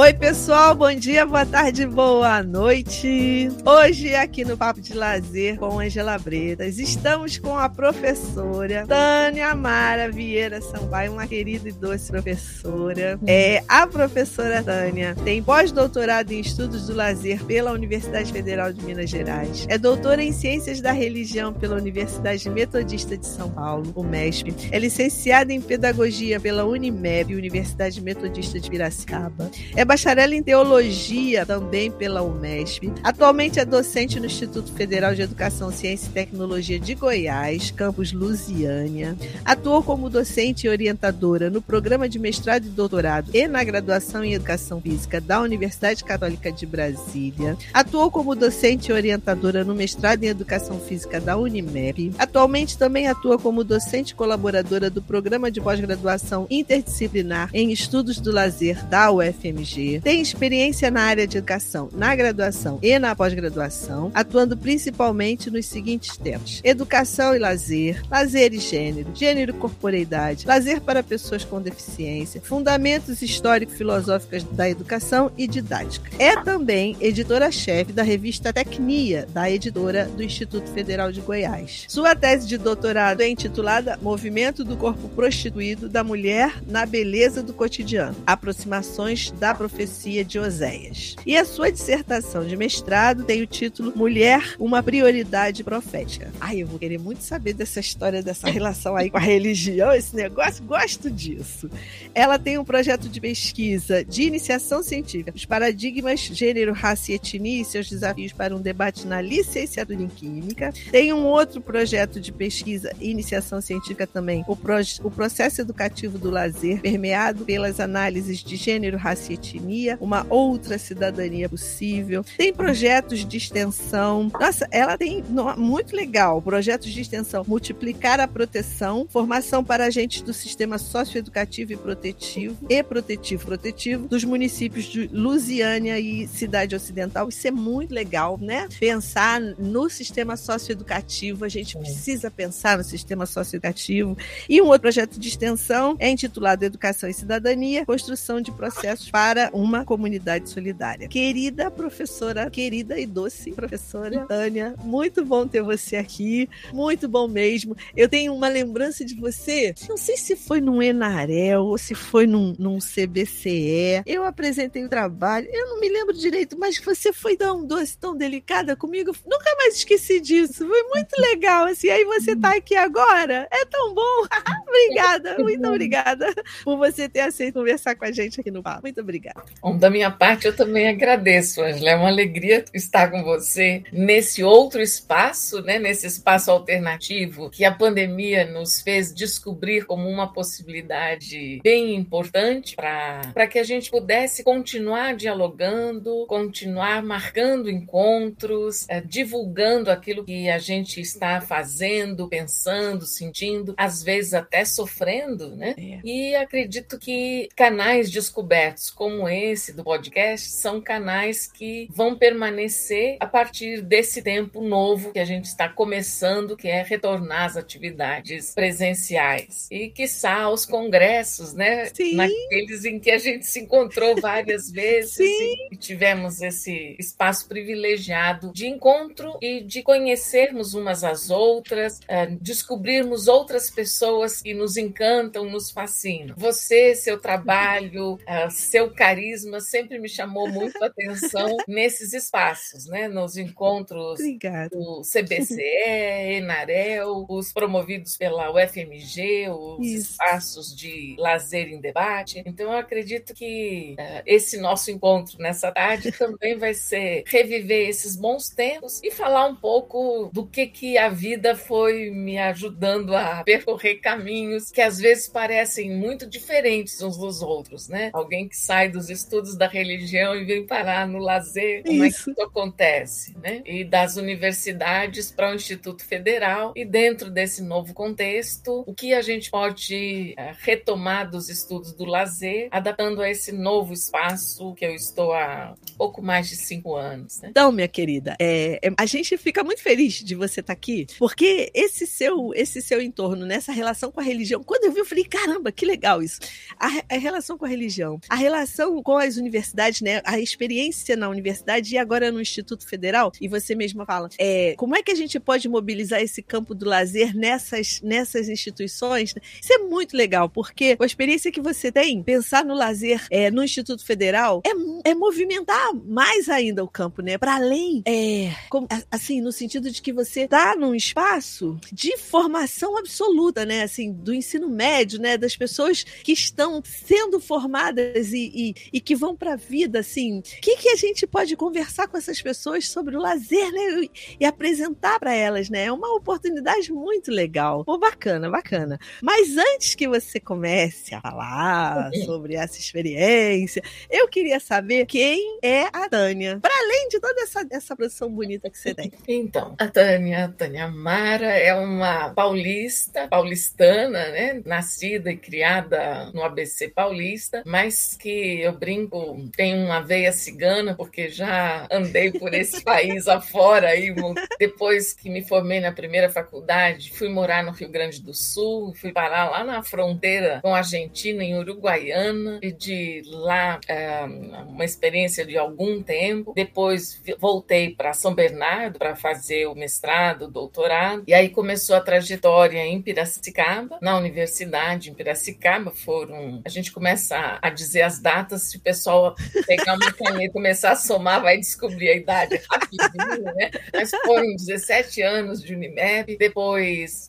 Oi, 0.00 0.14
pessoal, 0.14 0.74
bom 0.74 0.94
dia, 0.94 1.26
boa 1.26 1.44
tarde, 1.44 1.84
boa 1.84 2.42
noite. 2.42 3.50
Hoje, 3.66 4.14
aqui 4.14 4.46
no 4.46 4.56
Papo 4.56 4.80
de 4.80 4.94
Lazer 4.94 5.58
com 5.58 5.78
Angela 5.78 6.18
Bretas, 6.18 6.78
estamos 6.78 7.36
com 7.36 7.58
a 7.58 7.68
professora 7.68 8.86
Tânia 8.86 9.54
Mara 9.54 10.10
Vieira 10.10 10.58
Sampaio, 10.62 11.12
uma 11.12 11.26
querida 11.26 11.68
e 11.68 11.72
doce 11.72 12.10
professora. 12.10 13.20
É, 13.26 13.62
a 13.68 13.86
professora 13.86 14.62
Tânia 14.62 15.14
tem 15.22 15.42
pós-doutorado 15.42 16.32
em 16.32 16.40
Estudos 16.40 16.86
do 16.86 16.94
Lazer 16.94 17.44
pela 17.44 17.70
Universidade 17.70 18.32
Federal 18.32 18.72
de 18.72 18.82
Minas 18.82 19.10
Gerais. 19.10 19.66
É 19.68 19.76
doutora 19.76 20.22
em 20.22 20.32
Ciências 20.32 20.80
da 20.80 20.92
Religião 20.92 21.52
pela 21.52 21.76
Universidade 21.76 22.48
Metodista 22.48 23.18
de 23.18 23.26
São 23.26 23.50
Paulo, 23.50 23.92
UMESP. 23.94 24.70
É 24.72 24.78
licenciada 24.78 25.52
em 25.52 25.60
Pedagogia 25.60 26.40
pela 26.40 26.64
Unimep, 26.64 27.34
Universidade 27.34 28.00
Metodista 28.00 28.58
de 28.58 28.70
Piracicaba. 28.70 29.50
É 29.76 29.89
bacharel 29.90 30.32
em 30.32 30.40
teologia 30.40 31.44
também 31.44 31.90
pela 31.90 32.22
UMESP. 32.22 32.92
Atualmente 33.02 33.58
é 33.58 33.64
docente 33.64 34.20
no 34.20 34.26
Instituto 34.26 34.72
Federal 34.72 35.16
de 35.16 35.22
Educação, 35.22 35.72
Ciência 35.72 36.06
e 36.06 36.12
Tecnologia 36.12 36.78
de 36.78 36.94
Goiás, 36.94 37.72
campus 37.72 38.12
Lusiânia. 38.12 39.16
Atuou 39.44 39.82
como 39.82 40.08
docente 40.08 40.68
e 40.68 40.70
orientadora 40.70 41.50
no 41.50 41.60
programa 41.60 42.08
de 42.08 42.20
mestrado 42.20 42.66
e 42.66 42.68
doutorado 42.68 43.32
e 43.34 43.48
na 43.48 43.64
graduação 43.64 44.22
em 44.22 44.34
Educação 44.34 44.80
Física 44.80 45.20
da 45.20 45.40
Universidade 45.40 46.04
Católica 46.04 46.52
de 46.52 46.66
Brasília. 46.66 47.56
Atuou 47.74 48.12
como 48.12 48.36
docente 48.36 48.92
e 48.92 48.94
orientadora 48.94 49.64
no 49.64 49.74
mestrado 49.74 50.22
em 50.22 50.28
Educação 50.28 50.78
Física 50.78 51.20
da 51.20 51.36
Unimep. 51.36 52.12
Atualmente 52.16 52.78
também 52.78 53.08
atua 53.08 53.40
como 53.40 53.64
docente 53.64 54.14
colaboradora 54.14 54.88
do 54.88 55.02
programa 55.02 55.50
de 55.50 55.60
pós-graduação 55.60 56.46
interdisciplinar 56.48 57.50
em 57.52 57.72
Estudos 57.72 58.20
do 58.20 58.30
Lazer 58.30 58.86
da 58.86 59.10
UFMG 59.10 59.69
tem 60.02 60.20
experiência 60.20 60.90
na 60.90 61.02
área 61.02 61.26
de 61.26 61.38
educação, 61.38 61.88
na 61.92 62.14
graduação 62.14 62.78
e 62.82 62.98
na 62.98 63.14
pós-graduação, 63.14 64.10
atuando 64.14 64.56
principalmente 64.56 65.50
nos 65.50 65.66
seguintes 65.66 66.16
temas: 66.16 66.60
educação 66.64 67.34
e 67.34 67.38
lazer, 67.38 68.02
lazer 68.10 68.52
e 68.52 68.58
gênero, 68.58 69.10
gênero 69.14 69.52
e 69.52 69.58
corporeidade, 69.58 70.46
lazer 70.46 70.80
para 70.80 71.02
pessoas 71.02 71.44
com 71.44 71.60
deficiência, 71.60 72.40
fundamentos 72.40 73.22
histórico-filosóficos 73.22 74.44
da 74.44 74.68
educação 74.68 75.30
e 75.36 75.46
didática. 75.46 76.10
É 76.18 76.36
também 76.42 76.96
editora-chefe 77.00 77.92
da 77.92 78.02
revista 78.02 78.52
Tecnia, 78.52 79.26
da 79.32 79.50
editora 79.50 80.06
do 80.06 80.22
Instituto 80.22 80.70
Federal 80.70 81.12
de 81.12 81.20
Goiás. 81.20 81.84
Sua 81.88 82.14
tese 82.14 82.46
de 82.46 82.58
doutorado 82.58 83.20
é 83.20 83.28
intitulada 83.28 83.98
Movimento 84.02 84.64
do 84.64 84.76
Corpo 84.76 85.08
Prostituído 85.10 85.88
da 85.88 86.02
Mulher 86.02 86.62
na 86.66 86.86
Beleza 86.86 87.42
do 87.42 87.52
Cotidiano. 87.52 88.16
Aproximações 88.26 89.30
da 89.32 89.54
profecia 89.60 90.24
de 90.24 90.38
Oséias. 90.38 91.16
E 91.26 91.36
a 91.36 91.44
sua 91.44 91.70
dissertação 91.70 92.46
de 92.46 92.56
mestrado 92.56 93.24
tem 93.24 93.42
o 93.42 93.46
título 93.46 93.92
Mulher, 93.94 94.56
uma 94.58 94.82
prioridade 94.82 95.62
profética. 95.62 96.32
Ai, 96.40 96.62
eu 96.62 96.66
vou 96.66 96.78
querer 96.78 96.98
muito 96.98 97.22
saber 97.22 97.52
dessa 97.52 97.78
história, 97.78 98.22
dessa 98.22 98.48
relação 98.48 98.96
aí 98.96 99.10
com 99.10 99.18
a 99.18 99.20
religião, 99.20 99.92
esse 99.92 100.16
negócio, 100.16 100.64
gosto 100.64 101.10
disso. 101.10 101.70
Ela 102.14 102.38
tem 102.38 102.56
um 102.56 102.64
projeto 102.64 103.06
de 103.06 103.20
pesquisa 103.20 104.02
de 104.02 104.22
iniciação 104.22 104.82
científica, 104.82 105.30
os 105.36 105.44
paradigmas 105.44 106.20
gênero, 106.20 106.72
raça 106.72 107.12
e 107.12 107.16
etnia 107.16 107.60
e 107.60 107.64
seus 107.66 107.90
desafios 107.90 108.32
para 108.32 108.56
um 108.56 108.62
debate 108.62 109.06
na 109.06 109.20
licenciatura 109.20 110.00
em 110.00 110.08
Química. 110.08 110.72
Tem 110.90 111.12
um 111.12 111.26
outro 111.26 111.60
projeto 111.60 112.18
de 112.18 112.32
pesquisa 112.32 112.94
e 112.98 113.10
iniciação 113.10 113.60
científica 113.60 114.06
também, 114.06 114.42
o, 114.48 114.56
o 115.04 115.10
processo 115.10 115.60
educativo 115.60 116.16
do 116.16 116.30
lazer, 116.30 116.80
permeado 116.80 117.44
pelas 117.44 117.78
análises 117.78 118.38
de 118.38 118.56
gênero, 118.56 118.96
raça 118.96 119.32
e 119.32 119.34
etnia 119.34 119.49
etnia, 119.56 119.98
uma 120.00 120.26
outra 120.28 120.78
cidadania 120.78 121.48
possível. 121.48 122.24
Tem 122.36 122.52
projetos 122.52 123.24
de 123.24 123.36
extensão. 123.36 124.30
Nossa, 124.38 124.66
ela 124.70 124.96
tem 124.96 125.24
muito 125.56 125.94
legal 125.94 126.40
projetos 126.40 126.90
de 126.90 127.00
extensão, 127.00 127.44
multiplicar 127.46 128.20
a 128.20 128.28
proteção, 128.28 129.06
formação 129.08 129.64
para 129.64 129.86
agentes 129.86 130.22
do 130.22 130.32
sistema 130.32 130.78
socioeducativo 130.78 131.72
e 131.72 131.76
protetivo 131.76 132.56
e 132.68 132.82
protetivo 132.82 133.44
protetivo 133.44 134.08
dos 134.08 134.24
municípios 134.24 134.84
de 134.84 135.08
Lusiânia 135.08 135.98
e 135.98 136.26
Cidade 136.26 136.74
Ocidental. 136.74 137.28
Isso 137.28 137.46
é 137.46 137.50
muito 137.50 137.92
legal, 137.92 138.38
né? 138.40 138.68
Pensar 138.78 139.40
no 139.40 139.88
sistema 139.88 140.36
socioeducativo, 140.36 141.44
a 141.44 141.48
gente 141.48 141.76
precisa 141.76 142.30
pensar 142.30 142.78
no 142.78 142.84
sistema 142.84 143.26
socioeducativo. 143.26 144.16
E 144.48 144.60
um 144.60 144.66
outro 144.66 144.82
projeto 144.82 145.18
de 145.18 145.28
extensão 145.28 145.96
é 145.98 146.08
intitulado 146.08 146.64
Educação 146.64 147.08
e 147.08 147.14
Cidadania, 147.14 147.84
construção 147.84 148.40
de 148.40 148.52
processos 148.52 149.10
para 149.10 149.39
para 149.40 149.56
uma 149.56 149.84
comunidade 149.84 150.50
solidária. 150.50 151.08
Querida 151.08 151.70
professora, 151.70 152.50
querida 152.50 152.98
e 152.98 153.06
doce 153.06 153.52
professora 153.52 154.26
Tânia, 154.26 154.74
muito 154.84 155.24
bom 155.24 155.46
ter 155.46 155.62
você 155.62 155.96
aqui, 155.96 156.48
muito 156.72 157.08
bom 157.08 157.26
mesmo. 157.26 157.74
Eu 157.96 158.08
tenho 158.08 158.34
uma 158.34 158.48
lembrança 158.48 159.02
de 159.04 159.14
você, 159.14 159.74
não 159.88 159.96
sei 159.96 160.16
se 160.18 160.36
foi 160.36 160.60
num 160.60 160.82
Enarel 160.82 161.64
ou 161.64 161.78
se 161.78 161.94
foi 161.94 162.26
num, 162.26 162.54
num 162.58 162.78
CBCE. 162.78 164.02
Eu 164.04 164.24
apresentei 164.24 164.84
o 164.84 164.88
trabalho, 164.88 165.48
eu 165.50 165.68
não 165.68 165.80
me 165.80 165.88
lembro 165.88 166.12
direito, 166.12 166.58
mas 166.58 166.78
você 166.78 167.12
foi 167.12 167.38
um 167.40 167.64
doce 167.64 167.96
tão 167.96 168.14
delicada 168.14 168.76
comigo. 168.76 169.16
Nunca 169.24 169.56
mais 169.56 169.76
esqueci 169.76 170.20
disso. 170.20 170.66
Foi 170.66 170.82
muito 170.84 171.18
legal. 171.18 171.66
Assim, 171.66 171.88
aí 171.88 172.04
você 172.04 172.36
tá 172.36 172.56
aqui 172.56 172.74
agora. 172.74 173.48
É 173.50 173.64
tão 173.64 173.94
bom. 173.94 174.26
obrigada, 174.68 175.38
muito 175.38 175.66
obrigada 175.66 176.26
por 176.62 176.76
você 176.76 177.08
ter 177.08 177.20
aceito 177.20 177.60
conversar 177.60 177.94
com 177.94 178.04
a 178.04 178.12
gente 178.12 178.40
aqui 178.40 178.50
no 178.50 178.62
papo. 178.62 178.82
Muito 178.82 179.00
obrigada. 179.00 179.29
Bom, 179.60 179.76
da 179.76 179.90
minha 179.90 180.10
parte, 180.10 180.46
eu 180.46 180.56
também 180.56 180.88
agradeço, 180.88 181.62
Angela. 181.62 181.90
É 181.90 181.96
uma 181.96 182.08
alegria 182.08 182.64
estar 182.72 183.10
com 183.10 183.22
você 183.22 183.82
nesse 183.92 184.42
outro 184.42 184.80
espaço, 184.80 185.60
né? 185.62 185.78
nesse 185.78 186.06
espaço 186.06 186.50
alternativo 186.50 187.50
que 187.50 187.64
a 187.64 187.72
pandemia 187.72 188.44
nos 188.44 188.80
fez 188.80 189.12
descobrir 189.14 189.84
como 189.84 190.08
uma 190.08 190.32
possibilidade 190.32 191.60
bem 191.62 191.94
importante 191.94 192.76
para 192.76 193.46
que 193.46 193.58
a 193.58 193.64
gente 193.64 193.90
pudesse 193.90 194.42
continuar 194.42 195.14
dialogando, 195.14 196.26
continuar 196.26 197.02
marcando 197.02 197.70
encontros, 197.70 198.86
é, 198.88 199.00
divulgando 199.00 199.90
aquilo 199.90 200.24
que 200.24 200.48
a 200.48 200.58
gente 200.58 201.00
está 201.00 201.40
fazendo, 201.40 202.28
pensando, 202.28 203.04
sentindo, 203.04 203.74
às 203.76 204.02
vezes 204.02 204.34
até 204.34 204.64
sofrendo, 204.64 205.56
né? 205.56 205.74
É. 205.78 206.00
E 206.04 206.34
acredito 206.34 206.98
que 206.98 207.48
canais 207.56 208.10
descobertos 208.10 208.90
como 208.90 209.19
como 209.20 209.28
esse 209.28 209.74
do 209.74 209.84
podcast 209.84 210.48
são 210.48 210.80
canais 210.80 211.46
que 211.46 211.86
vão 211.90 212.16
permanecer 212.16 213.18
a 213.20 213.26
partir 213.26 213.82
desse 213.82 214.22
tempo 214.22 214.62
novo 214.62 215.12
que 215.12 215.18
a 215.18 215.26
gente 215.26 215.44
está 215.44 215.68
começando, 215.68 216.56
que 216.56 216.68
é 216.68 216.82
retornar 216.82 217.44
às 217.44 217.56
atividades 217.56 218.54
presenciais. 218.54 219.68
E, 219.70 219.90
quiçá, 219.90 220.48
os 220.48 220.64
congressos, 220.64 221.52
né? 221.52 221.90
Sim. 221.92 222.14
Naqueles 222.14 222.86
em 222.86 222.98
que 222.98 223.10
a 223.10 223.18
gente 223.18 223.46
se 223.46 223.60
encontrou 223.60 224.18
várias 224.18 224.70
vezes 224.72 225.16
Sim. 225.16 225.68
e 225.70 225.76
tivemos 225.76 226.40
esse 226.40 226.96
espaço 226.98 227.46
privilegiado 227.46 228.50
de 228.54 228.68
encontro 228.68 229.36
e 229.42 229.60
de 229.60 229.82
conhecermos 229.82 230.72
umas 230.72 231.04
às 231.04 231.28
outras, 231.28 232.00
eh, 232.08 232.28
descobrirmos 232.40 233.28
outras 233.28 233.68
pessoas 233.68 234.40
que 234.40 234.54
nos 234.54 234.78
encantam, 234.78 235.44
nos 235.44 235.70
fascinam. 235.70 236.34
Você, 236.38 236.94
seu 236.94 237.18
trabalho, 237.18 238.18
eh, 238.26 238.48
seu 238.48 238.90
carinho, 238.90 239.09
carisma 239.10 239.60
sempre 239.60 239.98
me 239.98 240.08
chamou 240.08 240.48
muito 240.48 240.82
a 240.82 240.86
atenção 240.86 241.56
nesses 241.66 242.12
espaços, 242.12 242.86
né? 242.86 243.08
Nos 243.08 243.36
encontros 243.36 244.20
Obrigada. 244.20 244.68
do 244.70 245.02
CBCE, 245.02 246.36
Enarel, 246.36 247.26
os 247.28 247.52
promovidos 247.52 248.16
pela 248.16 248.52
UFMG, 248.52 249.48
os 249.48 249.86
Isso. 249.86 250.12
espaços 250.12 250.76
de 250.76 251.16
lazer 251.18 251.68
em 251.68 251.80
debate. 251.80 252.42
Então, 252.46 252.72
eu 252.72 252.78
acredito 252.78 253.34
que 253.34 253.96
uh, 253.98 254.22
esse 254.24 254.58
nosso 254.58 254.90
encontro 254.90 255.38
nessa 255.38 255.72
tarde 255.72 256.12
também 256.16 256.56
vai 256.56 256.74
ser 256.74 257.24
reviver 257.26 257.88
esses 257.88 258.14
bons 258.14 258.48
tempos 258.48 259.00
e 259.02 259.10
falar 259.10 259.46
um 259.46 259.56
pouco 259.56 260.30
do 260.32 260.46
que, 260.46 260.66
que 260.66 260.96
a 260.96 261.08
vida 261.08 261.56
foi 261.56 262.10
me 262.10 262.38
ajudando 262.38 263.16
a 263.16 263.42
percorrer 263.42 263.96
caminhos 263.96 264.70
que 264.70 264.80
às 264.80 264.98
vezes 264.98 265.28
parecem 265.28 265.90
muito 265.90 266.26
diferentes 266.26 267.02
uns 267.02 267.16
dos 267.16 267.42
outros, 267.42 267.88
né? 267.88 268.10
Alguém 268.12 268.48
que 268.48 268.56
sai 268.56 268.88
do 268.88 268.99
dos 269.00 269.10
estudos 269.10 269.56
da 269.56 269.66
religião 269.66 270.36
e 270.36 270.44
vem 270.44 270.66
parar 270.66 271.08
no 271.08 271.18
lazer, 271.18 271.82
como 271.82 272.04
isso. 272.04 272.20
é 272.20 272.24
que 272.24 272.30
isso 272.30 272.42
acontece, 272.42 273.36
né? 273.42 273.62
E 273.64 273.82
das 273.82 274.16
universidades 274.16 275.30
para 275.30 275.50
o 275.50 275.54
Instituto 275.54 276.04
Federal 276.04 276.72
e 276.76 276.84
dentro 276.84 277.30
desse 277.30 277.62
novo 277.62 277.94
contexto, 277.94 278.84
o 278.86 278.94
que 278.94 279.14
a 279.14 279.22
gente 279.22 279.50
pode 279.50 280.34
é, 280.36 280.54
retomar 280.58 281.30
dos 281.30 281.48
estudos 281.48 281.92
do 281.92 282.04
lazer, 282.04 282.68
adaptando 282.70 283.22
a 283.22 283.30
esse 283.30 283.52
novo 283.52 283.92
espaço 283.92 284.74
que 284.74 284.84
eu 284.84 284.94
estou 284.94 285.32
há 285.32 285.74
pouco 285.96 286.22
mais 286.22 286.48
de 286.48 286.56
cinco 286.56 286.94
anos. 286.94 287.40
Né? 287.40 287.48
Então, 287.50 287.72
minha 287.72 287.88
querida, 287.88 288.36
é, 288.38 288.78
é, 288.82 288.92
a 288.96 289.06
gente 289.06 289.36
fica 289.38 289.64
muito 289.64 289.82
feliz 289.82 290.14
de 290.22 290.34
você 290.34 290.60
estar 290.60 290.74
tá 290.74 290.78
aqui, 290.78 291.06
porque 291.18 291.70
esse 291.74 292.06
seu, 292.06 292.52
esse 292.54 292.82
seu 292.82 293.00
entorno, 293.00 293.46
nessa 293.46 293.72
relação 293.72 294.12
com 294.12 294.20
a 294.20 294.22
religião, 294.22 294.62
quando 294.62 294.84
eu 294.84 294.92
vi, 294.92 295.00
eu 295.00 295.06
falei, 295.06 295.24
caramba, 295.24 295.72
que 295.72 295.86
legal 295.86 296.22
isso. 296.22 296.40
A, 296.78 296.88
a 297.14 297.18
relação 297.18 297.56
com 297.56 297.64
a 297.64 297.68
religião, 297.68 298.20
a 298.28 298.34
relação 298.34 298.89
com, 299.02 299.18
as 299.18 299.36
universidades, 299.36 300.00
né? 300.00 300.20
A 300.24 300.38
experiência 300.38 301.16
na 301.16 301.28
universidade 301.28 301.94
e 301.94 301.98
agora 301.98 302.32
no 302.32 302.40
Instituto 302.40 302.86
Federal, 302.86 303.32
e 303.40 303.48
você 303.48 303.74
mesma 303.74 304.04
fala, 304.04 304.28
é, 304.38 304.74
como 304.76 304.96
é 304.96 305.02
que 305.02 305.12
a 305.12 305.14
gente 305.14 305.38
pode 305.38 305.68
mobilizar 305.68 306.20
esse 306.20 306.42
campo 306.42 306.74
do 306.74 306.86
lazer 306.86 307.36
nessas, 307.36 308.00
nessas 308.02 308.48
instituições? 308.48 309.34
Isso 309.60 309.72
é 309.72 309.78
muito 309.78 310.16
legal, 310.16 310.48
porque 310.48 310.96
a 310.98 311.04
experiência 311.04 311.52
que 311.52 311.60
você 311.60 311.92
tem, 311.92 312.22
pensar 312.22 312.64
no 312.64 312.74
lazer 312.74 313.26
é, 313.30 313.50
no 313.50 313.62
Instituto 313.62 314.04
Federal, 314.04 314.62
é, 314.66 315.10
é 315.10 315.14
movimentar 315.14 315.94
mais 315.94 316.48
ainda 316.48 316.82
o 316.82 316.88
campo, 316.88 317.22
né? 317.22 317.38
Para 317.38 317.56
além, 317.56 318.02
é, 318.06 318.52
como, 318.68 318.86
assim, 319.10 319.40
no 319.40 319.52
sentido 319.52 319.90
de 319.90 320.00
que 320.00 320.12
você 320.12 320.48
tá 320.48 320.74
num 320.76 320.94
espaço 320.94 321.78
de 321.92 322.16
formação 322.16 322.96
absoluta, 322.96 323.64
né? 323.64 323.82
Assim, 323.82 324.12
do 324.12 324.34
ensino 324.34 324.68
médio, 324.68 325.20
né? 325.20 325.36
Das 325.36 325.56
pessoas 325.56 326.04
que 326.04 326.32
estão 326.32 326.82
sendo 326.84 327.40
formadas 327.40 328.32
e, 328.32 328.50
e, 328.54 328.69
e 328.92 329.00
que 329.00 329.14
vão 329.14 329.36
para 329.36 329.54
a 329.54 329.56
vida, 329.56 330.00
assim. 330.00 330.38
O 330.40 330.42
que, 330.42 330.76
que 330.76 330.88
a 330.88 330.96
gente 330.96 331.26
pode 331.26 331.56
conversar 331.56 332.08
com 332.08 332.16
essas 332.16 332.40
pessoas 332.40 332.88
sobre 332.88 333.16
o 333.16 333.20
lazer, 333.20 333.72
né? 333.72 334.02
E, 334.02 334.10
e 334.40 334.44
apresentar 334.44 335.18
para 335.18 335.34
elas, 335.34 335.68
né? 335.68 335.84
É 335.84 335.92
uma 335.92 336.14
oportunidade 336.14 336.92
muito 336.92 337.30
legal. 337.30 337.84
Pô, 337.84 337.98
bacana, 337.98 338.50
bacana. 338.50 338.98
Mas 339.22 339.56
antes 339.56 339.94
que 339.94 340.08
você 340.08 340.40
comece 340.40 341.14
a 341.14 341.20
falar 341.20 342.10
sobre 342.24 342.54
essa 342.54 342.78
experiência, 342.78 343.82
eu 344.10 344.28
queria 344.28 344.60
saber 344.60 345.06
quem 345.06 345.58
é 345.62 345.84
a 345.92 346.08
Tânia. 346.08 346.58
Para 346.60 346.74
além 346.76 347.08
de 347.08 347.20
toda 347.20 347.40
essa, 347.42 347.66
essa 347.70 347.96
produção 347.96 348.30
bonita 348.30 348.70
que 348.70 348.78
você 348.78 348.94
tem. 348.94 349.12
Então, 349.28 349.74
a 349.78 349.88
Tânia, 349.88 350.44
a 350.44 350.48
Tânia 350.48 350.88
Mara, 350.88 351.52
é 351.56 351.74
uma 351.74 352.30
paulista, 352.30 353.28
paulistana, 353.28 354.30
né? 354.30 354.62
Nascida 354.64 355.30
e 355.30 355.36
criada 355.36 356.30
no 356.32 356.42
ABC 356.42 356.88
paulista, 356.88 357.62
mas 357.66 358.16
que 358.16 358.59
eu 358.60 358.72
brinco, 358.72 359.48
tem 359.56 359.74
uma 359.74 360.00
veia 360.00 360.32
cigana, 360.32 360.94
porque 360.94 361.28
já 361.28 361.86
andei 361.90 362.32
por 362.32 362.52
esse 362.54 362.82
país 362.84 363.28
afora 363.28 363.88
aí, 363.88 364.14
depois 364.58 365.12
que 365.12 365.28
me 365.30 365.42
formei 365.42 365.80
na 365.80 365.92
primeira 365.92 366.30
faculdade, 366.30 367.12
fui 367.12 367.28
morar 367.28 367.62
no 367.62 367.72
Rio 367.72 367.88
Grande 367.88 368.22
do 368.22 368.34
Sul, 368.34 368.94
fui 368.94 369.12
parar 369.12 369.50
lá 369.50 369.64
na 369.64 369.82
fronteira 369.82 370.60
com 370.62 370.74
a 370.74 370.78
Argentina, 370.78 371.42
em 371.42 371.56
Uruguaiana, 371.56 372.58
e 372.62 372.72
de 372.72 373.22
lá 373.26 373.80
é, 373.88 374.24
uma 374.68 374.84
experiência 374.84 375.44
de 375.44 375.56
algum 375.56 376.02
tempo. 376.02 376.52
Depois 376.54 377.22
voltei 377.38 377.94
para 377.94 378.12
São 378.12 378.34
Bernardo 378.34 378.98
para 378.98 379.16
fazer 379.16 379.66
o 379.66 379.74
mestrado, 379.74 380.42
o 380.42 380.50
doutorado, 380.50 381.24
e 381.26 381.34
aí 381.34 381.48
começou 381.48 381.96
a 381.96 382.00
trajetória 382.00 382.84
em 382.84 383.00
Piracicaba, 383.00 383.98
na 384.00 384.16
universidade 384.16 385.10
em 385.10 385.14
Piracicaba. 385.14 385.90
Foram. 385.90 386.60
A 386.64 386.68
gente 386.68 386.92
começa 386.92 387.58
a 387.60 387.70
dizer 387.70 388.02
as 388.02 388.20
datas, 388.20 388.49
se 388.58 388.76
o 388.76 388.80
pessoal 388.80 389.34
pegar 389.66 389.94
uma 389.94 390.12
caneta 390.12 390.44
e 390.44 390.50
começar 390.50 390.92
a 390.92 390.96
somar, 390.96 391.42
vai 391.42 391.58
descobrir 391.58 392.10
a 392.10 392.16
idade 392.16 392.60
rapidinho, 392.70 393.44
né? 393.54 393.70
Mas 393.92 394.10
foram 394.24 394.54
17 394.56 395.22
anos 395.22 395.62
de 395.62 395.74
Unimep. 395.74 396.36
Depois, 396.36 397.28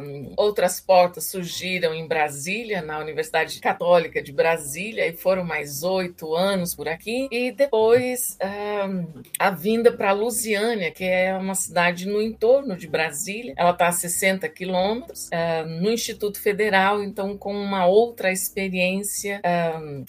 um, 0.00 0.32
outras 0.36 0.80
portas 0.80 1.24
surgiram 1.24 1.94
em 1.94 2.06
Brasília, 2.06 2.82
na 2.82 2.98
Universidade 2.98 3.58
Católica 3.60 4.22
de 4.22 4.32
Brasília, 4.32 5.06
e 5.06 5.12
foram 5.12 5.44
mais 5.44 5.82
oito 5.82 6.34
anos 6.34 6.74
por 6.74 6.88
aqui. 6.88 7.28
E 7.30 7.52
depois, 7.52 8.36
um, 8.88 9.22
a 9.38 9.50
vinda 9.50 9.92
para 9.92 10.12
Lusiânia, 10.12 10.90
que 10.90 11.04
é 11.04 11.34
uma 11.36 11.54
cidade 11.54 12.06
no 12.06 12.20
entorno 12.20 12.76
de 12.76 12.86
Brasília. 12.86 13.54
Ela 13.56 13.70
está 13.70 13.88
a 13.88 13.92
60 13.92 14.48
quilômetros, 14.48 15.28
uh, 15.28 15.66
no 15.66 15.90
Instituto 15.90 16.40
Federal, 16.40 17.02
então 17.02 17.36
com 17.36 17.54
uma 17.54 17.86
outra 17.86 18.32
experiência, 18.32 19.40
uh, 19.40 20.04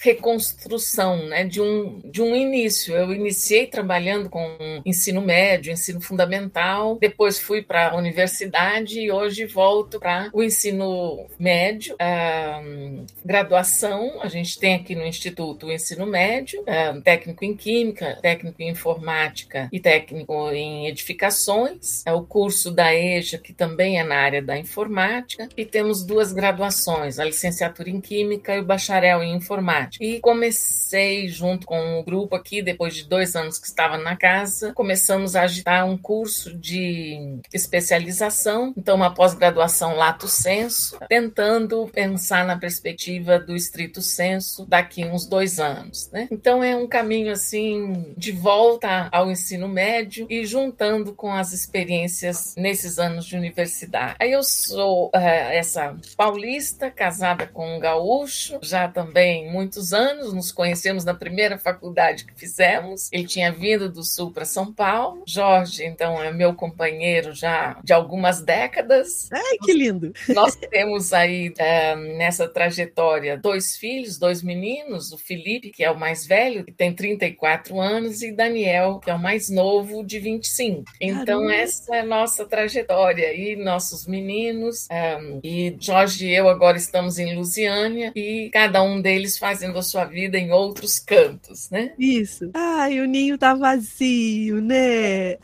reconstrução 0.48 1.26
né, 1.26 1.44
de, 1.44 1.60
um, 1.60 2.00
de 2.04 2.22
um 2.22 2.34
início. 2.34 2.94
Eu 2.94 3.12
iniciei 3.12 3.66
trabalhando 3.66 4.28
com 4.28 4.56
ensino 4.84 5.20
médio, 5.20 5.72
ensino 5.72 6.00
fundamental, 6.00 6.96
depois 7.00 7.38
fui 7.38 7.62
para 7.62 7.90
a 7.90 7.96
universidade 7.96 9.00
e 9.00 9.10
hoje 9.10 9.46
volto 9.46 9.98
para 9.98 10.30
o 10.32 10.42
ensino 10.42 11.26
médio, 11.38 11.94
uh, 11.94 13.06
graduação. 13.24 14.20
A 14.22 14.28
gente 14.28 14.58
tem 14.58 14.74
aqui 14.74 14.94
no 14.94 15.04
Instituto 15.04 15.66
o 15.66 15.72
ensino 15.72 16.06
médio, 16.06 16.62
técnico 17.02 17.44
em 17.44 17.54
química, 17.54 18.18
técnico 18.20 18.62
em 18.62 18.70
informática 18.70 19.68
e 19.72 19.80
técnico 19.80 20.50
em 20.50 20.86
edificações. 20.86 22.04
É 22.06 22.12
o 22.12 22.22
curso 22.22 22.70
da 22.70 22.94
EJA, 22.94 23.38
que 23.38 23.52
também 23.52 23.98
é 23.98 24.04
na 24.04 24.16
área 24.16 24.42
da 24.42 24.58
informática, 24.58 25.48
e 25.56 25.64
temos 25.64 26.04
duas 26.04 26.32
graduações, 26.32 27.18
a 27.18 27.24
licenciatura 27.24 27.90
em 27.90 28.00
química 28.00 28.54
e 28.54 28.60
o 28.60 28.64
bacharel 28.64 29.22
em 29.22 29.34
informática. 29.34 30.04
E 30.04 30.20
comecei 30.38 31.28
junto 31.28 31.66
com 31.66 31.98
o 31.98 32.04
grupo 32.04 32.36
aqui, 32.36 32.62
depois 32.62 32.94
de 32.94 33.04
dois 33.04 33.34
anos 33.34 33.58
que 33.58 33.66
estava 33.66 33.98
na 33.98 34.16
casa, 34.16 34.72
começamos 34.72 35.34
a 35.34 35.42
agitar 35.42 35.84
um 35.84 35.98
curso 35.98 36.56
de 36.56 37.40
especialização, 37.52 38.72
então 38.76 38.94
uma 38.94 39.12
pós-graduação 39.12 39.96
lato 39.96 40.28
senso, 40.28 40.96
tentando 41.08 41.88
pensar 41.92 42.46
na 42.46 42.56
perspectiva 42.56 43.40
do 43.40 43.56
estrito 43.56 44.00
senso 44.00 44.64
daqui 44.64 45.04
uns 45.04 45.26
dois 45.26 45.58
anos, 45.58 46.08
né? 46.12 46.28
Então 46.30 46.62
é 46.62 46.76
um 46.76 46.86
caminho 46.86 47.32
assim 47.32 48.14
de 48.16 48.30
volta 48.30 49.08
ao 49.10 49.28
ensino 49.32 49.66
médio 49.66 50.24
e 50.30 50.46
juntando 50.46 51.12
com 51.14 51.32
as 51.32 51.52
experiências 51.52 52.54
nesses 52.56 53.00
anos 53.00 53.26
de 53.26 53.36
universidade. 53.36 54.14
Aí 54.20 54.30
eu 54.30 54.44
sou 54.44 55.08
uh, 55.08 55.10
essa 55.16 55.96
paulista, 56.16 56.92
casada 56.92 57.44
com 57.44 57.76
um 57.76 57.80
gaúcho, 57.80 58.60
já 58.62 58.86
também 58.86 59.50
muitos 59.50 59.92
anos, 59.92 60.27
nos 60.32 60.52
conhecemos 60.52 61.04
na 61.04 61.14
primeira 61.14 61.58
faculdade 61.58 62.24
que 62.24 62.34
fizemos. 62.34 63.08
Ele 63.12 63.26
tinha 63.26 63.52
vindo 63.52 63.90
do 63.90 64.02
sul 64.02 64.30
para 64.32 64.44
São 64.44 64.72
Paulo. 64.72 65.22
Jorge, 65.26 65.84
então, 65.84 66.22
é 66.22 66.32
meu 66.32 66.54
companheiro 66.54 67.32
já 67.34 67.78
de 67.82 67.92
algumas 67.92 68.40
décadas. 68.42 69.28
Ai, 69.32 69.58
que 69.64 69.72
lindo! 69.72 70.12
Nós 70.28 70.54
temos 70.56 71.12
aí 71.12 71.48
uh, 71.50 71.96
nessa 72.16 72.48
trajetória 72.48 73.36
dois 73.36 73.76
filhos, 73.76 74.18
dois 74.18 74.42
meninos, 74.42 75.12
o 75.12 75.18
Felipe, 75.18 75.70
que 75.70 75.84
é 75.84 75.90
o 75.90 75.98
mais 75.98 76.26
velho, 76.26 76.64
que 76.64 76.72
tem 76.72 76.92
34 76.92 77.80
anos, 77.80 78.22
e 78.22 78.32
Daniel, 78.32 79.00
que 79.02 79.10
é 79.10 79.14
o 79.14 79.18
mais 79.18 79.50
novo, 79.50 80.04
de 80.04 80.18
25. 80.18 80.84
Então, 81.00 81.40
Caramba. 81.40 81.54
essa 81.54 81.96
é 81.96 82.00
a 82.00 82.04
nossa 82.04 82.44
trajetória 82.44 83.32
e 83.34 83.56
nossos 83.56 84.06
meninos. 84.06 84.86
Um, 84.90 85.40
e 85.42 85.76
Jorge 85.80 86.28
e 86.28 86.34
eu 86.34 86.48
agora 86.48 86.76
estamos 86.76 87.18
em 87.18 87.34
Lusiânia 87.34 88.12
e 88.14 88.50
cada 88.52 88.82
um 88.82 89.00
deles 89.00 89.38
fazendo 89.38 89.78
a 89.78 89.82
sua 89.82 90.04
vida 90.04 90.17
em 90.18 90.52
outros 90.52 90.98
cantos, 90.98 91.70
né? 91.70 91.94
Isso. 91.98 92.50
Ai, 92.54 93.00
o 93.00 93.06
ninho 93.06 93.38
tá 93.38 93.54
vazio, 93.54 94.60
né? 94.60 95.36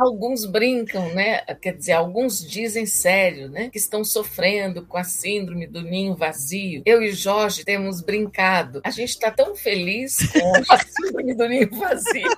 alguns 0.00 0.46
brincam, 0.46 1.14
né? 1.14 1.38
Quer 1.60 1.74
dizer, 1.74 1.92
alguns 1.92 2.40
dizem 2.40 2.86
sério, 2.86 3.48
né? 3.48 3.68
Que 3.70 3.78
estão 3.78 4.02
sofrendo 4.02 4.86
com 4.86 4.96
a 4.96 5.04
síndrome 5.04 5.66
do 5.66 5.82
ninho 5.82 6.14
vazio. 6.14 6.82
Eu 6.86 7.02
e 7.02 7.12
Jorge 7.12 7.64
temos 7.64 8.00
brincado. 8.00 8.80
A 8.82 8.90
gente 8.90 9.10
está 9.10 9.30
tão 9.30 9.54
feliz 9.54 10.16
com 10.32 10.52
a 10.72 10.78
síndrome 10.88 11.34
do 11.34 11.46
ninho 11.46 11.68
vazio. 11.70 12.30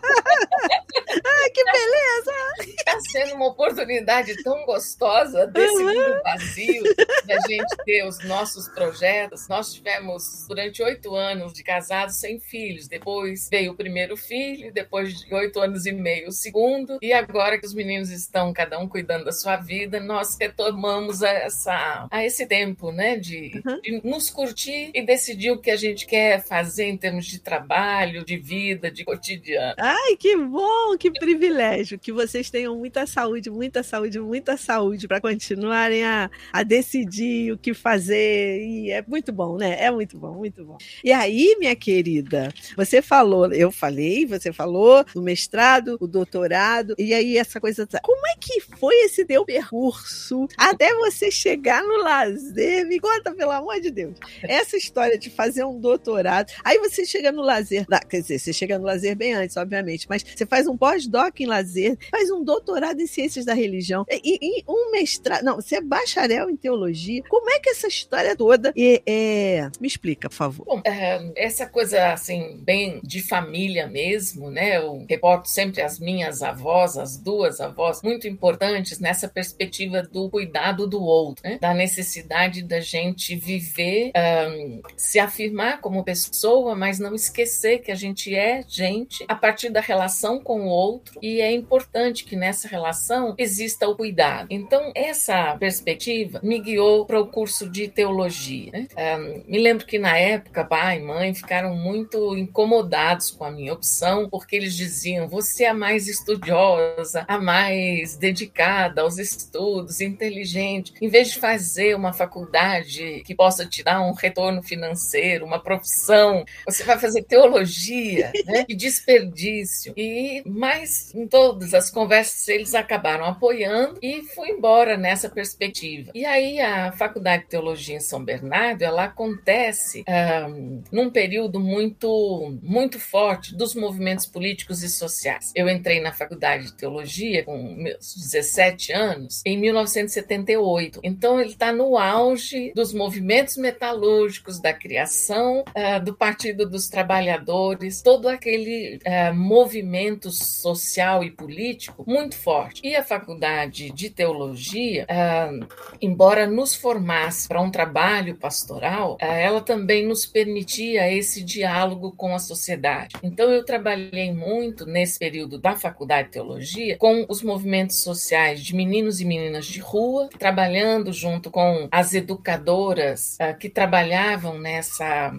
Ai, 1.24 1.50
que 1.50 1.64
beleza! 1.64 2.74
Está 2.78 2.98
sendo 3.10 3.34
uma 3.36 3.46
oportunidade 3.46 4.42
tão 4.42 4.64
gostosa 4.64 5.46
desse 5.46 5.82
uhum. 5.82 5.94
mundo 5.94 6.22
vazio, 6.22 6.82
da 7.26 7.38
gente 7.46 7.76
ter 7.84 8.04
os 8.06 8.18
nossos 8.24 8.68
projetos. 8.68 9.46
Nós 9.48 9.72
tivemos, 9.72 10.46
durante 10.48 10.82
oito 10.82 11.14
anos 11.14 11.52
de 11.62 11.64
casados, 11.64 12.16
sem 12.16 12.40
filhos. 12.40 12.88
Depois 12.88 13.48
veio 13.48 13.72
o 13.72 13.76
primeiro 13.76 14.16
filho, 14.16 14.72
depois 14.72 15.20
de 15.20 15.32
oito 15.32 15.60
anos 15.60 15.86
e 15.86 15.92
meio, 15.92 16.28
o 16.28 16.32
segundo. 16.32 16.98
E 17.00 17.12
agora 17.12 17.58
que 17.58 17.66
os 17.66 17.72
meninos 17.72 18.10
estão 18.10 18.52
cada 18.52 18.78
um 18.78 18.88
cuidando 18.88 19.24
da 19.24 19.32
sua 19.32 19.56
vida, 19.56 20.00
nós 20.00 20.36
retomamos 20.38 21.22
a, 21.22 21.30
essa, 21.30 22.08
a 22.10 22.24
esse 22.24 22.46
tempo, 22.46 22.90
né? 22.90 23.16
De, 23.16 23.62
uhum. 23.64 23.80
de 23.80 24.00
nos 24.08 24.28
curtir 24.28 24.90
e 24.92 25.02
decidir 25.02 25.52
o 25.52 25.58
que 25.58 25.70
a 25.70 25.76
gente 25.76 26.04
quer 26.06 26.42
fazer 26.42 26.84
em 26.84 26.96
termos 26.96 27.26
de 27.26 27.38
trabalho, 27.38 28.24
de 28.24 28.36
vida, 28.36 28.90
de 28.90 29.04
cotidiano. 29.04 29.76
Ai, 29.78 30.16
que 30.16 30.36
bom, 30.36 30.96
que 30.98 31.10
privilégio. 31.10 31.98
Que 31.98 32.12
vocês 32.12 32.50
tenham 32.50 32.76
muita 32.76 33.06
saúde, 33.06 33.50
muita 33.50 33.82
saúde, 33.82 34.18
muita 34.18 34.56
saúde 34.56 35.06
para 35.06 35.20
continuarem 35.20 36.04
a, 36.04 36.30
a 36.52 36.62
decidir 36.62 37.52
o 37.52 37.58
que 37.58 37.72
fazer. 37.72 38.60
E 38.60 38.90
é 38.90 39.04
muito 39.06 39.32
bom, 39.32 39.56
né? 39.56 39.76
É 39.78 39.90
muito 39.90 40.18
bom, 40.18 40.34
muito 40.34 40.64
bom. 40.64 40.78
E 41.04 41.12
aí, 41.12 41.41
minha 41.58 41.74
querida, 41.76 42.52
você 42.76 43.02
falou, 43.02 43.52
eu 43.52 43.70
falei, 43.70 44.26
você 44.26 44.52
falou 44.52 45.04
do 45.14 45.22
mestrado, 45.22 45.96
o 46.00 46.06
doutorado, 46.06 46.94
e 46.98 47.12
aí 47.14 47.38
essa 47.38 47.60
coisa. 47.60 47.86
Como 48.02 48.26
é 48.26 48.34
que 48.40 48.60
foi 48.78 48.94
esse 49.04 49.24
teu 49.24 49.44
percurso 49.44 50.46
até 50.56 50.94
você 50.94 51.30
chegar 51.30 51.82
no 51.82 52.02
lazer? 52.02 52.86
Me 52.86 52.98
conta, 52.98 53.34
pelo 53.34 53.50
amor 53.50 53.80
de 53.80 53.90
Deus. 53.90 54.16
Essa 54.42 54.76
história 54.76 55.18
de 55.18 55.30
fazer 55.30 55.64
um 55.64 55.78
doutorado. 55.78 56.52
Aí 56.64 56.78
você 56.78 57.04
chega 57.04 57.32
no 57.32 57.42
lazer, 57.42 57.86
quer 58.08 58.20
dizer, 58.20 58.38
você 58.38 58.52
chega 58.52 58.78
no 58.78 58.84
lazer 58.84 59.16
bem 59.16 59.34
antes, 59.34 59.56
obviamente, 59.56 60.06
mas 60.08 60.22
você 60.22 60.46
faz 60.46 60.66
um 60.66 60.76
pós-doc 60.76 61.38
em 61.40 61.46
lazer, 61.46 61.96
faz 62.10 62.30
um 62.30 62.42
doutorado 62.42 63.00
em 63.00 63.06
ciências 63.06 63.44
da 63.44 63.54
religião 63.54 64.04
e, 64.10 64.38
e, 64.40 64.64
um 64.68 64.90
mestrado. 64.90 65.42
Não, 65.42 65.56
você 65.56 65.76
é 65.76 65.80
bacharel 65.80 66.50
em 66.50 66.56
teologia. 66.56 67.22
Como 67.28 67.50
é 67.50 67.58
que 67.58 67.70
essa 67.70 67.86
história 67.86 68.36
toda 68.36 68.72
é, 68.76 69.02
é... 69.06 69.70
me 69.80 69.86
explica, 69.86 70.28
por 70.28 70.34
favor? 70.34 70.64
Bom, 70.66 70.82
é, 70.84 71.31
essa 71.36 71.66
coisa 71.66 72.12
assim, 72.12 72.60
bem 72.62 73.00
de 73.02 73.22
família 73.22 73.86
mesmo, 73.86 74.50
né? 74.50 74.76
Eu 74.76 75.04
reporto 75.08 75.48
sempre 75.48 75.82
as 75.82 75.98
minhas 75.98 76.42
avós, 76.42 76.96
as 76.96 77.16
duas 77.16 77.60
avós, 77.60 78.02
muito 78.02 78.26
importantes 78.28 78.98
nessa 78.98 79.28
perspectiva 79.28 80.02
do 80.02 80.28
cuidado 80.30 80.86
do 80.86 81.02
outro, 81.02 81.42
né? 81.44 81.58
da 81.60 81.74
necessidade 81.74 82.62
da 82.62 82.80
gente 82.80 83.34
viver, 83.36 84.12
um, 84.16 84.82
se 84.96 85.18
afirmar 85.18 85.80
como 85.80 86.04
pessoa, 86.04 86.74
mas 86.74 86.98
não 86.98 87.14
esquecer 87.14 87.78
que 87.78 87.90
a 87.90 87.94
gente 87.94 88.34
é 88.34 88.64
gente 88.66 89.24
a 89.28 89.34
partir 89.34 89.70
da 89.70 89.80
relação 89.80 90.40
com 90.40 90.62
o 90.62 90.68
outro 90.68 91.18
e 91.22 91.40
é 91.40 91.52
importante 91.52 92.24
que 92.24 92.36
nessa 92.36 92.68
relação 92.68 93.34
exista 93.38 93.88
o 93.88 93.96
cuidado. 93.96 94.48
Então, 94.50 94.92
essa 94.94 95.56
perspectiva 95.56 96.40
me 96.42 96.58
guiou 96.60 97.04
para 97.04 97.20
o 97.20 97.26
curso 97.26 97.68
de 97.68 97.88
teologia. 97.88 98.70
Né? 98.72 98.88
Um, 98.96 99.50
me 99.50 99.58
lembro 99.58 99.86
que 99.86 99.98
na 99.98 100.16
época, 100.16 100.64
pai 100.64 100.98
e 100.98 101.00
mãe 101.22 101.32
ficaram 101.32 101.76
muito 101.76 102.36
incomodados 102.36 103.30
com 103.30 103.44
a 103.44 103.50
minha 103.50 103.72
opção, 103.72 104.28
porque 104.28 104.56
eles 104.56 104.76
diziam: 104.76 105.28
você 105.28 105.64
é 105.64 105.68
a 105.68 105.74
mais 105.74 106.08
estudiosa, 106.08 107.24
a 107.28 107.38
mais 107.38 108.16
dedicada 108.16 109.02
aos 109.02 109.18
estudos, 109.18 110.00
inteligente. 110.00 110.92
Em 111.00 111.08
vez 111.08 111.30
de 111.30 111.38
fazer 111.38 111.94
uma 111.94 112.12
faculdade 112.12 113.22
que 113.24 113.34
possa 113.34 113.64
te 113.64 113.84
dar 113.84 114.00
um 114.00 114.12
retorno 114.12 114.62
financeiro, 114.62 115.46
uma 115.46 115.60
profissão, 115.60 116.44
você 116.66 116.82
vai 116.82 116.98
fazer 116.98 117.22
teologia, 117.22 118.32
né? 118.44 118.64
Que 118.64 118.74
desperdício. 118.74 119.94
E 119.96 120.42
mais 120.44 121.14
em 121.14 121.26
todas 121.26 121.72
as 121.72 121.90
conversas 121.90 122.48
eles 122.48 122.74
acabaram 122.74 123.24
apoiando 123.24 123.98
e 124.02 124.22
fui 124.34 124.48
embora 124.48 124.96
nessa 124.96 125.28
perspectiva. 125.28 126.10
E 126.14 126.24
aí 126.24 126.60
a 126.60 126.90
Faculdade 126.92 127.44
de 127.44 127.50
Teologia 127.50 127.96
em 127.96 128.00
São 128.00 128.24
Bernardo, 128.24 128.82
ela 128.82 129.04
acontece 129.04 130.04
um, 130.48 130.82
num 130.90 131.11
período 131.12 131.60
muito 131.60 132.58
muito 132.62 132.98
forte 132.98 133.54
dos 133.54 133.74
movimentos 133.74 134.26
políticos 134.26 134.82
e 134.82 134.88
sociais. 134.88 135.52
Eu 135.54 135.68
entrei 135.68 136.00
na 136.00 136.12
Faculdade 136.12 136.66
de 136.66 136.74
Teologia 136.74 137.44
com 137.44 137.74
meus 137.74 138.14
17 138.14 138.92
anos 138.92 139.42
em 139.44 139.58
1978. 139.58 141.00
Então 141.02 141.40
ele 141.40 141.50
está 141.50 141.72
no 141.72 141.96
auge 141.96 142.72
dos 142.74 142.92
movimentos 142.92 143.56
metalúrgicos, 143.56 144.60
da 144.60 144.72
criação 144.72 145.64
uh, 145.68 146.04
do 146.04 146.14
Partido 146.14 146.68
dos 146.68 146.88
Trabalhadores, 146.88 148.02
todo 148.02 148.28
aquele 148.28 148.98
uh, 148.98 149.34
movimento 149.34 150.30
social 150.30 151.24
e 151.24 151.30
político 151.30 152.04
muito 152.06 152.36
forte. 152.36 152.80
E 152.84 152.94
a 152.94 153.02
Faculdade 153.02 153.90
de 153.90 154.10
Teologia, 154.10 155.06
uh, 155.10 155.66
embora 156.00 156.46
nos 156.46 156.74
formasse 156.74 157.48
para 157.48 157.60
um 157.60 157.70
trabalho 157.70 158.36
pastoral, 158.36 159.16
ela 159.20 159.60
também 159.60 160.06
nos 160.06 160.26
permitia 160.26 161.01
esse 161.10 161.42
diálogo 161.42 162.12
com 162.12 162.34
a 162.34 162.38
sociedade. 162.38 163.16
Então 163.22 163.50
eu 163.50 163.64
trabalhei 163.64 164.32
muito 164.32 164.86
nesse 164.86 165.18
período 165.18 165.58
da 165.58 165.74
Faculdade 165.74 166.28
de 166.28 166.34
Teologia 166.34 166.96
com 166.98 167.24
os 167.28 167.42
movimentos 167.42 167.96
sociais 167.96 168.60
de 168.60 168.74
meninos 168.74 169.20
e 169.20 169.24
meninas 169.24 169.66
de 169.66 169.80
rua, 169.80 170.28
trabalhando 170.38 171.12
junto 171.12 171.50
com 171.50 171.88
as 171.90 172.14
educadoras 172.14 173.38
que 173.58 173.68
trabalhavam 173.68 174.58
nessa, 174.58 175.32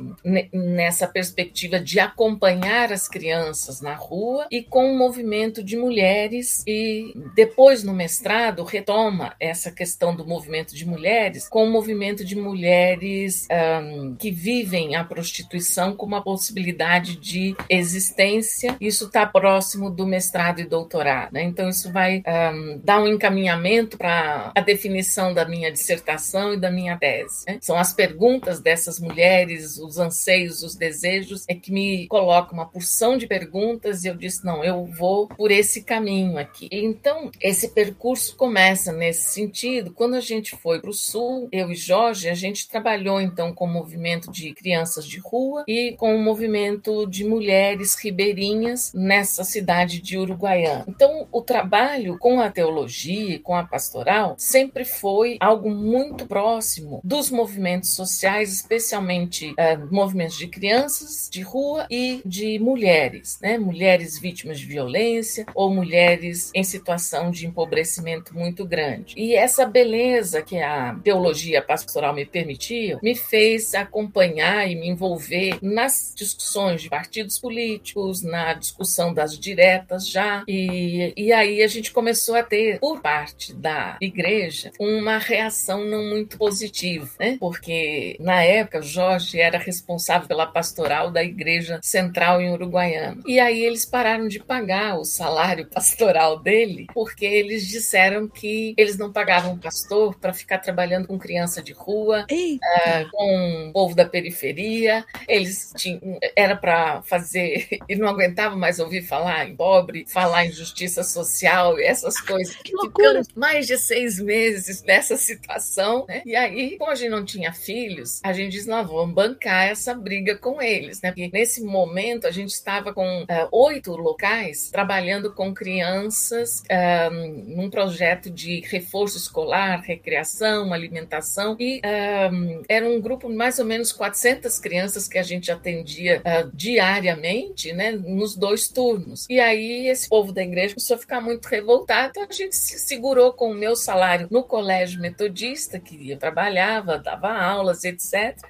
nessa 0.51 1.07
perspectiva 1.07 1.79
de 1.79 1.99
acompanhar 1.99 2.91
as 2.91 3.07
crianças 3.07 3.81
na 3.81 3.93
rua 3.93 4.47
e 4.51 4.61
com 4.61 4.91
o 4.91 4.97
movimento 4.97 5.63
de 5.63 5.77
mulheres 5.77 6.63
e 6.67 7.13
depois 7.35 7.83
no 7.83 7.93
mestrado 7.93 8.63
retoma 8.63 9.35
essa 9.39 9.71
questão 9.71 10.15
do 10.15 10.25
movimento 10.25 10.75
de 10.75 10.85
mulheres 10.85 11.47
com 11.47 11.63
o 11.65 11.71
movimento 11.71 12.23
de 12.25 12.35
mulheres 12.35 13.47
um, 13.51 14.15
que 14.15 14.31
vivem 14.31 14.95
a 14.95 15.03
prostituição 15.03 15.52
como 15.97 16.13
uma 16.13 16.23
possibilidade 16.23 17.15
de 17.15 17.55
existência. 17.69 18.75
Isso 18.79 19.05
está 19.05 19.25
próximo 19.25 19.89
do 19.89 20.05
mestrado 20.05 20.59
e 20.59 20.65
doutorado. 20.65 21.33
Né? 21.33 21.43
Então 21.43 21.69
isso 21.69 21.91
vai 21.91 22.23
um, 22.27 22.79
dar 22.83 23.01
um 23.01 23.07
encaminhamento 23.07 23.97
para 23.97 24.51
a 24.55 24.61
definição 24.61 25.33
da 25.33 25.45
minha 25.45 25.71
dissertação 25.71 26.53
e 26.53 26.57
da 26.57 26.69
minha 26.69 26.97
tese. 26.97 27.45
Né? 27.47 27.57
São 27.61 27.77
as 27.77 27.93
perguntas 27.93 28.59
dessas 28.59 28.99
mulheres, 28.99 29.77
os 29.77 29.97
anseios, 29.97 30.63
os 30.63 30.75
desejos, 30.75 31.45
é 31.47 31.55
que 31.55 31.71
me 31.71 32.07
colocam 32.07 32.53
uma 32.53 32.67
porção 32.67 33.17
de 33.17 33.27
perguntas 33.27 34.03
e 34.03 34.07
eu 34.07 34.15
disse, 34.15 34.45
não, 34.45 34.63
eu 34.63 34.85
vou 34.85 35.27
por 35.27 35.51
esse 35.51 35.83
caminho 35.83 36.37
aqui. 36.37 36.67
Então, 36.71 37.31
esse 37.41 37.69
percurso 37.69 38.35
começa 38.35 38.91
nesse 38.91 39.33
sentido. 39.33 39.91
Quando 39.91 40.15
a 40.15 40.21
gente 40.21 40.55
foi 40.55 40.79
para 40.79 40.89
o 40.89 40.93
Sul, 40.93 41.47
eu 41.51 41.71
e 41.71 41.75
Jorge, 41.75 42.29
a 42.29 42.33
gente 42.33 42.67
trabalhou 42.67 43.19
então 43.19 43.53
com 43.53 43.65
o 43.65 43.71
movimento 43.71 44.31
de 44.31 44.53
crianças 44.53 45.05
de 45.05 45.19
rua 45.19 45.42
e 45.67 45.93
com 45.97 46.15
o 46.15 46.21
movimento 46.21 47.05
de 47.07 47.23
mulheres 47.23 47.95
ribeirinhas 47.95 48.91
nessa 48.93 49.43
cidade 49.43 50.01
de 50.01 50.17
Uruguaiana. 50.17 50.85
Então, 50.87 51.27
o 51.31 51.41
trabalho 51.41 52.17
com 52.17 52.39
a 52.39 52.49
teologia, 52.49 53.39
com 53.39 53.55
a 53.55 53.63
pastoral, 53.63 54.35
sempre 54.37 54.85
foi 54.85 55.37
algo 55.39 55.69
muito 55.69 56.25
próximo 56.25 57.01
dos 57.03 57.29
movimentos 57.29 57.91
sociais, 57.91 58.53
especialmente 58.53 59.53
é, 59.57 59.77
movimentos 59.77 60.37
de 60.37 60.47
crianças 60.47 61.29
de 61.31 61.41
rua 61.41 61.85
e 61.89 62.21
de 62.25 62.59
mulheres, 62.59 63.39
né? 63.41 63.57
mulheres 63.57 64.17
vítimas 64.19 64.59
de 64.59 64.65
violência 64.65 65.45
ou 65.55 65.73
mulheres 65.73 66.51
em 66.53 66.63
situação 66.63 67.31
de 67.31 67.45
empobrecimento 67.45 68.35
muito 68.35 68.65
grande. 68.65 69.15
E 69.17 69.35
essa 69.35 69.65
beleza 69.65 70.41
que 70.41 70.59
a 70.59 70.95
teologia 71.03 71.61
pastoral 71.61 72.13
me 72.13 72.25
permitia 72.25 72.99
me 73.01 73.15
fez 73.15 73.73
acompanhar 73.73 74.69
e 74.69 74.75
me 74.75 74.87
envolver 74.87 75.32
nas 75.61 76.13
discussões 76.15 76.81
de 76.81 76.89
partidos 76.89 77.39
políticos, 77.39 78.21
na 78.21 78.53
discussão 78.53 79.13
das 79.13 79.37
diretas 79.37 80.07
já, 80.07 80.43
e, 80.47 81.13
e 81.15 81.31
aí 81.31 81.61
a 81.61 81.67
gente 81.67 81.91
começou 81.91 82.35
a 82.35 82.43
ter, 82.43 82.79
por 82.79 83.01
parte 83.01 83.53
da 83.53 83.97
igreja, 84.01 84.71
uma 84.79 85.17
reação 85.17 85.83
não 85.85 86.03
muito 86.03 86.37
positiva, 86.37 87.09
né? 87.19 87.37
porque 87.39 88.17
na 88.19 88.43
época 88.43 88.81
Jorge 88.81 89.39
era 89.39 89.57
responsável 89.57 90.27
pela 90.27 90.45
pastoral 90.45 91.11
da 91.11 91.23
igreja 91.23 91.79
central 91.81 92.41
em 92.41 92.51
Uruguaiana. 92.51 93.21
E 93.25 93.39
aí 93.39 93.63
eles 93.63 93.85
pararam 93.85 94.27
de 94.27 94.39
pagar 94.39 94.97
o 94.97 95.05
salário 95.05 95.67
pastoral 95.73 96.39
dele, 96.39 96.87
porque 96.93 97.25
eles 97.25 97.67
disseram 97.67 98.27
que 98.27 98.73
eles 98.77 98.97
não 98.97 99.11
pagavam 99.11 99.57
pastor 99.57 100.15
para 100.15 100.33
ficar 100.33 100.59
trabalhando 100.59 101.07
com 101.07 101.17
criança 101.17 101.61
de 101.61 101.73
rua, 101.73 102.25
uh, 102.29 103.09
com 103.11 103.69
o 103.69 103.73
povo 103.73 103.95
da 103.95 104.05
periferia. 104.05 105.05
Eles 105.27 105.71
tinham, 105.75 106.19
era 106.35 106.55
para 106.55 107.01
fazer, 107.03 107.67
e 107.87 107.95
não 107.95 108.07
aguentavam 108.07 108.57
mais 108.57 108.79
ouvir 108.79 109.01
falar 109.01 109.47
em 109.47 109.55
pobre, 109.55 110.05
falar 110.07 110.45
em 110.45 110.51
justiça 110.51 111.03
social 111.03 111.79
e 111.79 111.83
essas 111.83 112.19
coisas. 112.19 112.55
Que 112.57 112.75
loucura! 112.75 113.21
mais 113.35 113.67
de 113.67 113.77
seis 113.77 114.19
meses 114.19 114.83
nessa 114.83 115.17
situação, 115.17 116.05
né? 116.07 116.21
E 116.25 116.35
aí, 116.35 116.77
como 116.77 116.91
a 116.91 116.95
gente 116.95 117.09
não 117.09 117.25
tinha 117.25 117.51
filhos, 117.53 118.19
a 118.23 118.33
gente 118.33 118.51
disse, 118.51 118.67
nós 118.67 118.87
vamos 118.87 119.13
bancar 119.13 119.67
essa 119.67 119.93
briga 119.93 120.37
com 120.37 120.61
eles, 120.61 121.01
né? 121.01 121.11
Porque 121.11 121.29
nesse 121.31 121.63
momento 121.63 122.27
a 122.27 122.31
gente 122.31 122.51
estava 122.51 122.93
com 122.93 123.23
uh, 123.23 123.47
oito 123.51 123.95
locais 123.95 124.69
trabalhando 124.71 125.33
com 125.33 125.53
crianças 125.53 126.61
uh, 126.61 127.13
num 127.55 127.69
projeto 127.69 128.29
de 128.29 128.61
reforço 128.61 129.17
escolar, 129.17 129.81
recreação, 129.81 130.73
alimentação 130.73 131.55
e 131.59 131.79
uh, 131.79 132.63
era 132.67 132.87
um 132.87 132.99
grupo 133.01 133.27
de 133.29 133.35
mais 133.35 133.59
ou 133.59 133.65
menos 133.65 133.91
400 133.91 134.59
crianças 134.59 135.02
que 135.07 135.17
a 135.17 135.23
gente 135.23 135.51
atendia 135.51 136.21
diariamente, 136.53 137.73
né? 137.73 137.91
Nos 137.91 138.35
dois 138.35 138.67
turnos. 138.67 139.25
E 139.29 139.39
aí 139.39 139.87
esse 139.87 140.09
povo 140.09 140.31
da 140.31 140.43
igreja 140.43 140.75
começou 140.75 140.95
a 140.95 140.99
ficar 140.99 141.21
muito 141.21 141.45
revoltado, 141.47 142.09
então 142.09 142.27
a 142.29 142.33
gente 142.33 142.55
se 142.55 142.79
segurou 142.79 143.33
com 143.33 143.51
o 143.51 143.55
meu 143.55 143.75
salário 143.75 144.27
no 144.29 144.43
colégio 144.43 145.01
metodista 145.01 145.79
que 145.79 146.09
eu 146.09 146.17
trabalhava, 146.17 146.97
dava 146.97 147.31
aulas, 147.31 147.83
etc 147.83 148.03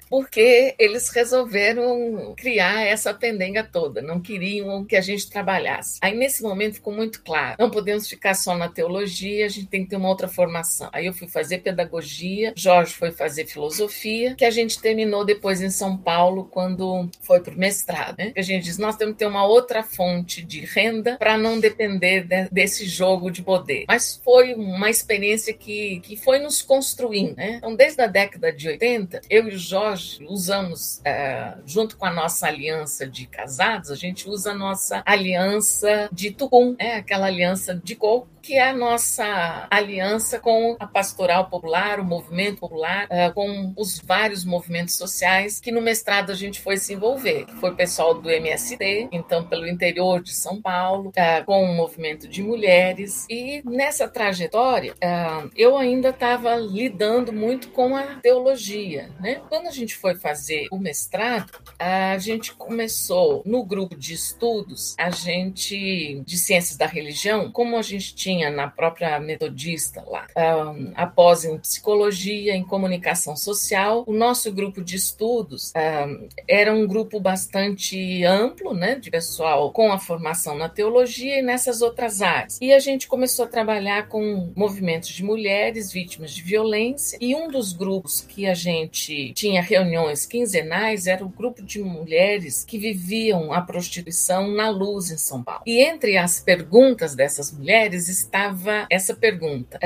porque 0.08 0.74
eles 0.78 1.08
resolveram 1.10 2.34
criar 2.36 2.82
essa 2.82 3.12
pendenga 3.12 3.64
toda, 3.64 4.02
não 4.02 4.20
queriam 4.20 4.84
que 4.84 4.96
a 4.96 5.00
gente 5.00 5.28
trabalhasse. 5.28 5.98
Aí 6.02 6.14
nesse 6.14 6.42
momento 6.42 6.74
ficou 6.74 6.92
muito 6.92 7.22
claro, 7.22 7.56
não 7.58 7.70
podemos 7.70 8.08
ficar 8.08 8.34
só 8.34 8.56
na 8.56 8.68
teologia, 8.68 9.46
a 9.46 9.48
gente 9.48 9.66
tem 9.66 9.84
que 9.84 9.90
ter 9.90 9.96
uma 9.96 10.08
outra 10.08 10.28
formação. 10.28 10.88
Aí 10.92 11.06
eu 11.06 11.12
fui 11.12 11.28
fazer 11.28 11.58
pedagogia, 11.58 12.52
Jorge 12.56 12.94
foi 12.94 13.10
fazer 13.10 13.46
filosofia, 13.46 14.34
que 14.34 14.44
a 14.44 14.50
gente 14.50 14.80
terminou 14.80 15.24
depois 15.24 15.60
em 15.60 15.70
São 15.70 15.96
Paulo 15.96 16.43
quando 16.50 17.08
foi 17.20 17.40
para 17.40 17.54
o 17.54 17.58
mestrado. 17.58 18.16
Né? 18.18 18.32
A 18.36 18.42
gente 18.42 18.64
diz, 18.64 18.78
nós 18.78 18.96
temos 18.96 19.14
que 19.14 19.18
ter 19.20 19.26
uma 19.26 19.46
outra 19.46 19.82
fonte 19.82 20.42
de 20.42 20.60
renda 20.60 21.16
para 21.16 21.36
não 21.36 21.58
depender 21.58 22.24
de, 22.24 22.48
desse 22.50 22.86
jogo 22.86 23.30
de 23.30 23.42
poder. 23.42 23.84
Mas 23.88 24.20
foi 24.22 24.54
uma 24.54 24.90
experiência 24.90 25.52
que, 25.52 26.00
que 26.00 26.16
foi 26.16 26.38
nos 26.38 26.62
construindo. 26.62 27.36
Né? 27.36 27.56
Então, 27.56 27.74
desde 27.74 28.02
a 28.02 28.06
década 28.06 28.52
de 28.52 28.68
80, 28.68 29.20
eu 29.28 29.48
e 29.48 29.54
o 29.54 29.58
Jorge 29.58 30.24
usamos, 30.28 31.00
é, 31.04 31.54
junto 31.66 31.96
com 31.96 32.06
a 32.06 32.12
nossa 32.12 32.46
aliança 32.46 33.06
de 33.06 33.26
casados, 33.26 33.90
a 33.90 33.96
gente 33.96 34.28
usa 34.28 34.52
a 34.52 34.54
nossa 34.54 35.02
aliança 35.06 36.08
de 36.12 36.30
tucum, 36.30 36.74
é 36.78 36.96
aquela 36.96 37.26
aliança 37.26 37.74
de 37.74 37.94
coco 37.94 38.33
que 38.44 38.58
é 38.58 38.68
a 38.68 38.74
nossa 38.74 39.66
aliança 39.70 40.38
com 40.38 40.76
a 40.78 40.86
pastoral 40.86 41.46
popular, 41.48 41.98
o 41.98 42.04
movimento 42.04 42.60
popular, 42.60 43.06
uh, 43.06 43.32
com 43.32 43.72
os 43.74 43.98
vários 43.98 44.44
movimentos 44.44 44.96
sociais 44.96 45.58
que 45.58 45.72
no 45.72 45.80
mestrado 45.80 46.30
a 46.30 46.34
gente 46.34 46.60
foi 46.60 46.76
se 46.76 46.92
envolver. 46.92 47.46
Foi 47.58 47.74
pessoal 47.74 48.12
do 48.20 48.30
MST, 48.30 49.08
então 49.10 49.44
pelo 49.44 49.66
interior 49.66 50.22
de 50.22 50.34
São 50.34 50.60
Paulo, 50.60 51.08
uh, 51.08 51.44
com 51.46 51.64
o 51.64 51.74
movimento 51.74 52.28
de 52.28 52.42
mulheres. 52.42 53.24
E 53.30 53.62
nessa 53.64 54.06
trajetória, 54.06 54.92
uh, 54.92 55.50
eu 55.56 55.78
ainda 55.78 56.10
estava 56.10 56.54
lidando 56.54 57.32
muito 57.32 57.68
com 57.68 57.96
a 57.96 58.16
teologia. 58.16 59.10
Né? 59.20 59.40
Quando 59.48 59.68
a 59.68 59.72
gente 59.72 59.96
foi 59.96 60.16
fazer 60.16 60.68
o 60.70 60.76
mestrado, 60.76 61.50
a 61.78 62.18
gente 62.18 62.52
começou 62.54 63.42
no 63.46 63.64
grupo 63.64 63.96
de 63.96 64.12
estudos, 64.12 64.94
a 64.98 65.08
gente 65.08 66.22
de 66.26 66.36
ciências 66.36 66.76
da 66.76 66.86
religião, 66.86 67.50
como 67.50 67.78
a 67.78 67.82
gente 67.82 68.14
tinha 68.14 68.33
na 68.50 68.68
própria 68.68 69.18
metodista 69.20 70.04
lá, 70.06 70.26
um, 70.36 70.92
após 70.94 71.44
em 71.44 71.58
psicologia, 71.58 72.54
em 72.54 72.64
comunicação 72.64 73.36
social, 73.36 74.04
o 74.06 74.12
nosso 74.12 74.52
grupo 74.52 74.82
de 74.82 74.96
estudos 74.96 75.72
um, 75.76 76.28
era 76.48 76.72
um 76.72 76.86
grupo 76.86 77.20
bastante 77.20 78.24
amplo, 78.24 78.74
né, 78.74 78.96
de 78.96 79.10
pessoal 79.10 79.70
com 79.72 79.92
a 79.92 79.98
formação 79.98 80.56
na 80.56 80.68
teologia 80.68 81.38
e 81.38 81.42
nessas 81.42 81.82
outras 81.82 82.22
áreas. 82.22 82.58
E 82.60 82.72
a 82.72 82.78
gente 82.78 83.06
começou 83.06 83.44
a 83.44 83.48
trabalhar 83.48 84.08
com 84.08 84.52
movimentos 84.56 85.10
de 85.10 85.22
mulheres 85.22 85.92
vítimas 85.92 86.32
de 86.32 86.42
violência 86.42 87.18
e 87.20 87.34
um 87.34 87.48
dos 87.48 87.72
grupos 87.72 88.20
que 88.20 88.46
a 88.46 88.54
gente 88.54 89.32
tinha 89.34 89.62
reuniões 89.62 90.26
quinzenais 90.26 91.06
era 91.06 91.24
o 91.24 91.28
grupo 91.28 91.62
de 91.62 91.80
mulheres 91.80 92.64
que 92.64 92.78
viviam 92.78 93.52
a 93.52 93.60
prostituição 93.60 94.48
na 94.48 94.70
luz 94.70 95.10
em 95.10 95.16
São 95.16 95.42
Paulo. 95.42 95.62
E 95.66 95.80
entre 95.80 96.16
as 96.16 96.40
perguntas 96.40 97.14
dessas 97.14 97.52
mulheres 97.52 98.08
estava 98.24 98.86
essa 98.90 99.14
pergunta: 99.14 99.78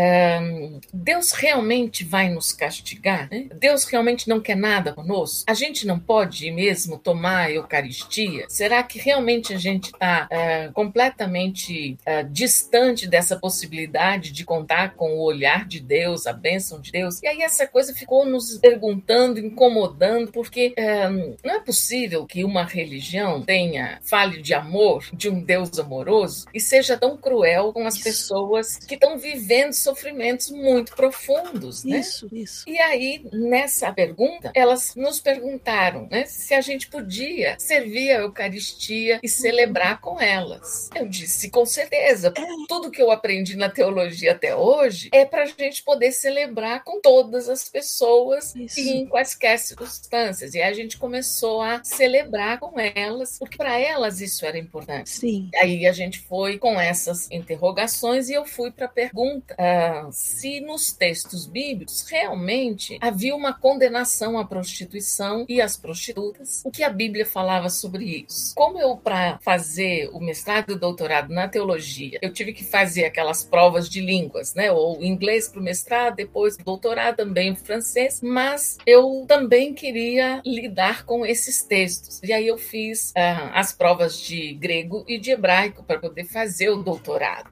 um, 0.43 0.81
Deus 0.93 1.33
realmente 1.33 2.05
vai 2.05 2.29
nos 2.29 2.53
castigar? 2.53 3.29
Né? 3.31 3.49
Deus 3.55 3.85
realmente 3.85 4.29
não 4.29 4.41
quer 4.41 4.57
nada 4.57 4.93
conosco? 4.93 5.45
A 5.49 5.55
gente 5.55 5.87
não 5.87 5.99
pode 5.99 6.51
mesmo 6.51 6.99
tomar 6.99 7.47
a 7.47 7.51
Eucaristia? 7.53 8.47
Será 8.49 8.83
que 8.83 8.99
realmente 8.99 9.53
a 9.53 9.59
gente 9.59 9.87
está 9.87 10.29
uh, 10.31 10.73
completamente 10.73 11.99
uh, 12.07 12.29
distante 12.31 13.07
dessa 13.07 13.37
possibilidade 13.37 14.33
de 14.33 14.45
contar 14.45 14.95
com 14.95 15.13
o 15.13 15.23
olhar 15.23 15.67
de 15.67 15.81
Deus, 15.81 16.27
a 16.27 16.33
bênção 16.33 16.81
de 16.81 16.91
Deus? 16.91 17.23
E 17.23 17.27
aí 17.27 17.43
essa 17.43 17.67
coisa 17.67 17.95
ficou 17.95 18.25
nos 18.25 18.59
perguntando, 18.59 19.39
incomodando, 19.39 20.31
porque 20.33 20.75
um, 20.79 21.37
não 21.45 21.55
é 21.57 21.61
possível 21.61 22.27
que 22.27 22.45
uma 22.45 22.65
religião 22.65 23.43
tenha 23.43 23.99
fale 24.03 24.41
de 24.41 24.55
amor, 24.55 25.05
de 25.13 25.29
um 25.29 25.41
Deus 25.41 25.79
amoroso, 25.79 26.47
e 26.55 26.61
seja 26.61 26.97
tão 26.97 27.17
cruel 27.17 27.73
com 27.73 27.87
as 27.87 27.97
isso. 27.97 28.05
Pessoas 28.29 28.77
que 28.77 28.95
estão 28.95 29.19
vivendo 29.19 29.73
sofrimentos 29.73 30.51
muito 30.51 30.95
profundos, 30.95 31.83
né? 31.85 32.01
Isso, 32.01 32.29
isso. 32.31 32.65
E 32.69 32.79
aí, 32.79 33.25
nessa 33.33 33.93
pergunta, 33.93 34.53
elas 34.55 34.95
nos 34.95 35.19
perguntaram 35.21 36.07
né, 36.11 36.27
se 36.27 36.53
a 36.53 36.61
gente 36.61 36.89
podia 36.89 37.57
servir 37.59 38.13
a 38.13 38.19
Eucaristia 38.19 39.19
e 39.23 39.29
celebrar 39.29 40.01
com 40.01 40.21
elas. 40.21 40.91
Eu 40.95 41.09
disse, 41.09 41.51
com 41.51 41.65
certeza. 41.65 42.33
É. 42.37 42.43
Tudo 42.69 42.91
que 42.91 43.01
eu 43.01 43.11
aprendi 43.11 43.57
na 43.57 43.71
teologia 43.71 44.33
até 44.33 44.55
hoje 44.55 45.09
é 45.13 45.25
para 45.25 45.45
a 45.45 45.47
gente 45.47 45.83
poder 45.83 46.13
celebrar 46.13 46.85
com 46.85 47.01
todas 47.01 47.49
as 47.49 47.69
pessoas 47.69 48.55
isso. 48.55 48.79
e 48.79 48.91
em 48.91 49.07
quaisquer 49.07 49.59
circunstâncias. 49.59 50.55
E 50.55 50.61
a 50.61 50.73
gente 50.73 50.99
começou 50.99 51.63
a 51.63 51.83
celebrar 51.83 52.59
com 52.59 52.79
elas, 52.79 53.39
porque 53.39 53.57
para 53.57 53.79
elas 53.79 54.21
isso 54.21 54.45
era 54.45 54.59
importante. 54.59 55.11
Sim. 55.11 55.51
Aí 55.57 55.87
a 55.87 55.93
gente 55.93 56.21
foi 56.21 56.59
com 56.59 56.79
essas 56.79 57.31
interrogações 57.31 58.18
e 58.27 58.33
eu 58.33 58.45
fui 58.45 58.71
para 58.71 58.87
a 58.87 58.89
pergunta 58.89 59.55
uh, 59.55 60.09
se 60.11 60.61
nos 60.61 60.93
textos 60.93 61.47
bíblicos 61.47 62.07
realmente 62.09 62.99
havia 63.01 63.35
uma 63.35 63.53
condenação 63.53 64.39
à 64.39 64.45
prostituição 64.45 65.45
e 65.49 65.61
às 65.61 65.77
prostitutas, 65.77 66.63
o 66.65 66.71
que 66.71 66.83
a 66.83 66.91
Bíblia 66.91 67.27
falava 67.27 67.69
sobre 67.69 68.27
isso. 68.29 68.55
Como 68.55 68.79
eu, 68.81 68.97
para 68.97 69.39
fazer 69.39 70.09
o 70.13 70.21
mestrado 70.21 70.71
e 70.71 70.75
o 70.75 70.79
doutorado 70.79 71.33
na 71.33 71.47
teologia, 71.49 72.19
eu 72.23 72.33
tive 72.33 72.53
que 72.53 72.65
fazer 72.65 73.05
aquelas 73.05 73.45
provas 73.45 73.89
de 73.89 74.01
línguas, 74.01 74.55
né? 74.55 74.73
Ou 74.73 75.03
inglês 75.03 75.49
para 75.49 75.61
o 75.61 75.63
mestrado, 75.63 76.17
depois 76.17 76.57
doutorado 76.57 77.17
também 77.17 77.55
francês, 77.55 78.21
mas 78.23 78.79
eu 78.87 79.25
também 79.27 79.75
queria 79.75 80.41
lidar 80.45 81.05
com 81.05 81.27
esses 81.27 81.63
textos. 81.63 82.21
E 82.23 82.33
aí 82.33 82.47
eu 82.47 82.57
fiz 82.57 83.11
uh, 83.11 83.51
as 83.53 83.73
provas 83.73 84.19
de 84.19 84.55
grego 84.55 85.05
e 85.07 85.19
de 85.19 85.31
hebraico 85.31 85.83
para 85.83 85.99
poder 85.99 86.25
fazer 86.25 86.71
o 86.71 86.83
doutorado. 86.83 87.49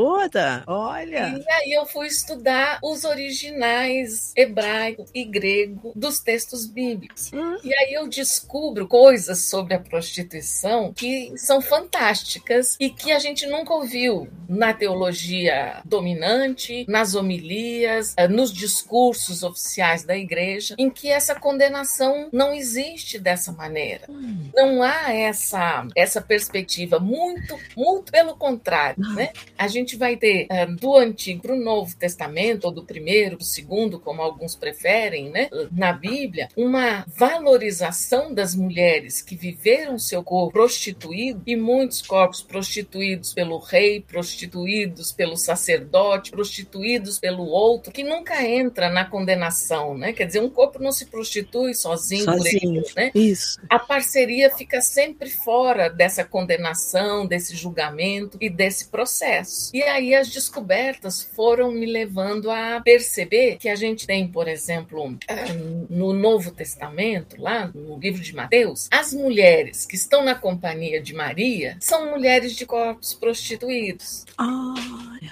Garota, 0.00 0.64
olha! 0.66 1.38
E 1.38 1.52
aí 1.52 1.72
eu 1.72 1.84
fui 1.84 2.06
estudar 2.06 2.78
os 2.82 3.04
originais 3.04 4.32
hebraico 4.34 5.04
e 5.14 5.24
grego 5.24 5.92
dos 5.94 6.20
textos 6.20 6.64
bíblicos. 6.64 7.30
Hum. 7.34 7.58
E 7.62 7.74
aí 7.74 7.92
eu 7.92 8.08
descubro 8.08 8.88
coisas 8.88 9.40
sobre 9.44 9.74
a 9.74 9.78
prostituição 9.78 10.94
que 10.94 11.34
são 11.36 11.60
fantásticas 11.60 12.78
e 12.80 12.88
que 12.88 13.12
a 13.12 13.18
gente 13.18 13.46
nunca 13.46 13.74
ouviu 13.74 14.26
na 14.48 14.72
teologia 14.72 15.82
dominante, 15.84 16.86
nas 16.88 17.14
homilias, 17.14 18.14
eh, 18.16 18.26
nos 18.26 18.52
discursos 18.52 19.42
oficiais 19.42 20.02
da 20.02 20.16
igreja, 20.16 20.74
em 20.78 20.88
que 20.88 21.08
essa 21.08 21.34
condenação 21.34 22.28
não 22.32 22.54
existe 22.54 23.18
dessa 23.18 23.52
maneira. 23.52 24.04
Hum. 24.08 24.50
Não 24.54 24.82
há 24.82 25.12
essa, 25.12 25.86
essa 25.94 26.22
perspectiva, 26.22 26.98
muito, 26.98 27.58
muito 27.76 28.10
pelo 28.10 28.34
contrário. 28.34 29.00
Né? 29.14 29.32
A 29.58 29.68
gente 29.68 29.89
vai 29.96 30.16
ter 30.16 30.46
uh, 30.46 30.74
do 30.76 30.96
Antigo 30.96 31.42
para 31.42 31.54
o 31.54 31.60
Novo 31.60 31.96
Testamento, 31.96 32.64
ou 32.64 32.72
do 32.72 32.84
primeiro, 32.84 33.36
do 33.36 33.44
segundo, 33.44 33.98
como 33.98 34.22
alguns 34.22 34.54
preferem, 34.54 35.30
né? 35.30 35.48
na 35.72 35.92
Bíblia, 35.92 36.48
uma 36.56 37.04
valorização 37.06 38.32
das 38.32 38.54
mulheres 38.54 39.22
que 39.22 39.36
viveram 39.36 39.98
seu 39.98 40.22
corpo 40.22 40.52
prostituído 40.52 41.42
e 41.46 41.56
muitos 41.56 42.02
corpos 42.02 42.42
prostituídos 42.42 43.32
pelo 43.32 43.58
rei, 43.58 44.00
prostituídos 44.00 45.12
pelo 45.12 45.36
sacerdote, 45.36 46.30
prostituídos 46.30 47.18
pelo 47.18 47.44
outro, 47.46 47.92
que 47.92 48.02
nunca 48.02 48.46
entra 48.46 48.88
na 48.88 49.04
condenação, 49.04 49.96
né? 49.96 50.12
Quer 50.12 50.26
dizer, 50.26 50.40
um 50.40 50.50
corpo 50.50 50.82
não 50.82 50.92
se 50.92 51.06
prostitui 51.06 51.74
sozinho, 51.74 52.24
sozinho. 52.24 52.80
Ele, 52.80 52.92
né? 52.96 53.10
Isso. 53.14 53.60
A 53.68 53.78
parceria 53.78 54.50
fica 54.54 54.80
sempre 54.80 55.30
fora 55.30 55.88
dessa 55.88 56.24
condenação, 56.24 57.26
desse 57.26 57.56
julgamento 57.56 58.36
e 58.40 58.48
desse 58.48 58.88
processo. 58.88 59.70
E 59.74 59.79
aí 59.82 60.14
as 60.14 60.28
descobertas 60.28 61.22
foram 61.34 61.70
me 61.70 61.86
levando 61.86 62.50
a 62.50 62.80
perceber 62.80 63.56
que 63.56 63.68
a 63.68 63.74
gente 63.74 64.06
tem, 64.06 64.26
por 64.28 64.48
exemplo, 64.48 65.16
eh, 65.28 65.52
no 65.88 66.12
Novo 66.12 66.50
Testamento, 66.50 67.40
lá 67.40 67.70
no 67.74 67.98
livro 67.98 68.20
de 68.20 68.34
Mateus, 68.34 68.88
as 68.90 69.12
mulheres 69.12 69.86
que 69.86 69.96
estão 69.96 70.24
na 70.24 70.34
companhia 70.34 71.00
de 71.00 71.14
Maria 71.14 71.76
são 71.80 72.10
mulheres 72.10 72.54
de 72.54 72.66
corpos 72.66 73.14
prostituídos. 73.14 74.24
Ah. 74.38 74.74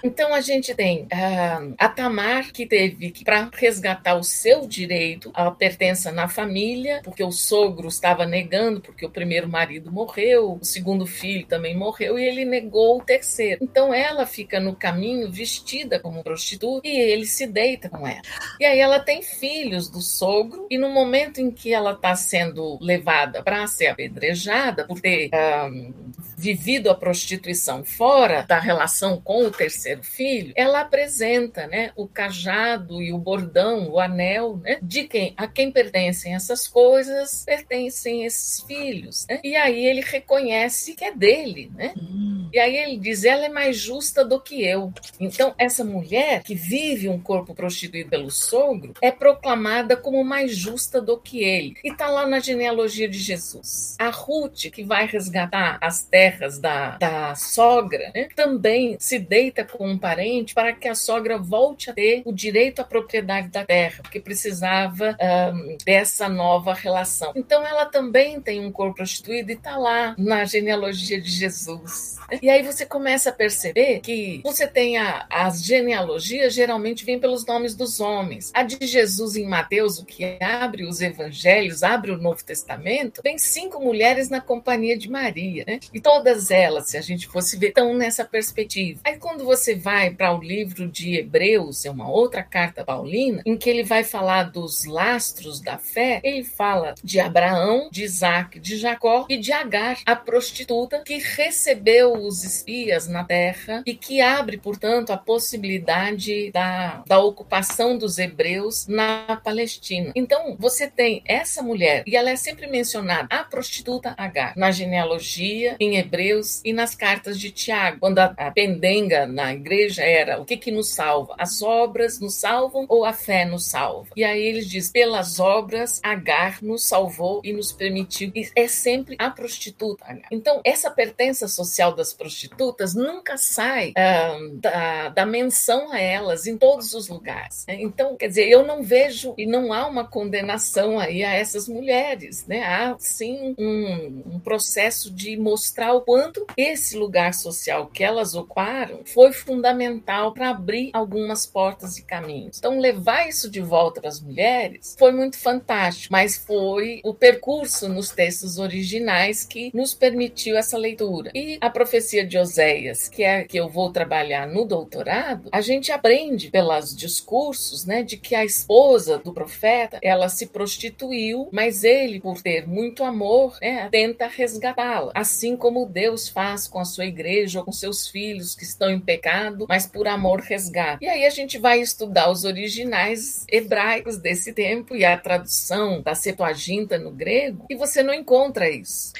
Então 0.02 0.34
a 0.34 0.40
gente 0.40 0.74
tem 0.74 1.04
uh, 1.04 1.74
a 1.78 1.88
Tamar 1.88 2.52
que 2.52 2.66
teve 2.66 3.10
que 3.10 3.24
para 3.24 3.50
resgatar 3.52 4.14
o 4.14 4.22
seu 4.22 4.66
direito 4.66 5.30
à 5.34 5.50
pertença 5.50 6.12
na 6.12 6.28
família, 6.28 7.00
porque 7.02 7.22
o 7.22 7.32
sogro 7.32 7.88
estava 7.88 8.26
negando, 8.26 8.80
porque 8.80 9.04
o 9.04 9.10
primeiro 9.10 9.48
marido 9.48 9.90
morreu, 9.90 10.58
o 10.60 10.64
segundo 10.64 11.06
filho 11.06 11.46
também 11.46 11.76
morreu 11.76 12.18
e 12.18 12.24
ele 12.24 12.44
negou 12.44 12.98
o 12.98 13.04
terceiro. 13.04 13.58
Então 13.62 13.92
ela 13.92 14.26
fica 14.38 14.60
no 14.60 14.76
caminho 14.76 15.28
vestida 15.32 15.98
como 15.98 16.22
prostituta 16.22 16.86
e 16.86 16.96
ele 16.96 17.26
se 17.26 17.44
deita 17.44 17.88
com 17.88 18.06
ela. 18.06 18.22
E 18.60 18.64
aí 18.64 18.78
ela 18.78 19.00
tem 19.00 19.20
filhos 19.20 19.90
do 19.90 20.00
sogro 20.00 20.68
e 20.70 20.78
no 20.78 20.88
momento 20.90 21.40
em 21.40 21.50
que 21.50 21.74
ela 21.74 21.90
está 21.90 22.14
sendo 22.14 22.78
levada 22.80 23.42
para 23.42 23.66
ser 23.66 23.88
apedrejada 23.88 24.86
por 24.86 25.00
ter 25.00 25.28
um, 25.34 25.92
vivido 26.36 26.88
a 26.88 26.94
prostituição 26.94 27.82
fora 27.82 28.42
da 28.42 28.60
relação 28.60 29.20
com 29.20 29.44
o 29.44 29.50
terceiro 29.50 30.04
filho, 30.04 30.52
ela 30.54 30.82
apresenta, 30.82 31.66
né, 31.66 31.90
o 31.96 32.06
cajado 32.06 33.02
e 33.02 33.12
o 33.12 33.18
bordão, 33.18 33.90
o 33.90 33.98
anel, 33.98 34.56
né, 34.58 34.78
de 34.80 35.02
quem 35.04 35.34
a 35.36 35.48
quem 35.48 35.72
pertencem 35.72 36.36
essas 36.36 36.68
coisas, 36.68 37.44
pertencem 37.44 38.24
esses 38.24 38.62
filhos, 38.62 39.26
né? 39.28 39.40
E 39.42 39.56
aí 39.56 39.84
ele 39.84 40.00
reconhece 40.00 40.94
que 40.94 41.04
é 41.04 41.12
dele, 41.12 41.72
né? 41.74 41.92
Hum. 41.96 42.48
E 42.52 42.58
aí 42.58 42.76
ele 42.76 42.98
diz, 42.98 43.24
ela 43.24 43.46
é 43.46 43.48
mais 43.48 43.76
justa 43.76 44.24
do 44.28 44.40
que 44.40 44.64
eu. 44.64 44.92
Então 45.18 45.54
essa 45.58 45.84
mulher 45.84 46.42
que 46.42 46.54
vive 46.54 47.08
um 47.08 47.20
corpo 47.20 47.54
prostituído 47.54 48.10
pelo 48.10 48.30
sogro 48.30 48.92
é 49.00 49.10
proclamada 49.10 49.96
como 49.96 50.22
mais 50.22 50.54
justa 50.54 51.00
do 51.00 51.18
que 51.18 51.42
ele. 51.42 51.74
E 51.82 51.92
tá 51.92 52.08
lá 52.08 52.26
na 52.26 52.40
genealogia 52.40 53.08
de 53.08 53.18
Jesus. 53.18 53.96
A 53.98 54.10
Ruth 54.10 54.70
que 54.70 54.84
vai 54.84 55.06
resgatar 55.06 55.78
as 55.80 56.02
terras 56.02 56.28
terras 56.28 56.58
da, 56.58 56.96
da 56.98 57.34
sogra, 57.34 58.10
né, 58.14 58.28
também 58.34 58.96
se 58.98 59.18
deita 59.18 59.64
com 59.64 59.88
um 59.88 59.98
parente 59.98 60.54
para 60.54 60.72
que 60.72 60.88
a 60.88 60.94
sogra 60.94 61.38
volte 61.38 61.90
a 61.90 61.94
ter 61.94 62.22
o 62.24 62.32
direito 62.32 62.80
à 62.80 62.84
propriedade 62.84 63.48
da 63.48 63.64
terra, 63.64 64.00
porque 64.02 64.20
precisava 64.20 65.16
um, 65.20 65.76
dessa 65.84 66.28
nova 66.28 66.74
relação. 66.74 67.32
Então 67.34 67.66
ela 67.66 67.86
também 67.86 68.40
tem 68.40 68.64
um 68.64 68.70
corpo 68.70 68.96
prostituído 68.96 69.50
e 69.50 69.54
está 69.54 69.76
lá 69.76 70.14
na 70.18 70.44
genealogia 70.44 71.20
de 71.20 71.30
Jesus. 71.30 72.16
Né? 72.30 72.38
E 72.42 72.50
aí 72.50 72.62
você 72.62 72.84
começa 72.84 73.30
a 73.30 73.32
perceber 73.32 74.00
que 74.00 74.12
você 74.42 74.66
tem 74.66 74.96
as 74.98 75.64
genealogias 75.64 76.54
geralmente 76.54 77.04
vêm 77.04 77.18
pelos 77.18 77.44
nomes 77.46 77.74
dos 77.74 78.00
homens. 78.00 78.50
A 78.54 78.62
de 78.62 78.86
Jesus 78.86 79.36
em 79.36 79.46
Mateus, 79.46 79.98
o 79.98 80.04
que 80.04 80.38
abre 80.40 80.84
os 80.84 81.00
evangelhos, 81.00 81.82
abre 81.82 82.10
o 82.10 82.18
Novo 82.18 82.42
Testamento, 82.44 83.22
tem 83.22 83.38
cinco 83.38 83.80
mulheres 83.80 84.28
na 84.28 84.40
companhia 84.40 84.96
de 84.96 85.10
Maria, 85.10 85.64
né? 85.66 85.80
E 85.92 86.00
todas 86.00 86.50
elas, 86.50 86.90
se 86.90 86.96
a 86.96 87.00
gente 87.00 87.26
fosse 87.26 87.56
ver, 87.56 87.68
estão 87.68 87.94
nessa 87.94 88.24
perspectiva. 88.24 89.00
Aí 89.04 89.16
quando 89.16 89.44
você 89.44 89.74
vai 89.74 90.10
para 90.10 90.34
o 90.34 90.42
livro 90.42 90.88
de 90.88 91.16
Hebreus, 91.16 91.84
é 91.84 91.90
uma 91.90 92.10
outra 92.10 92.42
carta 92.42 92.84
paulina, 92.84 93.42
em 93.44 93.56
que 93.56 93.68
ele 93.68 93.84
vai 93.84 94.04
falar 94.04 94.44
dos 94.44 94.84
lastros 94.84 95.60
da 95.60 95.78
fé, 95.78 96.20
ele 96.22 96.44
fala 96.44 96.94
de 97.02 97.20
Abraão, 97.20 97.88
de 97.90 98.04
Isaac, 98.04 98.58
de 98.58 98.76
Jacó 98.76 99.26
e 99.28 99.36
de 99.36 99.52
Agar, 99.52 99.98
a 100.04 100.16
prostituta 100.16 101.02
que 101.04 101.18
recebeu 101.18 102.12
os 102.12 102.44
espias 102.44 103.06
na 103.06 103.24
terra 103.24 103.82
e 103.86 103.94
que 103.94 104.07
abre, 104.20 104.58
portanto, 104.58 105.10
a 105.10 105.16
possibilidade 105.16 106.50
da, 106.50 107.02
da 107.06 107.18
ocupação 107.20 107.96
dos 107.96 108.18
hebreus 108.18 108.86
na 108.86 109.40
Palestina. 109.42 110.12
Então, 110.14 110.56
você 110.58 110.88
tem 110.88 111.22
essa 111.26 111.62
mulher, 111.62 112.02
e 112.06 112.16
ela 112.16 112.30
é 112.30 112.36
sempre 112.36 112.66
mencionada, 112.66 113.28
a 113.30 113.44
prostituta 113.44 114.14
Agar, 114.16 114.54
na 114.56 114.70
genealogia, 114.70 115.76
em 115.78 115.96
Hebreus 115.96 116.60
e 116.64 116.72
nas 116.72 116.94
cartas 116.94 117.38
de 117.38 117.50
Tiago, 117.50 118.00
quando 118.00 118.18
a, 118.18 118.34
a 118.36 118.50
pendenga 118.50 119.26
na 119.26 119.52
igreja 119.52 120.02
era 120.02 120.40
o 120.40 120.44
que, 120.44 120.56
que 120.56 120.70
nos 120.70 120.90
salva? 120.90 121.34
As 121.38 121.62
obras 121.62 122.20
nos 122.20 122.34
salvam 122.34 122.86
ou 122.88 123.04
a 123.04 123.12
fé 123.12 123.44
nos 123.44 123.66
salva? 123.66 124.08
E 124.16 124.24
aí 124.24 124.40
eles 124.40 124.68
diz, 124.68 124.90
pelas 124.90 125.38
obras, 125.38 126.00
Agar 126.02 126.62
nos 126.62 126.86
salvou 126.86 127.40
e 127.44 127.52
nos 127.52 127.72
permitiu. 127.72 128.30
E 128.34 128.48
é 128.54 128.66
sempre 128.66 129.16
a 129.18 129.30
prostituta. 129.30 130.04
Agar. 130.04 130.28
Então, 130.30 130.60
essa 130.64 130.90
pertença 130.90 131.48
social 131.48 131.94
das 131.94 132.12
prostitutas 132.12 132.94
nunca 132.94 133.36
sai 133.36 133.92
uh, 133.98 134.56
da, 134.58 135.08
da 135.08 135.26
menção 135.26 135.92
a 135.92 136.00
elas 136.00 136.46
em 136.46 136.56
todos 136.56 136.94
os 136.94 137.08
lugares. 137.08 137.64
Né? 137.66 137.78
Então, 137.80 138.16
quer 138.16 138.28
dizer, 138.28 138.48
eu 138.48 138.64
não 138.64 138.82
vejo 138.82 139.34
e 139.36 139.46
não 139.46 139.72
há 139.72 139.86
uma 139.86 140.04
condenação 140.04 140.98
aí 140.98 141.24
a 141.24 141.34
essas 141.34 141.68
mulheres, 141.68 142.46
né? 142.46 142.62
Há 142.64 142.96
sim 142.98 143.54
um, 143.58 144.22
um 144.34 144.40
processo 144.40 145.10
de 145.10 145.36
mostrar 145.36 145.92
o 145.92 146.02
quanto 146.02 146.46
esse 146.56 146.96
lugar 146.96 147.34
social 147.34 147.86
que 147.86 148.04
elas 148.04 148.34
ocuparam 148.34 149.00
foi 149.04 149.32
fundamental 149.32 150.32
para 150.32 150.50
abrir 150.50 150.90
algumas 150.92 151.46
portas 151.46 151.98
e 151.98 152.02
caminhos. 152.02 152.58
Então, 152.58 152.78
levar 152.78 153.28
isso 153.28 153.50
de 153.50 153.60
volta 153.60 154.00
para 154.00 154.10
as 154.10 154.20
mulheres 154.20 154.94
foi 154.98 155.12
muito 155.12 155.38
fantástico, 155.38 156.12
mas 156.12 156.36
foi 156.36 157.00
o 157.04 157.14
percurso 157.14 157.88
nos 157.88 158.10
textos 158.10 158.58
originais 158.58 159.44
que 159.44 159.70
nos 159.74 159.94
permitiu 159.94 160.56
essa 160.56 160.76
leitura. 160.76 161.30
E 161.34 161.58
a 161.60 161.70
profecia 161.70 162.26
de 162.26 162.38
Oséias, 162.38 163.08
que 163.08 163.22
é 163.22 163.44
que 163.44 163.56
eu 163.56 163.68
vou 163.68 163.87
trabalhar 163.90 164.46
no 164.46 164.64
doutorado, 164.64 165.48
a 165.52 165.60
gente 165.60 165.92
aprende 165.92 166.50
pelos 166.50 166.94
discursos, 166.94 167.84
né, 167.84 168.02
de 168.02 168.16
que 168.16 168.34
a 168.34 168.44
esposa 168.44 169.18
do 169.18 169.32
profeta, 169.32 169.98
ela 170.02 170.28
se 170.28 170.46
prostituiu, 170.46 171.48
mas 171.52 171.84
ele, 171.84 172.20
por 172.20 172.42
ter 172.42 172.66
muito 172.66 173.04
amor, 173.04 173.56
né, 173.60 173.88
tenta 173.90 174.26
resgatá-la, 174.26 175.12
assim 175.14 175.56
como 175.56 175.86
Deus 175.86 176.28
faz 176.28 176.68
com 176.68 176.78
a 176.78 176.84
sua 176.84 177.06
igreja 177.06 177.60
ou 177.60 177.64
com 177.64 177.72
seus 177.72 178.08
filhos 178.08 178.54
que 178.54 178.64
estão 178.64 178.90
em 178.90 179.00
pecado, 179.00 179.66
mas 179.68 179.86
por 179.86 180.06
amor 180.06 180.40
resgata. 180.40 180.98
E 181.02 181.08
aí 181.08 181.24
a 181.24 181.30
gente 181.30 181.58
vai 181.58 181.80
estudar 181.80 182.30
os 182.30 182.44
originais 182.44 183.44
hebraicos 183.50 184.18
desse 184.18 184.52
tempo 184.52 184.94
e 184.94 185.04
a 185.04 185.16
tradução 185.16 186.02
da 186.02 186.14
Septuaginta 186.14 186.98
no 186.98 187.10
grego, 187.10 187.66
e 187.70 187.74
você 187.74 188.02
não 188.02 188.14
encontra 188.14 188.68
isso. 188.70 189.12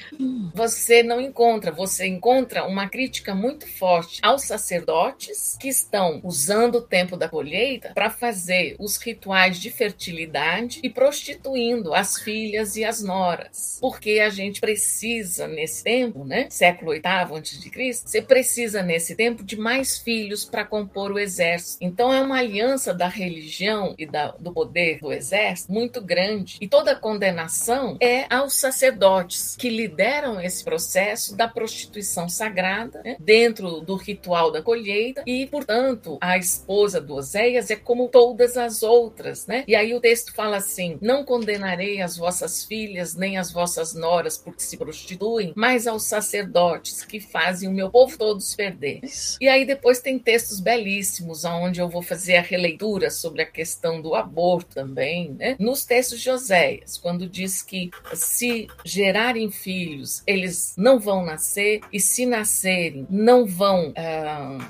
Você 0.55 1.03
não 1.03 1.21
encontra, 1.21 1.71
você 1.71 2.07
encontra 2.07 2.65
uma 2.65 2.89
crítica 2.89 3.35
muito 3.35 3.67
forte 3.67 4.21
aos 4.23 4.43
sacerdotes 4.49 5.57
que 5.61 5.69
estão 5.69 6.21
usando 6.25 6.77
o 6.77 6.83
tempo 6.83 7.17
da 7.17 7.29
colheita 7.29 7.93
para 7.95 8.11
fazer 8.11 8.75
os 8.79 8.97
rituais 8.97 9.59
de 9.59 9.71
fertilidade 9.71 10.81
e 10.83 10.91
prostituindo 10.91 11.95
as 11.95 12.19
filhas 12.19 12.77
e 12.77 12.85
as 12.85 13.03
noras. 13.03 13.79
Porque 13.81 14.21
a 14.21 14.31
gente 14.31 14.61
precisa 14.61 15.47
nesse 15.47 15.85
tempo, 15.85 16.25
né, 16.25 16.49
século 16.51 16.93
VIII 16.93 17.03
antes 17.33 17.61
de 17.61 17.71
Cristo, 17.71 18.09
você 18.09 18.23
precisa 18.23 18.83
nesse 18.83 19.15
tempo 19.15 19.45
de 19.45 19.57
mais 19.57 19.99
filhos 19.99 20.45
para 20.45 20.65
compor 20.65 21.13
o 21.13 21.19
exército. 21.19 21.79
Então 21.81 22.13
é 22.13 22.21
uma 22.21 22.39
aliança 22.39 22.95
da 22.95 23.09
religião 23.09 23.95
e 23.99 24.07
da, 24.07 24.33
do 24.33 24.53
poder 24.53 24.99
do 25.01 25.13
exército 25.13 25.73
muito 25.73 26.01
grande. 26.01 26.57
E 26.61 26.67
toda 26.69 26.97
condenação 26.97 27.97
é 28.01 28.27
aos 28.35 28.55
sacerdotes 28.55 29.57
que 29.57 29.69
lideram 29.69 30.41
esse 30.41 30.65
processo 30.65 31.37
da 31.37 31.47
prostituição 31.47 32.29
sagrada 32.29 33.03
né, 33.05 33.17
dentro 33.19 33.81
do 33.81 33.97
ritual 33.97 34.38
da 34.51 34.63
colheita 34.63 35.23
e, 35.27 35.47
portanto, 35.47 36.19
a 36.21 36.39
esposa 36.39 37.01
do 37.01 37.15
Oséias 37.15 37.71
é 37.71 37.77
como 37.77 38.09
todas 38.09 38.57
as 38.57 38.83
outras, 38.83 39.47
né? 39.47 39.65
E 39.67 39.75
aí 39.75 39.93
o 39.93 40.01
texto 40.01 40.33
fala 40.33 40.57
assim: 40.57 40.99
Não 41.03 41.25
condenarei 41.25 42.01
as 42.01 42.17
vossas 42.17 42.65
filhas 42.65 43.15
nem 43.15 43.37
as 43.37 43.53
vossas 43.53 43.95
noras 43.95 44.39
porque 44.39 44.63
se 44.63 44.77
prostituem, 44.77 45.53
mas 45.57 45.87
aos 45.87 46.05
sacerdotes 46.05 47.05
que 47.05 47.21
fazem 47.21 47.69
o 47.69 47.73
meu 47.73 47.91
povo 47.91 48.17
todos 48.17 48.55
perder. 48.55 49.01
Isso. 49.03 49.37
E 49.41 49.49
aí 49.49 49.65
depois 49.65 50.01
tem 50.01 50.19
textos 50.19 50.61
belíssimos 50.61 51.45
onde 51.45 51.81
eu 51.81 51.89
vou 51.89 52.03
fazer 52.03 52.37
a 52.37 52.43
releitura 52.43 53.11
sobre 53.11 53.43
a 53.43 53.47
questão 53.47 54.01
do 54.01 54.15
aborto 54.15 54.75
também, 54.75 55.33
né? 55.33 55.57
Nos 55.59 55.85
textos 55.85 56.21
de 56.21 56.31
Oséias, 56.31 56.97
quando 56.97 57.29
diz 57.29 57.63
que 57.63 57.91
se 58.15 58.69
gerarem 58.85 59.51
filhos, 59.51 60.23
eles 60.27 60.75
não 60.77 60.99
vão 60.99 61.25
nascer 61.25 61.81
e 61.93 62.01
se 62.01 62.27
nascerem, 62.27 63.07
não 63.11 63.47
vão 63.47 63.91
uh, 63.91 63.95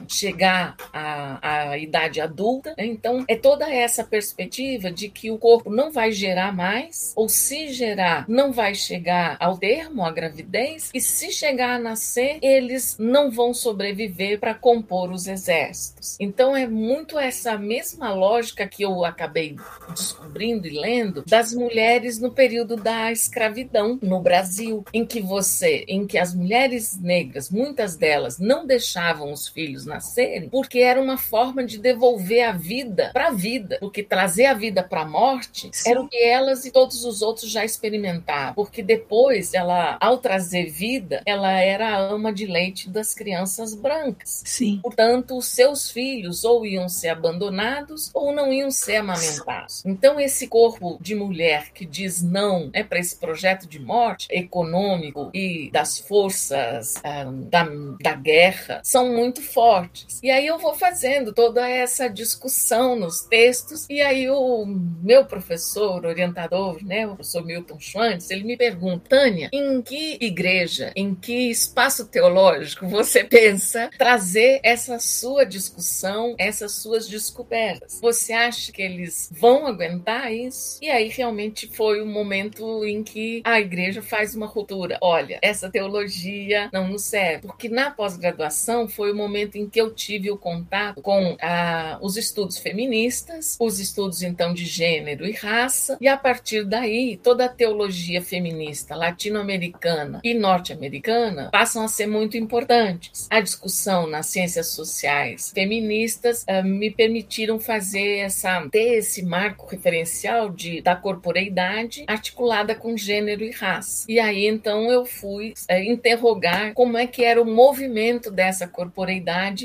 chegar 0.08 0.76
à, 0.92 1.70
à 1.70 1.78
idade 1.78 2.20
adulta. 2.20 2.74
Né? 2.76 2.86
Então, 2.86 3.24
é 3.28 3.36
toda 3.36 3.72
essa 3.72 4.04
perspectiva 4.04 4.90
de 4.90 5.08
que 5.08 5.30
o 5.30 5.38
corpo 5.38 5.70
não 5.70 5.90
vai 5.90 6.12
gerar 6.12 6.54
mais, 6.54 7.12
ou 7.16 7.28
se 7.28 7.68
gerar, 7.72 8.24
não 8.28 8.52
vai 8.52 8.74
chegar 8.74 9.36
ao 9.40 9.56
termo, 9.58 10.04
à 10.04 10.10
gravidez, 10.10 10.90
e 10.94 11.00
se 11.00 11.30
chegar 11.30 11.76
a 11.76 11.78
nascer, 11.78 12.38
eles 12.42 12.96
não 12.98 13.30
vão 13.30 13.52
sobreviver 13.52 14.38
para 14.38 14.54
compor 14.54 15.10
os 15.10 15.26
exércitos. 15.26 16.16
Então, 16.20 16.56
é 16.56 16.66
muito 16.66 17.18
essa 17.18 17.56
mesma 17.56 18.12
lógica 18.12 18.66
que 18.66 18.82
eu 18.82 19.04
acabei 19.04 19.56
descobrindo 19.90 20.66
e 20.66 20.78
lendo 20.78 21.24
das 21.26 21.52
mulheres 21.52 22.18
no 22.18 22.30
período 22.30 22.76
da 22.76 23.10
escravidão 23.12 23.98
no 24.02 24.20
Brasil, 24.20 24.84
em 24.92 25.04
que 25.04 25.20
você, 25.20 25.84
em 25.88 26.06
que 26.06 26.18
as 26.18 26.34
mulheres 26.34 26.98
negras, 27.00 27.50
muitas 27.50 27.96
delas 27.96 28.38
não 28.38 28.66
deixavam 28.66 29.32
os 29.32 29.47
filhos 29.48 29.86
nascerem, 29.86 30.48
porque 30.48 30.80
era 30.80 31.00
uma 31.00 31.16
forma 31.16 31.64
de 31.64 31.78
devolver 31.78 32.42
a 32.42 32.52
vida 32.52 33.10
para 33.12 33.28
a 33.28 33.32
vida, 33.32 33.78
porque 33.80 34.02
trazer 34.02 34.46
a 34.46 34.54
vida 34.54 34.82
para 34.82 35.02
a 35.02 35.08
morte 35.08 35.70
Sim. 35.72 35.90
era 35.90 36.00
o 36.00 36.08
que 36.08 36.22
elas 36.22 36.64
e 36.64 36.70
todos 36.70 37.04
os 37.04 37.22
outros 37.22 37.50
já 37.50 37.64
experimentavam, 37.64 38.54
porque 38.54 38.82
depois 38.82 39.54
ela, 39.54 39.96
ao 40.00 40.18
trazer 40.18 40.66
vida, 40.70 41.22
ela 41.26 41.52
era 41.52 41.88
a 41.88 41.98
ama 41.98 42.32
de 42.32 42.46
leite 42.46 42.88
das 42.88 43.14
crianças 43.14 43.74
brancas. 43.74 44.42
Sim. 44.44 44.80
Portanto, 44.82 45.36
os 45.36 45.46
seus 45.46 45.90
filhos 45.90 46.44
ou 46.44 46.64
iam 46.66 46.88
ser 46.88 47.08
abandonados 47.08 48.10
ou 48.14 48.32
não 48.32 48.52
iam 48.52 48.70
ser 48.70 48.96
amamentados. 48.96 49.84
Então, 49.84 50.20
esse 50.20 50.46
corpo 50.48 50.98
de 51.00 51.14
mulher 51.14 51.70
que 51.72 51.84
diz 51.84 52.22
não 52.22 52.70
é 52.72 52.82
para 52.82 52.98
esse 52.98 53.16
projeto 53.16 53.66
de 53.66 53.78
morte 53.78 54.26
econômico 54.30 55.30
e 55.34 55.70
das 55.72 55.98
forças 55.98 56.96
ah, 57.04 57.24
da, 57.24 57.66
da 58.00 58.14
guerra 58.14 58.80
são 58.82 59.12
muito 59.12 59.37
fortes. 59.40 60.20
E 60.22 60.30
aí 60.30 60.46
eu 60.46 60.58
vou 60.58 60.74
fazendo 60.74 61.32
toda 61.32 61.68
essa 61.68 62.08
discussão 62.08 62.96
nos 62.96 63.22
textos, 63.22 63.86
e 63.88 64.00
aí 64.00 64.28
o 64.28 64.64
meu 64.66 65.24
professor, 65.24 66.04
orientador, 66.04 66.84
né, 66.84 67.06
o 67.06 67.14
professor 67.14 67.44
Milton 67.44 67.78
Schwantz, 67.78 68.30
ele 68.30 68.44
me 68.44 68.56
pergunta, 68.56 69.08
Tânia, 69.08 69.48
em 69.52 69.80
que 69.82 70.18
igreja, 70.20 70.92
em 70.94 71.14
que 71.14 71.50
espaço 71.50 72.06
teológico 72.06 72.86
você 72.88 73.24
pensa 73.24 73.90
trazer 73.96 74.60
essa 74.62 74.98
sua 74.98 75.44
discussão, 75.44 76.34
essas 76.38 76.72
suas 76.72 77.08
descobertas? 77.08 78.00
Você 78.00 78.32
acha 78.32 78.72
que 78.72 78.82
eles 78.82 79.30
vão 79.32 79.66
aguentar 79.66 80.32
isso? 80.32 80.78
E 80.82 80.90
aí 80.90 81.08
realmente 81.08 81.68
foi 81.74 82.00
o 82.00 82.06
momento 82.06 82.84
em 82.84 83.02
que 83.02 83.42
a 83.44 83.60
igreja 83.60 84.02
faz 84.02 84.34
uma 84.34 84.46
ruptura. 84.46 84.98
Olha, 85.00 85.38
essa 85.42 85.70
teologia 85.70 86.68
não 86.72 86.88
nos 86.88 87.04
serve, 87.04 87.46
porque 87.46 87.68
na 87.68 87.90
pós-graduação 87.90 88.88
foi 88.88 89.12
o 89.12 89.16
momento 89.16 89.27
em 89.36 89.68
que 89.68 89.80
eu 89.80 89.92
tive 89.92 90.30
o 90.30 90.36
contato 90.36 91.00
com 91.02 91.36
ah, 91.40 91.98
os 92.00 92.16
estudos 92.16 92.58
feministas, 92.58 93.56
os 93.60 93.78
estudos 93.78 94.22
então 94.22 94.54
de 94.54 94.64
gênero 94.64 95.26
e 95.26 95.32
raça, 95.32 95.96
e 96.00 96.08
a 96.08 96.16
partir 96.16 96.64
daí 96.64 97.16
toda 97.22 97.44
a 97.44 97.48
teologia 97.48 98.22
feminista 98.22 98.94
latino-americana 98.94 100.20
e 100.24 100.34
norte-americana 100.34 101.50
passam 101.50 101.84
a 101.84 101.88
ser 101.88 102.06
muito 102.06 102.36
importantes. 102.36 103.26
A 103.30 103.40
discussão 103.40 104.06
nas 104.06 104.26
ciências 104.26 104.68
sociais 104.68 105.52
feministas 105.54 106.44
ah, 106.48 106.62
me 106.62 106.90
permitiram 106.90 107.58
fazer 107.58 108.18
essa 108.18 108.66
ter 108.70 108.98
esse 108.98 109.24
marco 109.24 109.66
referencial 109.66 110.50
de 110.50 110.80
da 110.80 110.96
corporeidade 110.96 112.04
articulada 112.06 112.74
com 112.74 112.96
gênero 112.96 113.42
e 113.44 113.50
raça. 113.50 114.04
E 114.08 114.18
aí 114.18 114.46
então 114.46 114.90
eu 114.90 115.04
fui 115.04 115.54
é, 115.68 115.84
interrogar 115.84 116.72
como 116.74 116.96
é 116.96 117.06
que 117.06 117.24
era 117.24 117.40
o 117.40 117.44
movimento 117.44 118.30
dessa 118.30 118.66
corporeidade 118.66 119.17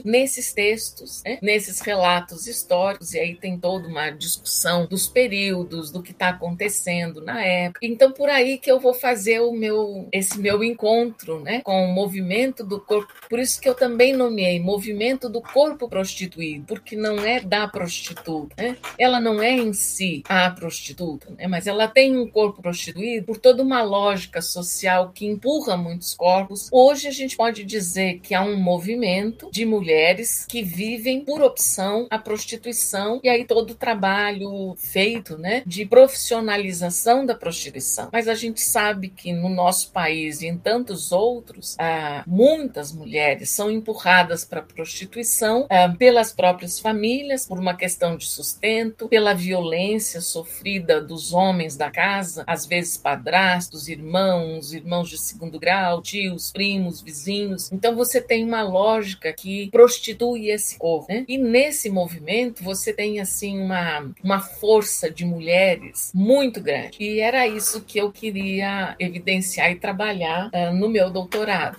nesses 0.06 0.54
textos, 0.54 1.22
né? 1.24 1.38
nesses 1.42 1.80
relatos 1.82 2.48
históricos, 2.48 3.14
e 3.14 3.20
aí 3.20 3.36
tem 3.36 3.58
toda 3.58 3.88
uma 3.88 4.10
discussão 4.10 4.86
dos 4.86 5.08
períodos, 5.08 5.92
do 5.92 6.02
que 6.02 6.12
está 6.12 6.30
acontecendo 6.30 7.22
na 7.22 7.44
época. 7.44 7.80
Então, 7.82 8.12
por 8.12 8.30
aí 8.30 8.58
que 8.58 8.72
eu 8.72 8.80
vou 8.80 8.94
fazer 8.94 9.40
o 9.42 9.52
meu, 9.52 10.08
esse 10.12 10.40
meu 10.40 10.64
encontro 10.64 11.40
né? 11.42 11.62
com 11.62 11.86
o 11.86 11.94
movimento 11.94 12.64
do 12.64 12.80
corpo. 12.80 13.14
Por 13.30 13.40
isso 13.40 13.60
que 13.60 13.68
eu 13.68 13.76
também 13.76 14.14
nomeei 14.14 14.60
movimento 14.60 15.30
do 15.30 15.42
corpo 15.42 15.88
prostituído, 15.88 16.66
porque 16.66 16.96
não 16.96 17.20
é 17.20 17.40
da 17.40 17.68
prostituta. 17.68 18.56
Né? 18.58 18.78
Ela 18.98 19.20
não 19.20 19.42
é 19.42 19.52
em 19.52 19.74
si 19.74 20.24
a 20.28 20.50
prostituta, 20.50 21.32
né? 21.38 21.48
mas 21.48 21.68
ela 21.68 21.88
tem 21.88 22.18
um 22.18 22.28
corpo 22.28 22.62
prostituído 22.62 23.26
por 23.26 23.38
toda 23.38 23.64
uma 23.64 23.82
lógica 23.82 24.42
social 24.42 25.12
que 25.14 25.26
empurra 25.26 25.78
muitos 25.78 26.14
corpos. 26.14 26.70
Hoje 26.72 27.08
a 27.08 27.12
gente 27.12 27.36
pode 27.36 27.64
dizer 27.64 28.20
que 28.20 28.34
há 28.34 28.42
um 28.42 28.58
movimento 28.58 29.43
de 29.52 29.66
mulheres 29.66 30.46
que 30.48 30.62
vivem 30.62 31.24
por 31.24 31.42
opção 31.42 32.08
a 32.10 32.18
prostituição 32.18 33.20
e 33.24 33.30
aí 33.30 33.46
todo 33.46 33.72
o 33.72 33.76
trabalho 33.76 34.76
feito, 34.78 35.38
né, 35.38 35.64
de 35.66 35.86
profissionalização 35.86 37.26
da 37.26 37.36
prostituição. 37.36 38.10
Mas 38.12 38.28
a 38.28 38.36
gente 38.36 38.62
sabe 38.62 39.10
que 39.10 39.32
no 39.32 39.50
nosso 39.50 39.92
país 39.92 40.42
e 40.42 40.48
em 40.48 40.58
tantos 40.58 41.12
outros, 41.12 41.76
ah, 41.80 42.24
muitas 42.28 42.92
mulheres 42.92 43.50
são 43.50 43.70
empurradas 43.70 44.44
para 44.44 44.60
a 44.60 44.64
prostituição 44.64 45.68
ah, 45.70 45.94
pelas 45.98 46.32
próprias 46.32 46.80
famílias, 46.80 47.46
por 47.46 47.60
uma 47.60 47.76
questão 47.76 48.18
de 48.18 48.26
sustento, 48.26 49.08
pela 49.08 49.34
violência 49.34 50.22
sofrida 50.22 51.02
dos 51.02 51.34
homens 51.34 51.78
da 51.78 51.92
casa, 51.92 52.44
às 52.48 52.66
vezes 52.66 52.98
padrastos, 52.98 53.88
irmãos, 53.88 54.74
irmãos 54.74 55.10
de 55.10 55.18
segundo 55.18 55.60
grau, 55.60 56.02
tios, 56.02 56.52
primos, 56.52 57.02
vizinhos. 57.02 57.72
Então 57.72 57.96
você 57.96 58.20
tem 58.22 58.44
uma 58.44 58.64
lógica 58.64 59.23
que 59.32 59.70
prostitui 59.70 60.50
esse 60.50 60.78
corpo. 60.78 61.06
Né? 61.10 61.24
E 61.28 61.38
nesse 61.38 61.90
movimento 61.90 62.64
você 62.64 62.92
tem 62.92 63.20
assim 63.20 63.60
uma, 63.60 64.12
uma 64.24 64.40
força 64.40 65.10
de 65.10 65.24
mulheres 65.24 66.12
muito 66.14 66.60
grande. 66.60 66.98
E 67.00 67.20
era 67.20 67.48
isso 67.48 67.82
que 67.82 68.00
eu 68.00 68.12
queria 68.12 68.96
evidenciar 69.00 69.72
e 69.72 69.76
trabalhar 69.76 70.50
uh, 70.54 70.74
no 70.74 70.90
meu 70.90 71.10
doutorado. 71.10 71.78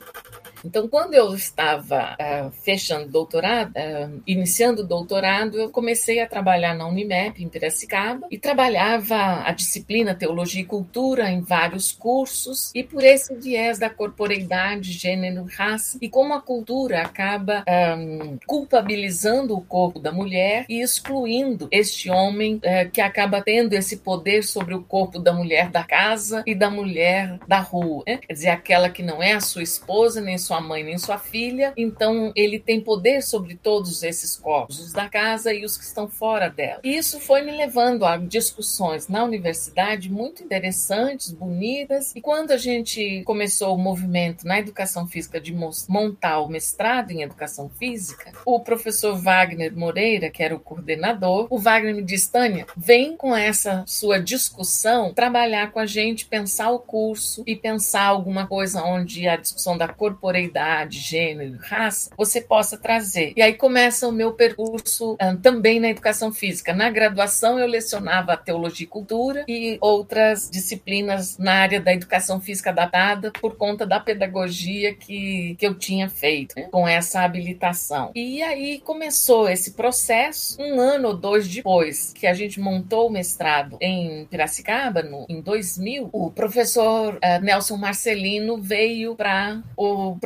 Então, 0.65 0.89
quando 0.89 1.15
eu 1.15 1.35
estava 1.35 2.17
uh, 2.19 2.51
fechando 2.63 3.09
doutorado, 3.09 3.73
uh, 3.77 4.23
iniciando 4.27 4.83
o 4.83 4.87
doutorado, 4.87 5.59
eu 5.59 5.69
comecei 5.69 6.21
a 6.21 6.27
trabalhar 6.27 6.75
na 6.75 6.89
Unimep, 6.89 7.43
em 7.43 7.49
Piracicaba, 7.49 8.27
e 8.31 8.39
trabalhava 8.39 9.43
a 9.45 9.53
disciplina 9.53 10.15
Teologia 10.15 10.63
e 10.63 10.65
Cultura 10.65 11.31
em 11.31 11.43
vários 11.43 11.93
cursos, 11.93 12.71
e 12.75 12.83
por 12.83 13.05
esse 13.05 13.35
viés 13.35 13.79
da 13.79 13.91
corporeidade, 13.91 14.93
gênero, 14.93 15.47
raça, 15.55 15.99
e 16.01 16.09
como 16.09 16.33
a 16.33 16.41
cultura 16.41 17.03
acaba 17.03 17.63
um, 17.99 18.39
culpabilizando 18.47 19.55
o 19.55 19.61
corpo 19.61 19.99
da 19.99 20.13
mulher 20.13 20.65
e 20.69 20.81
excluindo 20.81 21.69
este 21.71 22.11
homem 22.11 22.57
uh, 22.57 22.91
que 22.91 23.01
acaba 23.01 23.43
tendo 23.43 23.75
esse 23.75 23.99
poder 23.99 24.43
sobre 24.43 24.75
o 24.75 24.83
corpo 24.83 25.19
da 25.19 25.33
mulher 25.33 25.69
da 25.69 25.85
casa 25.85 26.43
e 26.47 26.55
da 26.55 26.71
mulher 26.71 27.39
da 27.47 27.61
rua. 27.61 28.03
Né? 28.07 28.19
Quer 28.19 28.33
dizer, 28.33 28.49
aquela 28.49 28.89
que 28.89 29.03
não 29.03 29.23
é 29.23 29.33
a 29.33 29.41
sua 29.41 29.63
esposa 29.63 30.21
nem 30.21 30.39
sua 30.39 30.54
sua 30.55 30.61
mãe 30.61 30.85
nem 30.85 30.99
sua 30.99 31.19
filha, 31.19 31.73
então 31.77 32.33
ele 32.37 32.61
tem 32.61 32.81
poder 32.81 33.23
sobre 33.23 33.57
todos 33.57 34.05
esses 34.05 34.37
corpos, 34.37 34.79
os 34.79 34.93
da 34.93 35.09
casa 35.09 35.53
e 35.53 35.65
os 35.65 35.77
que 35.77 35.85
estão 35.85 36.09
fora 36.09 36.49
dela. 36.49 36.81
E 36.85 36.97
isso 36.97 37.19
foi 37.19 37.43
me 37.43 37.51
levando 37.51 38.05
a 38.05 38.17
discussões 38.17 39.09
na 39.09 39.25
universidade 39.25 40.11
muito 40.11 40.45
interessantes, 40.45 41.33
bonitas, 41.33 42.15
e 42.15 42.21
quando 42.21 42.53
a 42.53 42.57
gente 42.57 43.23
começou 43.25 43.75
o 43.75 43.79
movimento 43.79 44.47
na 44.47 44.61
educação 44.61 45.09
física 45.09 45.41
de 45.41 45.53
montar 45.89 46.41
o 46.41 46.49
mestrado 46.49 47.11
em 47.11 47.23
educação 47.23 47.69
física, 47.69 48.33
o 48.47 48.61
professor 48.61 49.17
Wagner 49.17 49.77
Moreira, 49.77 50.31
que 50.31 50.43
era 50.43 50.55
o 50.55 50.61
coordenador, 50.61 51.49
o 51.51 51.59
Wagner 51.59 51.97
me 51.97 52.03
disse, 52.03 52.31
Tânia, 52.31 52.67
vem 52.77 53.17
com 53.17 53.35
essa 53.35 53.83
sua 53.89 54.21
discussão 54.21 55.13
trabalhar 55.13 55.73
com 55.73 55.81
a 55.81 55.87
gente, 55.87 56.27
pensar 56.27 56.71
o 56.71 56.79
curso 56.79 57.43
e 57.45 57.57
pensar 57.57 58.05
alguma 58.05 58.47
coisa 58.47 58.85
onde 58.85 59.27
a 59.27 59.37
discussão 59.37 59.77
da 59.77 59.89
corporeidade 59.89 60.44
idade, 60.45 60.99
gênero, 60.99 61.59
raça, 61.61 62.11
você 62.17 62.41
possa 62.41 62.77
trazer. 62.77 63.33
E 63.37 63.43
aí 63.43 63.55
começa 63.55 64.09
o 64.09 64.13
meu 64.13 64.33
percurso 64.33 65.17
um, 65.21 65.37
também 65.37 65.81
na 65.81 65.89
educação 65.89 66.33
física. 66.33 66.73
Na 66.73 66.91
graduação, 66.91 67.59
eu 67.59 67.67
lecionava 67.67 68.37
teologia 68.37 68.85
e 68.85 68.89
cultura 68.89 69.45
e 69.49 69.79
outras 69.81 70.51
disciplinas 70.51 71.39
na 71.39 71.55
área 71.55 71.81
da 71.81 71.93
educação 71.93 72.41
física 72.41 72.71
adaptada 72.71 73.31
por 73.41 73.57
conta 73.57 73.87
da 73.87 74.01
pedagogia 74.01 74.95
que, 74.95 75.57
que 75.59 75.67
eu 75.67 75.75
tinha 75.75 76.09
feito 76.09 76.55
né, 76.57 76.69
com 76.71 76.87
essa 76.87 77.21
habilitação. 77.21 78.11
E 78.15 78.43
aí 78.43 78.81
começou 78.81 79.49
esse 79.49 79.73
processo 79.73 80.61
um 80.61 80.81
ano 80.81 81.09
ou 81.09 81.17
dois 81.17 81.49
depois 81.49 82.13
que 82.13 82.27
a 82.27 82.35
gente 82.35 82.61
montou 82.61 83.09
o 83.09 83.11
mestrado 83.11 83.77
em 83.81 84.27
Piracicaba, 84.27 85.03
no, 85.03 85.27
em 85.29 85.41
2000. 85.41 86.11
O 86.13 86.31
professor 86.31 87.15
uh, 87.15 87.43
Nelson 87.43 87.77
Marcelino 87.77 88.61
veio 88.61 89.15
para 89.15 89.63
o 89.77 90.17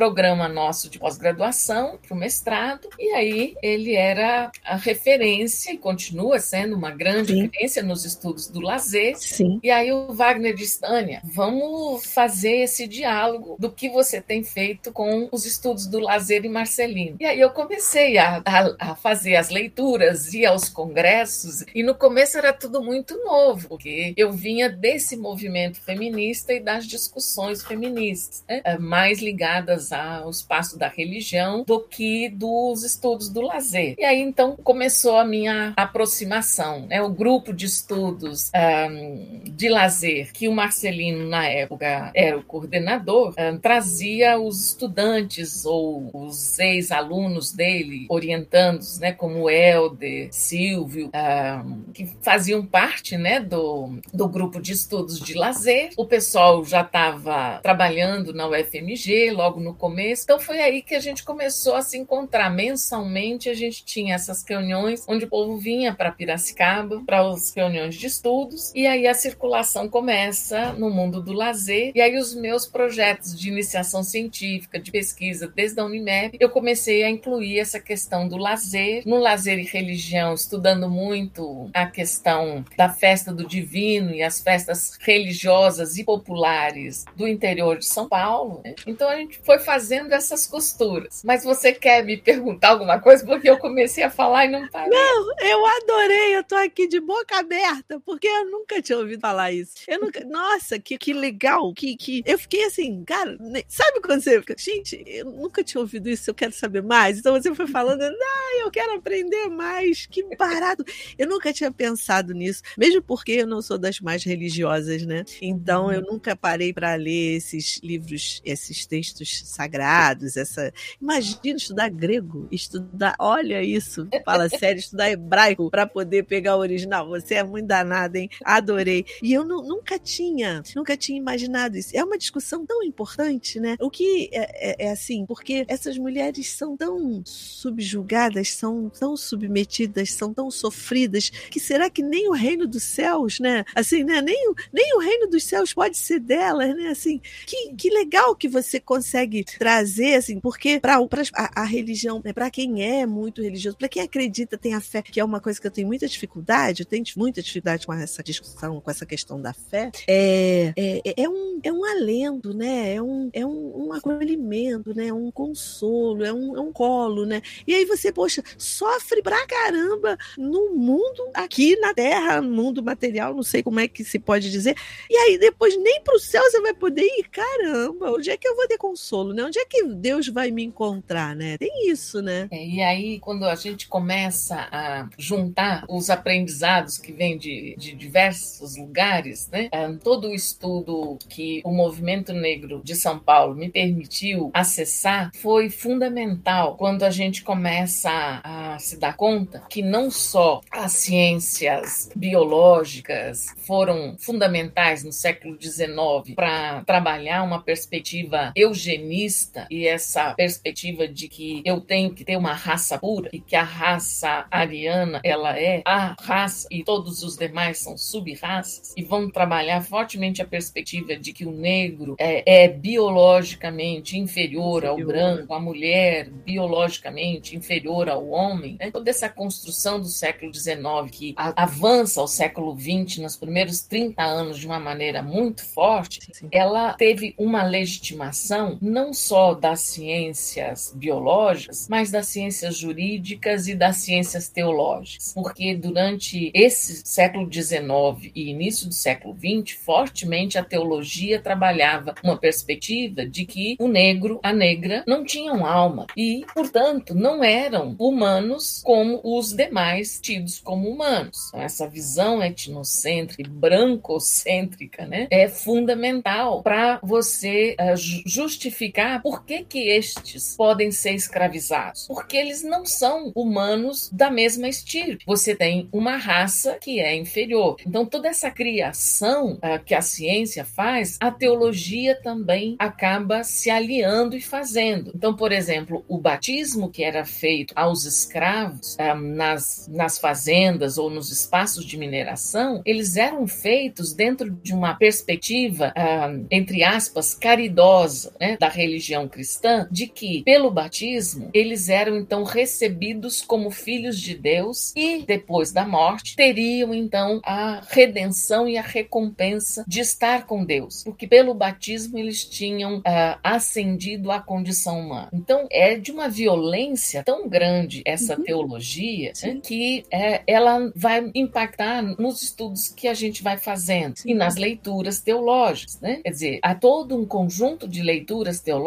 nosso 0.49 0.89
de 0.89 0.99
pós-graduação 0.99 1.97
para 2.05 2.15
o 2.15 2.17
mestrado, 2.17 2.89
e 2.99 3.09
aí 3.11 3.55
ele 3.61 3.95
era 3.95 4.51
a 4.63 4.75
referência 4.75 5.71
e 5.71 5.77
continua 5.77 6.39
sendo 6.39 6.75
uma 6.75 6.91
grande 6.91 7.33
Sim. 7.33 7.41
referência 7.43 7.83
nos 7.83 8.05
estudos 8.05 8.47
do 8.47 8.59
lazer. 8.59 9.17
Sim. 9.17 9.59
E 9.63 9.69
aí 9.69 9.91
o 9.91 10.13
Wagner 10.13 10.53
disse, 10.55 10.79
Tânia, 10.81 11.21
vamos 11.23 12.05
fazer 12.05 12.57
esse 12.57 12.87
diálogo 12.87 13.55
do 13.59 13.71
que 13.71 13.89
você 13.89 14.21
tem 14.21 14.43
feito 14.43 14.91
com 14.91 15.29
os 15.31 15.45
estudos 15.45 15.87
do 15.87 15.99
lazer 15.99 16.45
em 16.45 16.49
Marcelino. 16.49 17.17
E 17.19 17.25
aí 17.25 17.39
eu 17.39 17.49
comecei 17.51 18.17
a, 18.17 18.41
a, 18.45 18.91
a 18.91 18.95
fazer 18.95 19.35
as 19.35 19.49
leituras, 19.49 20.33
ir 20.33 20.45
aos 20.45 20.69
congressos, 20.69 21.65
e 21.73 21.83
no 21.83 21.95
começo 21.95 22.37
era 22.37 22.53
tudo 22.53 22.83
muito 22.83 23.17
novo, 23.23 23.69
porque 23.69 24.13
eu 24.17 24.31
vinha 24.31 24.69
desse 24.69 25.15
movimento 25.15 25.81
feminista 25.81 26.53
e 26.53 26.59
das 26.59 26.85
discussões 26.85 27.63
feministas, 27.63 28.43
né? 28.47 28.61
mais 28.79 29.19
ligadas 29.19 29.88
ao 29.91 30.29
espaço 30.29 30.77
da 30.77 30.87
religião 30.87 31.63
do 31.63 31.79
que 31.79 32.29
dos 32.29 32.83
estudos 32.83 33.29
do 33.29 33.41
lazer. 33.41 33.95
E 33.97 34.03
aí 34.03 34.21
então 34.21 34.55
começou 34.63 35.17
a 35.17 35.25
minha 35.25 35.73
aproximação, 35.75 36.85
né? 36.87 37.01
O 37.01 37.09
grupo 37.09 37.53
de 37.53 37.65
estudos 37.65 38.51
um, 38.55 39.41
de 39.45 39.69
lazer 39.69 40.31
que 40.33 40.47
o 40.47 40.51
Marcelino 40.51 41.27
na 41.27 41.45
época 41.47 42.11
era 42.13 42.37
o 42.37 42.43
coordenador 42.43 43.33
um, 43.37 43.57
trazia 43.57 44.39
os 44.39 44.69
estudantes 44.69 45.65
ou 45.65 46.09
os 46.13 46.57
ex-alunos 46.59 47.51
dele 47.51 48.05
orientandos, 48.09 48.99
né? 48.99 49.11
Como 49.11 49.49
Helder, 49.49 50.29
Silvio, 50.31 51.09
um, 51.13 51.91
que 51.93 52.05
faziam 52.21 52.65
parte, 52.65 53.17
né? 53.17 53.39
Do, 53.39 53.99
do 54.13 54.27
grupo 54.27 54.61
de 54.61 54.73
estudos 54.73 55.19
de 55.19 55.33
lazer. 55.33 55.89
O 55.97 56.05
pessoal 56.05 56.63
já 56.65 56.81
estava 56.81 57.59
trabalhando 57.61 58.33
na 58.33 58.47
UFMG 58.47 59.31
logo 59.31 59.59
no 59.59 59.73
começo. 59.79 60.23
Então 60.23 60.39
foi 60.39 60.59
aí 60.59 60.81
que 60.81 60.93
a 60.93 60.99
gente 60.99 61.23
começou 61.23 61.75
a 61.75 61.81
se 61.81 61.97
encontrar 61.97 62.49
mensalmente. 62.49 63.49
A 63.49 63.53
gente 63.53 63.83
tinha 63.83 64.15
essas 64.15 64.43
reuniões 64.43 65.05
onde 65.07 65.25
o 65.25 65.29
povo 65.29 65.57
vinha 65.57 65.93
para 65.93 66.11
Piracicaba 66.11 67.01
para 67.05 67.21
as 67.21 67.53
reuniões 67.55 67.95
de 67.95 68.05
estudos 68.05 68.71
e 68.75 68.85
aí 68.85 69.07
a 69.07 69.13
circulação 69.13 69.87
começa 69.87 70.73
no 70.73 70.89
mundo 70.89 71.21
do 71.21 71.31
lazer. 71.31 71.91
E 71.95 72.01
aí 72.01 72.17
os 72.17 72.35
meus 72.35 72.65
projetos 72.65 73.37
de 73.37 73.49
iniciação 73.49 74.03
científica, 74.03 74.79
de 74.79 74.91
pesquisa 74.91 75.47
desde 75.47 75.79
a 75.79 75.85
Unimep, 75.85 76.37
eu 76.39 76.49
comecei 76.49 77.03
a 77.03 77.09
incluir 77.09 77.59
essa 77.59 77.79
questão 77.79 78.27
do 78.27 78.37
lazer, 78.37 79.03
no 79.05 79.17
lazer 79.17 79.59
e 79.59 79.63
religião, 79.63 80.33
estudando 80.33 80.89
muito 80.89 81.69
a 81.73 81.85
questão 81.85 82.65
da 82.75 82.89
festa 82.89 83.33
do 83.33 83.47
divino 83.47 84.13
e 84.13 84.21
as 84.21 84.41
festas 84.41 84.97
religiosas 84.99 85.97
e 85.97 86.03
populares 86.03 87.05
do 87.15 87.27
interior 87.27 87.77
de 87.77 87.85
São 87.85 88.07
Paulo. 88.07 88.61
Né? 88.63 88.75
Então 88.85 89.07
a 89.07 89.15
gente 89.15 89.39
foi 89.43 89.59
fazendo 89.69 90.11
essas 90.13 90.47
costuras. 90.47 91.21
Mas 91.23 91.43
você 91.43 91.71
quer 91.71 92.03
me 92.03 92.17
perguntar 92.17 92.69
alguma 92.69 92.99
coisa? 92.99 93.23
Porque 93.23 93.47
eu 93.47 93.59
comecei 93.59 94.03
a 94.03 94.09
falar 94.09 94.45
e 94.45 94.47
não 94.49 94.67
parei. 94.67 94.89
Não, 94.89 95.35
eu 95.39 95.63
adorei. 95.63 96.37
Eu 96.37 96.43
tô 96.43 96.55
aqui 96.55 96.87
de 96.87 96.99
boca 96.99 97.37
aberta, 97.37 97.99
porque 98.03 98.27
eu 98.27 98.49
nunca 98.49 98.81
tinha 98.81 98.97
ouvido 98.97 99.21
falar 99.21 99.51
isso. 99.51 99.73
Eu 99.87 99.99
nunca... 99.99 100.25
Nossa, 100.25 100.79
que, 100.79 100.97
que 100.97 101.13
legal. 101.13 101.71
Que, 101.71 101.95
que... 101.95 102.23
Eu 102.25 102.39
fiquei 102.39 102.63
assim, 102.63 103.03
cara, 103.05 103.37
sabe 103.67 104.01
quando 104.01 104.21
você 104.21 104.39
fica, 104.39 104.55
gente, 104.57 105.03
eu 105.05 105.25
nunca 105.25 105.63
tinha 105.63 105.79
ouvido 105.79 106.09
isso, 106.09 106.31
eu 106.31 106.33
quero 106.33 106.51
saber 106.51 106.81
mais. 106.81 107.19
Então 107.19 107.39
você 107.39 107.53
foi 107.53 107.67
falando, 107.67 108.01
ah, 108.09 108.61
eu 108.61 108.71
quero 108.71 108.95
aprender 108.95 109.49
mais. 109.49 110.07
Que 110.07 110.23
barato. 110.35 110.83
Eu 111.15 111.27
nunca 111.27 111.53
tinha 111.53 111.71
pensado 111.71 112.33
nisso, 112.33 112.63
mesmo 112.75 113.03
porque 113.03 113.33
eu 113.33 113.45
não 113.45 113.61
sou 113.61 113.77
das 113.77 113.99
mais 113.99 114.23
religiosas, 114.23 115.05
né? 115.05 115.23
Então 115.39 115.91
eu 115.91 116.01
uhum. 116.01 116.13
nunca 116.13 116.35
parei 116.35 116.73
para 116.73 116.95
ler 116.95 117.35
esses 117.35 117.79
livros, 117.83 118.41
esses 118.43 118.87
textos 118.87 119.58
sagrados, 119.59 120.37
essa. 120.37 120.73
Imagina 121.01 121.57
estudar 121.57 121.89
grego, 121.89 122.47
estudar, 122.49 123.13
olha 123.19 123.61
isso, 123.61 124.07
fala 124.23 124.47
sério, 124.47 124.79
estudar 124.79 125.11
hebraico 125.11 125.69
para 125.69 125.85
poder 125.85 126.23
pegar 126.23 126.55
o 126.55 126.59
original. 126.59 127.09
Você 127.09 127.35
é 127.35 127.43
muito 127.43 127.67
danada, 127.67 128.17
hein? 128.17 128.29
Adorei. 128.45 129.05
E 129.21 129.33
eu 129.33 129.43
nunca 129.43 129.99
tinha, 129.99 130.63
nunca 130.73 130.95
tinha 130.95 131.17
imaginado 131.17 131.77
isso. 131.77 131.91
É 131.93 132.01
uma 132.03 132.17
discussão 132.17 132.65
tão 132.65 132.81
importante, 132.83 133.59
né? 133.59 133.75
O 133.81 133.89
que 133.89 134.29
é, 134.31 134.71
é, 134.71 134.85
é 134.87 134.91
assim, 134.91 135.25
porque 135.25 135.65
essas 135.67 135.97
mulheres 135.97 136.49
são 136.51 136.77
tão 136.77 137.21
subjugadas, 137.25 138.53
são 138.53 138.89
tão 138.89 139.17
submetidas, 139.17 140.13
são 140.13 140.33
tão 140.33 140.49
sofridas, 140.49 141.29
que 141.29 141.59
será 141.59 141.89
que 141.89 142.01
nem 142.01 142.29
o 142.29 142.33
reino 142.33 142.65
dos 142.65 142.83
céus, 142.83 143.39
né? 143.39 143.65
Assim, 143.75 144.05
né? 144.05 144.21
Nem, 144.21 144.53
nem 144.71 144.95
o 144.95 144.99
reino 144.99 145.27
dos 145.27 145.43
céus 145.43 145.73
pode 145.73 145.97
ser 145.97 146.19
delas, 146.19 146.73
né? 146.75 146.89
Assim, 146.89 147.19
que, 147.45 147.73
que 147.75 147.89
legal 147.89 148.35
que 148.35 148.47
você 148.47 148.79
consegue 148.79 149.48
trazer, 149.57 150.15
assim, 150.15 150.39
porque 150.39 150.79
para 150.79 150.97
a, 150.97 151.61
a 151.61 151.65
religião, 151.65 152.21
né, 152.23 152.33
para 152.33 152.49
quem 152.49 152.83
é 152.83 153.05
muito 153.05 153.41
religioso, 153.41 153.77
para 153.77 153.89
quem 153.89 154.01
acredita, 154.01 154.57
tem 154.57 154.73
a 154.73 154.81
fé, 154.81 155.01
que 155.01 155.19
é 155.19 155.23
uma 155.23 155.39
coisa 155.39 155.59
que 155.59 155.67
eu 155.67 155.71
tenho 155.71 155.87
muita 155.87 156.07
dificuldade, 156.07 156.81
eu 156.81 156.85
tenho 156.85 157.03
muita 157.15 157.41
dificuldade 157.41 157.85
com 157.85 157.93
essa 157.93 158.21
discussão, 158.21 158.81
com 158.81 158.91
essa 158.91 159.05
questão 159.05 159.41
da 159.41 159.53
fé, 159.53 159.91
é, 160.07 160.73
é, 160.75 161.23
é, 161.23 161.29
um, 161.29 161.59
é 161.63 161.71
um 161.71 161.85
alento, 161.85 162.53
né? 162.53 162.95
É 162.95 163.01
um, 163.01 163.29
é 163.33 163.45
um, 163.45 163.87
um 163.87 163.93
acolhimento, 163.93 164.93
né? 164.93 165.07
É 165.07 165.13
um 165.13 165.31
consolo, 165.31 166.23
é 166.23 166.33
um, 166.33 166.55
é 166.55 166.59
um 166.59 166.71
colo, 166.71 167.25
né? 167.25 167.41
E 167.65 167.73
aí 167.73 167.85
você, 167.85 168.11
poxa, 168.11 168.43
sofre 168.57 169.21
pra 169.21 169.45
caramba 169.47 170.17
no 170.37 170.75
mundo, 170.75 171.29
aqui 171.33 171.75
na 171.77 171.93
Terra, 171.93 172.41
no 172.41 172.49
mundo 172.49 172.83
material, 172.83 173.33
não 173.33 173.43
sei 173.43 173.63
como 173.63 173.79
é 173.79 173.87
que 173.87 174.03
se 174.03 174.19
pode 174.19 174.51
dizer, 174.51 174.75
e 175.09 175.15
aí 175.15 175.37
depois 175.37 175.77
nem 175.77 176.01
pro 176.01 176.19
céu 176.19 176.43
você 176.43 176.61
vai 176.61 176.73
poder 176.73 177.03
ir, 177.03 177.29
caramba, 177.29 178.11
onde 178.11 178.29
é 178.29 178.37
que 178.37 178.47
eu 178.47 178.55
vou 178.55 178.67
ter 178.67 178.77
consolo, 178.77 179.33
né? 179.39 179.45
Onde 179.45 179.59
é 179.59 179.65
que 179.65 179.83
Deus 179.83 180.27
vai 180.27 180.51
me 180.51 180.63
encontrar, 180.63 181.35
né? 181.35 181.57
Tem 181.57 181.89
isso, 181.89 182.21
né? 182.21 182.47
É, 182.51 182.65
e 182.65 182.81
aí, 182.81 183.19
quando 183.19 183.45
a 183.45 183.55
gente 183.55 183.87
começa 183.87 184.67
a 184.71 185.07
juntar 185.17 185.85
os 185.87 186.09
aprendizados 186.09 186.97
que 186.97 187.11
vêm 187.11 187.37
de, 187.37 187.75
de 187.77 187.95
diversos 187.95 188.75
lugares, 188.75 189.49
né? 189.49 189.69
É, 189.71 189.89
todo 189.93 190.29
o 190.29 190.35
estudo 190.35 191.17
que 191.29 191.61
o 191.63 191.71
movimento 191.71 192.33
negro 192.33 192.81
de 192.83 192.95
São 192.95 193.17
Paulo 193.17 193.55
me 193.55 193.69
permitiu 193.69 194.51
acessar 194.53 195.31
foi 195.35 195.69
fundamental 195.69 196.75
quando 196.75 197.03
a 197.03 197.09
gente 197.09 197.43
começa 197.43 198.09
a, 198.09 198.75
a 198.75 198.79
se 198.79 198.97
dar 198.97 199.15
conta 199.15 199.63
que 199.69 199.81
não 199.81 200.11
só 200.11 200.61
as 200.71 200.93
ciências 200.93 202.09
biológicas 202.15 203.47
foram 203.65 204.15
fundamentais 204.19 205.03
no 205.03 205.11
século 205.11 205.57
XIX 205.59 206.35
para 206.35 206.83
trabalhar 206.83 207.43
uma 207.43 207.61
perspectiva 207.61 208.51
eugenista 208.55 209.28
e 209.69 209.87
essa 209.87 210.33
perspectiva 210.33 211.07
de 211.07 211.27
que 211.27 211.61
eu 211.65 211.79
tenho 211.79 212.13
que 212.13 212.23
ter 212.23 212.37
uma 212.37 212.53
raça 212.53 212.97
pura 212.97 213.29
e 213.31 213.39
que 213.39 213.55
a 213.55 213.63
raça 213.63 214.45
ariana 214.49 215.21
ela 215.23 215.59
é 215.59 215.81
a 215.85 216.15
raça 216.19 216.67
e 216.71 216.83
todos 216.83 217.23
os 217.23 217.37
demais 217.37 217.79
são 217.79 217.97
sub-raças 217.97 218.93
e 218.95 219.03
vão 219.03 219.29
trabalhar 219.29 219.81
fortemente 219.81 220.41
a 220.41 220.45
perspectiva 220.45 221.15
de 221.15 221.33
que 221.33 221.45
o 221.45 221.51
negro 221.51 222.15
é, 222.19 222.63
é 222.63 222.67
biologicamente 222.67 224.17
inferior, 224.17 224.85
ao 224.85 224.97
branco, 224.97 225.53
a 225.53 225.59
mulher 225.59 226.29
biologicamente 226.29 227.55
inferior 227.55 228.09
ao 228.09 228.29
homem. 228.29 228.77
Né? 228.79 228.91
Toda 228.91 229.09
essa 229.09 229.29
construção 229.29 229.99
do 229.99 230.07
século 230.07 230.53
XIX 230.53 230.79
que 231.11 231.33
avança 231.37 232.21
ao 232.21 232.27
século 232.27 232.77
XX 232.77 233.17
nos 233.17 233.35
primeiros 233.35 233.81
30 233.81 234.21
anos 234.23 234.59
de 234.59 234.65
uma 234.65 234.79
maneira 234.79 235.21
muito 235.21 235.65
forte, 235.65 236.19
ela 236.51 236.93
teve 236.93 237.33
uma 237.37 237.63
legitimação 237.63 238.77
não 238.81 239.13
só 239.19 239.53
das 239.53 239.81
ciências 239.81 240.93
biológicas, 240.95 241.87
mas 241.89 242.09
das 242.09 242.27
ciências 242.27 242.77
jurídicas 242.77 243.67
e 243.67 243.75
das 243.75 243.97
ciências 243.97 244.49
teológicas, 244.49 245.33
porque 245.33 245.75
durante 245.75 246.51
esse 246.53 247.01
século 247.05 247.51
XIX 247.51 248.31
e 248.33 248.49
início 248.49 248.87
do 248.87 248.93
século 248.93 249.35
XX, 249.35 249.77
fortemente 249.77 250.57
a 250.57 250.63
teologia 250.63 251.41
trabalhava 251.41 252.15
uma 252.23 252.37
perspectiva 252.37 253.25
de 253.25 253.45
que 253.45 253.75
o 253.79 253.87
negro, 253.87 254.39
a 254.41 254.53
negra, 254.53 255.03
não 255.05 255.23
tinham 255.23 255.65
alma 255.65 256.07
e, 256.15 256.45
portanto, 256.53 257.13
não 257.13 257.43
eram 257.43 257.95
humanos 257.99 258.81
como 258.83 259.19
os 259.23 259.53
demais 259.53 260.19
tidos 260.21 260.59
como 260.59 260.89
humanos. 260.89 261.49
Então, 261.49 261.61
essa 261.61 261.87
visão 261.87 262.41
etnocêntrica 262.41 263.49
brancocêntrica 263.49 265.05
né, 265.05 265.27
é 265.29 265.47
fundamental 265.47 266.63
para 266.63 266.99
você 267.03 267.75
uh, 267.79 267.95
justificar 268.25 269.08
por 269.17 269.43
que, 269.43 269.63
que 269.63 269.89
estes 269.89 270.55
podem 270.55 270.91
ser 270.91 271.13
escravizados. 271.13 272.05
Porque 272.07 272.37
eles 272.37 272.63
não 272.63 272.85
são 272.85 273.31
humanos 273.33 274.09
da 274.11 274.29
mesma 274.29 274.67
estirpe. 274.67 275.23
Você 275.25 275.55
tem 275.55 275.89
uma 275.91 276.17
raça 276.17 276.77
que 276.79 276.99
é 276.99 277.15
inferior. 277.15 277.77
Então, 277.85 278.05
toda 278.05 278.27
essa 278.27 278.51
criação 278.51 279.53
uh, 279.53 279.83
que 279.83 279.95
a 279.95 280.01
ciência 280.01 280.65
faz, 280.65 281.17
a 281.19 281.31
teologia 281.31 282.19
também 282.21 282.75
acaba 282.77 283.43
se 283.43 283.69
aliando 283.69 284.35
e 284.35 284.41
fazendo. 284.41 285.11
Então, 285.15 285.35
por 285.35 285.51
exemplo, 285.51 286.03
o 286.07 286.17
batismo 286.17 286.89
que 286.89 287.03
era 287.03 287.25
feito 287.25 287.73
aos 287.75 288.05
escravos 288.05 288.95
uh, 288.95 289.15
nas, 289.15 289.87
nas 289.87 290.19
fazendas 290.19 290.97
ou 290.97 291.09
nos 291.09 291.31
espaços 291.31 291.85
de 291.85 291.97
mineração, 291.97 292.81
eles 292.85 293.15
eram 293.15 293.47
feitos 293.47 294.13
dentro 294.13 294.51
de 294.51 294.73
uma 294.73 294.95
perspectiva, 294.95 295.93
uh, 295.95 296.45
entre 296.51 296.83
aspas, 296.83 297.33
caridosa 297.33 298.33
né, 298.39 298.57
da 298.59 298.67
religião 298.67 298.88
cristã, 299.29 299.87
de 299.91 300.07
que, 300.07 300.43
pelo 300.43 300.71
batismo, 300.71 301.49
eles 301.53 301.89
eram 301.89 302.17
então 302.17 302.43
recebidos 302.43 303.41
como 303.41 303.71
filhos 303.71 304.19
de 304.19 304.35
Deus 304.35 304.93
e, 304.95 305.23
depois 305.25 305.71
da 305.71 305.85
morte, 305.85 306.35
teriam 306.35 306.93
então 306.93 307.39
a 307.43 307.81
redenção 307.89 308.67
e 308.67 308.77
a 308.77 308.81
recompensa 308.81 309.83
de 309.87 309.99
estar 309.99 310.45
com 310.45 310.63
Deus, 310.63 311.03
porque 311.03 311.27
pelo 311.27 311.53
batismo 311.53 312.17
eles 312.17 312.45
tinham 312.45 312.99
uh, 312.99 313.39
ascendido 313.43 314.31
à 314.31 314.39
condição 314.39 314.99
humana. 314.99 315.29
Então, 315.33 315.67
é 315.71 315.95
de 315.95 316.11
uma 316.11 316.29
violência 316.29 317.23
tão 317.23 317.47
grande 317.47 318.01
essa 318.05 318.37
uhum. 318.37 318.43
teologia 318.43 319.33
né, 319.43 319.59
que 319.63 320.05
é, 320.11 320.41
ela 320.47 320.91
vai 320.95 321.29
impactar 321.35 322.01
nos 322.01 322.41
estudos 322.41 322.89
que 322.89 323.07
a 323.07 323.13
gente 323.13 323.43
vai 323.43 323.57
fazendo 323.57 324.17
Sim. 324.17 324.31
e 324.31 324.33
nas 324.33 324.55
leituras 324.55 325.19
teológicas. 325.19 325.99
Né? 325.99 326.21
Quer 326.23 326.29
dizer, 326.29 326.59
há 326.61 326.75
todo 326.75 327.15
um 327.15 327.25
conjunto 327.25 327.87
de 327.87 328.01
leituras 328.01 328.59
teológicas 328.59 328.78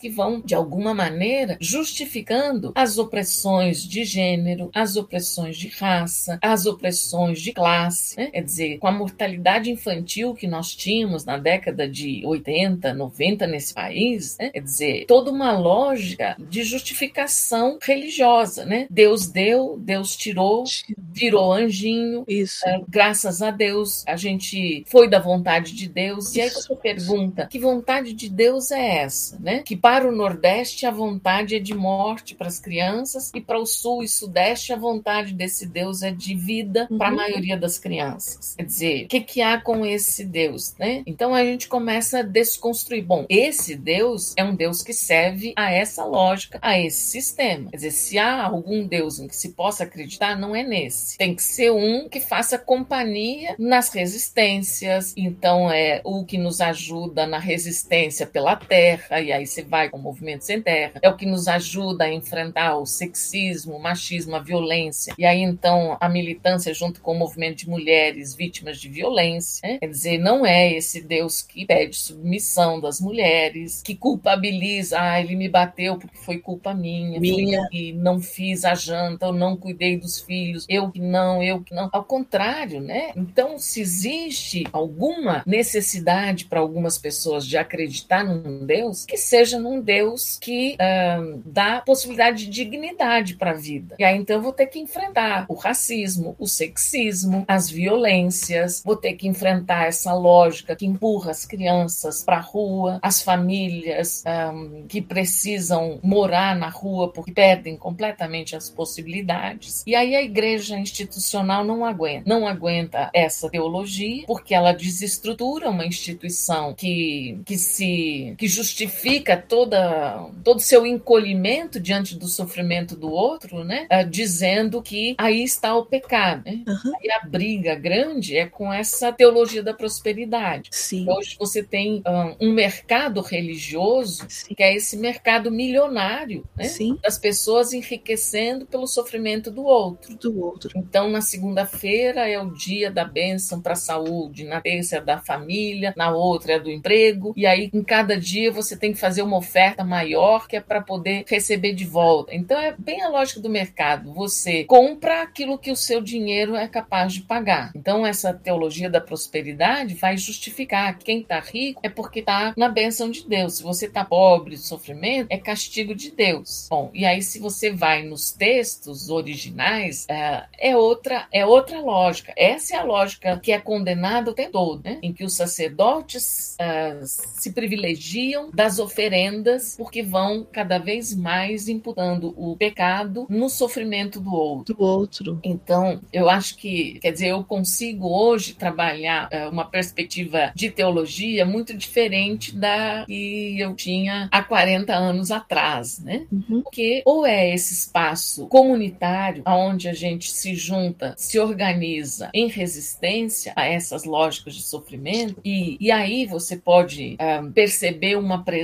que 0.00 0.08
vão, 0.08 0.40
de 0.40 0.54
alguma 0.54 0.94
maneira, 0.94 1.56
justificando 1.60 2.72
as 2.74 2.98
opressões 2.98 3.82
de 3.82 4.04
gênero, 4.04 4.70
as 4.74 4.96
opressões 4.96 5.56
de 5.56 5.68
raça, 5.68 6.38
as 6.42 6.66
opressões 6.66 7.40
de 7.40 7.52
classe. 7.52 8.16
Né? 8.16 8.26
Quer 8.26 8.42
dizer, 8.42 8.78
com 8.78 8.86
a 8.86 8.92
mortalidade 8.92 9.70
infantil 9.70 10.34
que 10.34 10.46
nós 10.46 10.74
tínhamos 10.74 11.24
na 11.24 11.36
década 11.36 11.88
de 11.88 12.22
80, 12.24 12.94
90 12.94 13.46
nesse 13.46 13.74
país, 13.74 14.36
né? 14.38 14.50
quer 14.50 14.62
dizer, 14.62 15.04
toda 15.06 15.30
uma 15.30 15.52
lógica 15.52 16.36
de 16.38 16.62
justificação 16.62 17.78
religiosa. 17.82 18.64
Né? 18.64 18.86
Deus 18.90 19.26
deu, 19.28 19.76
Deus 19.78 20.16
tirou, 20.16 20.64
virou 20.96 21.52
anjinho. 21.52 22.24
Isso. 22.26 22.66
É, 22.66 22.80
graças 22.88 23.42
a 23.42 23.50
Deus, 23.50 24.04
a 24.06 24.16
gente 24.16 24.84
foi 24.86 25.08
da 25.08 25.18
vontade 25.18 25.72
de 25.74 25.88
Deus. 25.88 26.28
Isso. 26.28 26.38
E 26.38 26.40
aí 26.40 26.50
você 26.50 26.74
pergunta: 26.76 27.46
que 27.46 27.58
vontade 27.58 28.12
de 28.12 28.28
Deus 28.28 28.70
é 28.70 28.98
essa? 28.98 29.31
Né? 29.40 29.62
Que 29.62 29.76
para 29.76 30.08
o 30.08 30.12
Nordeste 30.12 30.86
a 30.86 30.90
vontade 30.90 31.56
é 31.56 31.58
de 31.58 31.74
morte 31.74 32.34
para 32.34 32.48
as 32.48 32.58
crianças, 32.58 33.30
e 33.34 33.40
para 33.40 33.58
o 33.58 33.66
Sul 33.66 34.02
e 34.02 34.08
Sudeste 34.08 34.72
a 34.72 34.76
vontade 34.76 35.34
desse 35.34 35.66
Deus 35.66 36.02
é 36.02 36.10
de 36.10 36.34
vida 36.34 36.86
uhum. 36.90 36.98
para 36.98 37.08
a 37.08 37.12
maioria 37.12 37.56
das 37.56 37.78
crianças. 37.78 38.54
Quer 38.56 38.64
dizer, 38.64 39.04
o 39.04 39.08
que, 39.08 39.20
que 39.20 39.42
há 39.42 39.60
com 39.60 39.84
esse 39.84 40.24
Deus? 40.24 40.74
Né? 40.78 41.02
Então 41.06 41.34
a 41.34 41.44
gente 41.44 41.68
começa 41.68 42.20
a 42.20 42.22
desconstruir. 42.22 43.04
Bom, 43.04 43.26
esse 43.28 43.76
Deus 43.76 44.34
é 44.36 44.44
um 44.44 44.54
Deus 44.54 44.82
que 44.82 44.92
serve 44.92 45.52
a 45.56 45.70
essa 45.70 46.04
lógica, 46.04 46.58
a 46.62 46.78
esse 46.78 47.02
sistema. 47.10 47.70
Quer 47.70 47.76
dizer, 47.76 47.90
se 47.90 48.18
há 48.18 48.44
algum 48.44 48.86
Deus 48.86 49.18
em 49.18 49.28
que 49.28 49.36
se 49.36 49.50
possa 49.50 49.84
acreditar, 49.84 50.38
não 50.38 50.54
é 50.54 50.62
nesse. 50.62 51.16
Tem 51.18 51.34
que 51.34 51.42
ser 51.42 51.70
um 51.70 52.08
que 52.08 52.20
faça 52.20 52.58
companhia 52.58 53.54
nas 53.58 53.92
resistências. 53.92 55.14
Então, 55.16 55.70
é 55.70 56.00
o 56.04 56.24
que 56.24 56.38
nos 56.38 56.60
ajuda 56.60 57.26
na 57.26 57.38
resistência 57.38 58.26
pela 58.26 58.56
terra, 58.56 59.20
e 59.22 59.32
aí 59.32 59.46
você 59.46 59.62
vai 59.62 59.88
com 59.88 59.96
o 59.96 60.02
movimento 60.02 60.44
sem 60.44 60.60
terra. 60.60 60.94
É 61.02 61.08
o 61.08 61.16
que 61.16 61.26
nos 61.26 61.48
ajuda 61.48 62.04
a 62.04 62.12
enfrentar 62.12 62.76
o 62.76 62.86
sexismo, 62.86 63.74
o 63.74 63.82
machismo, 63.82 64.36
a 64.36 64.40
violência. 64.40 65.14
E 65.18 65.24
aí, 65.24 65.40
então, 65.40 65.96
a 66.00 66.08
militância 66.08 66.74
junto 66.74 67.00
com 67.00 67.12
o 67.12 67.18
movimento 67.18 67.58
de 67.58 67.68
mulheres 67.68 68.34
vítimas 68.34 68.78
de 68.78 68.88
violência. 68.88 69.66
Né? 69.66 69.78
Quer 69.78 69.88
dizer, 69.88 70.18
não 70.18 70.44
é 70.44 70.72
esse 70.72 71.00
Deus 71.00 71.42
que 71.42 71.66
pede 71.66 71.96
submissão 71.96 72.80
das 72.80 73.00
mulheres, 73.00 73.82
que 73.82 73.94
culpabiliza, 73.94 75.00
ah, 75.00 75.20
ele 75.20 75.36
me 75.36 75.48
bateu 75.48 75.96
porque 75.96 76.18
foi 76.18 76.38
culpa 76.38 76.74
minha, 76.74 77.20
minha. 77.20 77.68
e 77.72 77.92
não 77.92 78.20
fiz 78.20 78.64
a 78.64 78.74
janta, 78.74 79.26
eu 79.26 79.32
não 79.32 79.56
cuidei 79.56 79.96
dos 79.96 80.20
filhos, 80.20 80.66
eu 80.68 80.90
que 80.90 81.00
não, 81.00 81.42
eu 81.42 81.62
que 81.62 81.74
não. 81.74 81.88
Ao 81.92 82.04
contrário, 82.04 82.80
né? 82.80 83.12
Então, 83.16 83.58
se 83.58 83.80
existe 83.80 84.64
alguma 84.72 85.42
necessidade 85.46 86.46
para 86.46 86.60
algumas 86.60 86.98
pessoas 86.98 87.46
de 87.46 87.56
acreditar 87.56 88.24
num 88.24 88.64
Deus, 88.64 89.04
que 89.12 89.18
seja 89.18 89.58
num 89.58 89.78
Deus 89.78 90.38
que 90.40 90.74
uh, 90.76 91.42
dá 91.44 91.82
possibilidade 91.82 92.46
de 92.46 92.50
dignidade 92.50 93.36
para 93.36 93.50
a 93.50 93.54
vida. 93.54 93.94
E 93.98 94.04
aí 94.04 94.16
então 94.16 94.36
eu 94.36 94.42
vou 94.42 94.54
ter 94.54 94.68
que 94.68 94.78
enfrentar 94.78 95.44
o 95.50 95.54
racismo, 95.54 96.34
o 96.38 96.48
sexismo, 96.48 97.44
as 97.46 97.68
violências, 97.68 98.82
vou 98.82 98.96
ter 98.96 99.12
que 99.12 99.28
enfrentar 99.28 99.86
essa 99.86 100.14
lógica 100.14 100.74
que 100.74 100.86
empurra 100.86 101.30
as 101.30 101.44
crianças 101.44 102.24
para 102.24 102.38
a 102.38 102.40
rua, 102.40 102.98
as 103.02 103.20
famílias 103.20 104.24
um, 104.26 104.86
que 104.88 105.02
precisam 105.02 106.00
morar 106.02 106.56
na 106.56 106.70
rua 106.70 107.12
porque 107.12 107.32
perdem 107.32 107.76
completamente 107.76 108.56
as 108.56 108.70
possibilidades. 108.70 109.82
E 109.86 109.94
aí 109.94 110.16
a 110.16 110.22
igreja 110.22 110.78
institucional 110.78 111.66
não 111.66 111.84
aguenta, 111.84 112.22
não 112.26 112.48
aguenta 112.48 113.10
essa 113.12 113.50
teologia 113.50 114.24
porque 114.26 114.54
ela 114.54 114.72
desestrutura 114.72 115.68
uma 115.68 115.84
instituição 115.84 116.72
que, 116.72 117.38
que 117.44 117.58
se 117.58 118.34
que 118.38 118.48
justifica 118.48 119.01
toda 119.48 120.30
todo 120.44 120.60
seu 120.60 120.86
encolhimento 120.86 121.78
diante 121.78 122.16
do 122.16 122.26
sofrimento 122.26 122.96
do 122.96 123.10
outro, 123.10 123.64
né? 123.64 123.86
Uh, 123.90 124.08
dizendo 124.08 124.82
que 124.82 125.14
aí 125.18 125.42
está 125.42 125.74
o 125.74 125.84
pecado. 125.84 126.42
Né? 126.44 126.62
Uhum. 126.66 126.92
E 127.02 127.10
a 127.10 127.20
briga 127.24 127.74
grande 127.74 128.36
é 128.36 128.46
com 128.46 128.72
essa 128.72 129.12
teologia 129.12 129.62
da 129.62 129.74
prosperidade. 129.74 130.70
Sim. 130.72 131.06
Hoje 131.08 131.36
você 131.38 131.62
tem 131.62 132.02
um, 132.06 132.48
um 132.48 132.52
mercado 132.52 133.20
religioso 133.20 134.24
Sim. 134.28 134.54
que 134.54 134.62
é 134.62 134.74
esse 134.74 134.96
mercado 134.96 135.50
milionário, 135.50 136.44
né? 136.56 136.64
Sim. 136.64 136.98
das 137.02 137.18
pessoas 137.18 137.72
enriquecendo 137.72 138.66
pelo 138.66 138.86
sofrimento 138.86 139.50
do 139.50 139.64
outro. 139.64 140.16
Do 140.16 140.40
outro. 140.40 140.70
Então, 140.76 141.08
na 141.08 141.20
segunda-feira 141.20 142.28
é 142.28 142.40
o 142.40 142.50
dia 142.50 142.90
da 142.90 143.04
bênção 143.04 143.60
para 143.60 143.72
a 143.72 143.76
saúde, 143.76 144.44
na 144.44 144.60
terça 144.60 144.96
é 144.96 145.00
da 145.00 145.18
família, 145.18 145.92
na 145.96 146.12
outra 146.12 146.54
é 146.54 146.58
do 146.58 146.70
emprego, 146.70 147.32
e 147.36 147.46
aí 147.46 147.70
em 147.72 147.82
cada 147.82 148.18
dia 148.18 148.50
você 148.50 148.76
tem 148.76 148.91
que 148.92 149.00
fazer 149.00 149.22
uma 149.22 149.36
oferta 149.36 149.84
maior 149.84 150.46
que 150.46 150.56
é 150.56 150.60
para 150.60 150.80
poder 150.80 151.24
receber 151.28 151.74
de 151.74 151.84
volta. 151.84 152.34
Então, 152.34 152.58
é 152.58 152.74
bem 152.78 153.02
a 153.02 153.08
lógica 153.08 153.40
do 153.40 153.48
mercado. 153.48 154.12
Você 154.12 154.64
compra 154.64 155.22
aquilo 155.22 155.58
que 155.58 155.70
o 155.70 155.76
seu 155.76 156.00
dinheiro 156.00 156.54
é 156.54 156.66
capaz 156.68 157.12
de 157.12 157.22
pagar. 157.22 157.72
Então, 157.74 158.06
essa 158.06 158.32
teologia 158.32 158.88
da 158.88 159.00
prosperidade 159.00 159.94
vai 159.94 160.16
justificar 160.16 160.96
que 160.98 161.04
quem 161.04 161.20
está 161.20 161.40
rico 161.40 161.80
é 161.82 161.88
porque 161.88 162.20
está 162.20 162.52
na 162.56 162.68
bênção 162.68 163.10
de 163.10 163.26
Deus. 163.26 163.58
Se 163.58 163.62
você 163.62 163.86
está 163.86 164.04
pobre, 164.04 164.56
sofrimento, 164.56 165.28
é 165.30 165.38
castigo 165.38 165.94
de 165.94 166.10
Deus. 166.10 166.68
Bom, 166.70 166.90
e 166.94 167.04
aí 167.04 167.22
se 167.22 167.38
você 167.38 167.70
vai 167.70 168.02
nos 168.02 168.32
textos 168.32 169.08
originais, 169.10 170.06
é, 170.08 170.44
é 170.58 170.76
outra 170.76 171.26
é 171.32 171.44
outra 171.44 171.80
lógica. 171.80 172.32
Essa 172.36 172.76
é 172.76 172.78
a 172.78 172.84
lógica 172.84 173.38
que 173.38 173.52
é 173.52 173.60
condenada 173.60 174.30
o 174.30 174.34
tempo 174.34 174.52
todo, 174.52 174.82
né? 174.84 174.98
em 175.02 175.12
que 175.12 175.24
os 175.24 175.34
sacerdotes 175.34 176.56
é, 176.58 177.00
se 177.04 177.52
privilegiam 177.52 178.50
das 178.52 178.78
oferendas 178.82 179.76
porque 179.76 180.02
vão 180.02 180.46
cada 180.50 180.78
vez 180.78 181.14
mais 181.14 181.68
imputando 181.68 182.34
o 182.36 182.56
pecado 182.56 183.26
no 183.28 183.48
sofrimento 183.48 184.20
do 184.20 184.34
outro. 184.34 184.74
Do 184.74 184.82
outro. 184.82 185.40
Então, 185.42 186.00
eu 186.12 186.28
acho 186.28 186.56
que, 186.56 186.98
quer 187.00 187.12
dizer, 187.12 187.28
eu 187.28 187.44
consigo 187.44 188.08
hoje 188.08 188.54
trabalhar 188.54 189.28
é, 189.30 189.48
uma 189.48 189.64
perspectiva 189.64 190.52
de 190.54 190.70
teologia 190.70 191.44
muito 191.44 191.74
diferente 191.74 192.54
da 192.54 193.04
que 193.06 193.58
eu 193.58 193.74
tinha 193.74 194.28
há 194.30 194.42
40 194.42 194.94
anos 194.94 195.30
atrás, 195.30 195.98
né? 195.98 196.26
Uhum. 196.30 196.62
Porque 196.62 197.02
ou 197.04 197.26
é 197.26 197.54
esse 197.54 197.74
espaço 197.74 198.46
comunitário 198.48 199.42
onde 199.46 199.88
a 199.88 199.92
gente 199.92 200.30
se 200.30 200.54
junta, 200.54 201.14
se 201.16 201.38
organiza 201.38 202.30
em 202.34 202.48
resistência 202.48 203.52
a 203.56 203.66
essas 203.66 204.04
lógicas 204.04 204.54
de 204.54 204.62
sofrimento, 204.62 205.40
e, 205.44 205.76
e 205.80 205.90
aí 205.90 206.26
você 206.26 206.56
pode 206.56 207.16
um, 207.20 207.52
perceber 207.52 208.16
uma 208.16 208.42
presença. 208.42 208.61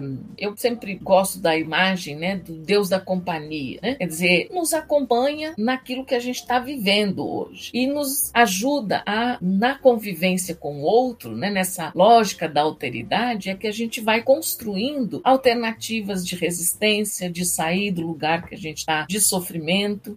Um, 0.00 0.18
eu 0.36 0.56
sempre 0.56 0.94
gosto 0.94 1.38
da 1.38 1.56
imagem 1.56 2.16
né, 2.16 2.36
do 2.36 2.54
Deus 2.54 2.88
da 2.88 3.00
companhia, 3.00 3.78
né? 3.82 3.94
quer 3.94 4.06
dizer, 4.06 4.48
nos 4.52 4.72
acompanha 4.72 5.54
naquilo 5.56 6.04
que 6.04 6.14
a 6.14 6.20
gente 6.20 6.40
está 6.40 6.58
vivendo 6.58 7.26
hoje 7.26 7.70
e 7.74 7.86
nos 7.86 8.30
ajuda 8.34 9.02
a, 9.06 9.38
na 9.40 9.76
convivência 9.76 10.54
com 10.54 10.80
o 10.80 10.82
outro, 10.82 11.36
né, 11.36 11.50
nessa 11.50 11.92
lógica 11.94 12.48
da 12.48 12.62
alteridade, 12.62 13.50
é 13.50 13.54
que 13.54 13.66
a 13.66 13.72
gente 13.72 14.00
vai 14.00 14.22
construindo 14.22 15.20
alternativas 15.24 16.26
de 16.26 16.36
resistência, 16.36 17.30
de 17.30 17.44
sair 17.44 17.90
do 17.90 18.02
lugar 18.02 18.46
que 18.46 18.54
a 18.54 18.58
gente 18.58 18.78
está, 18.78 19.06
de 19.06 19.20
sofrimento, 19.20 20.14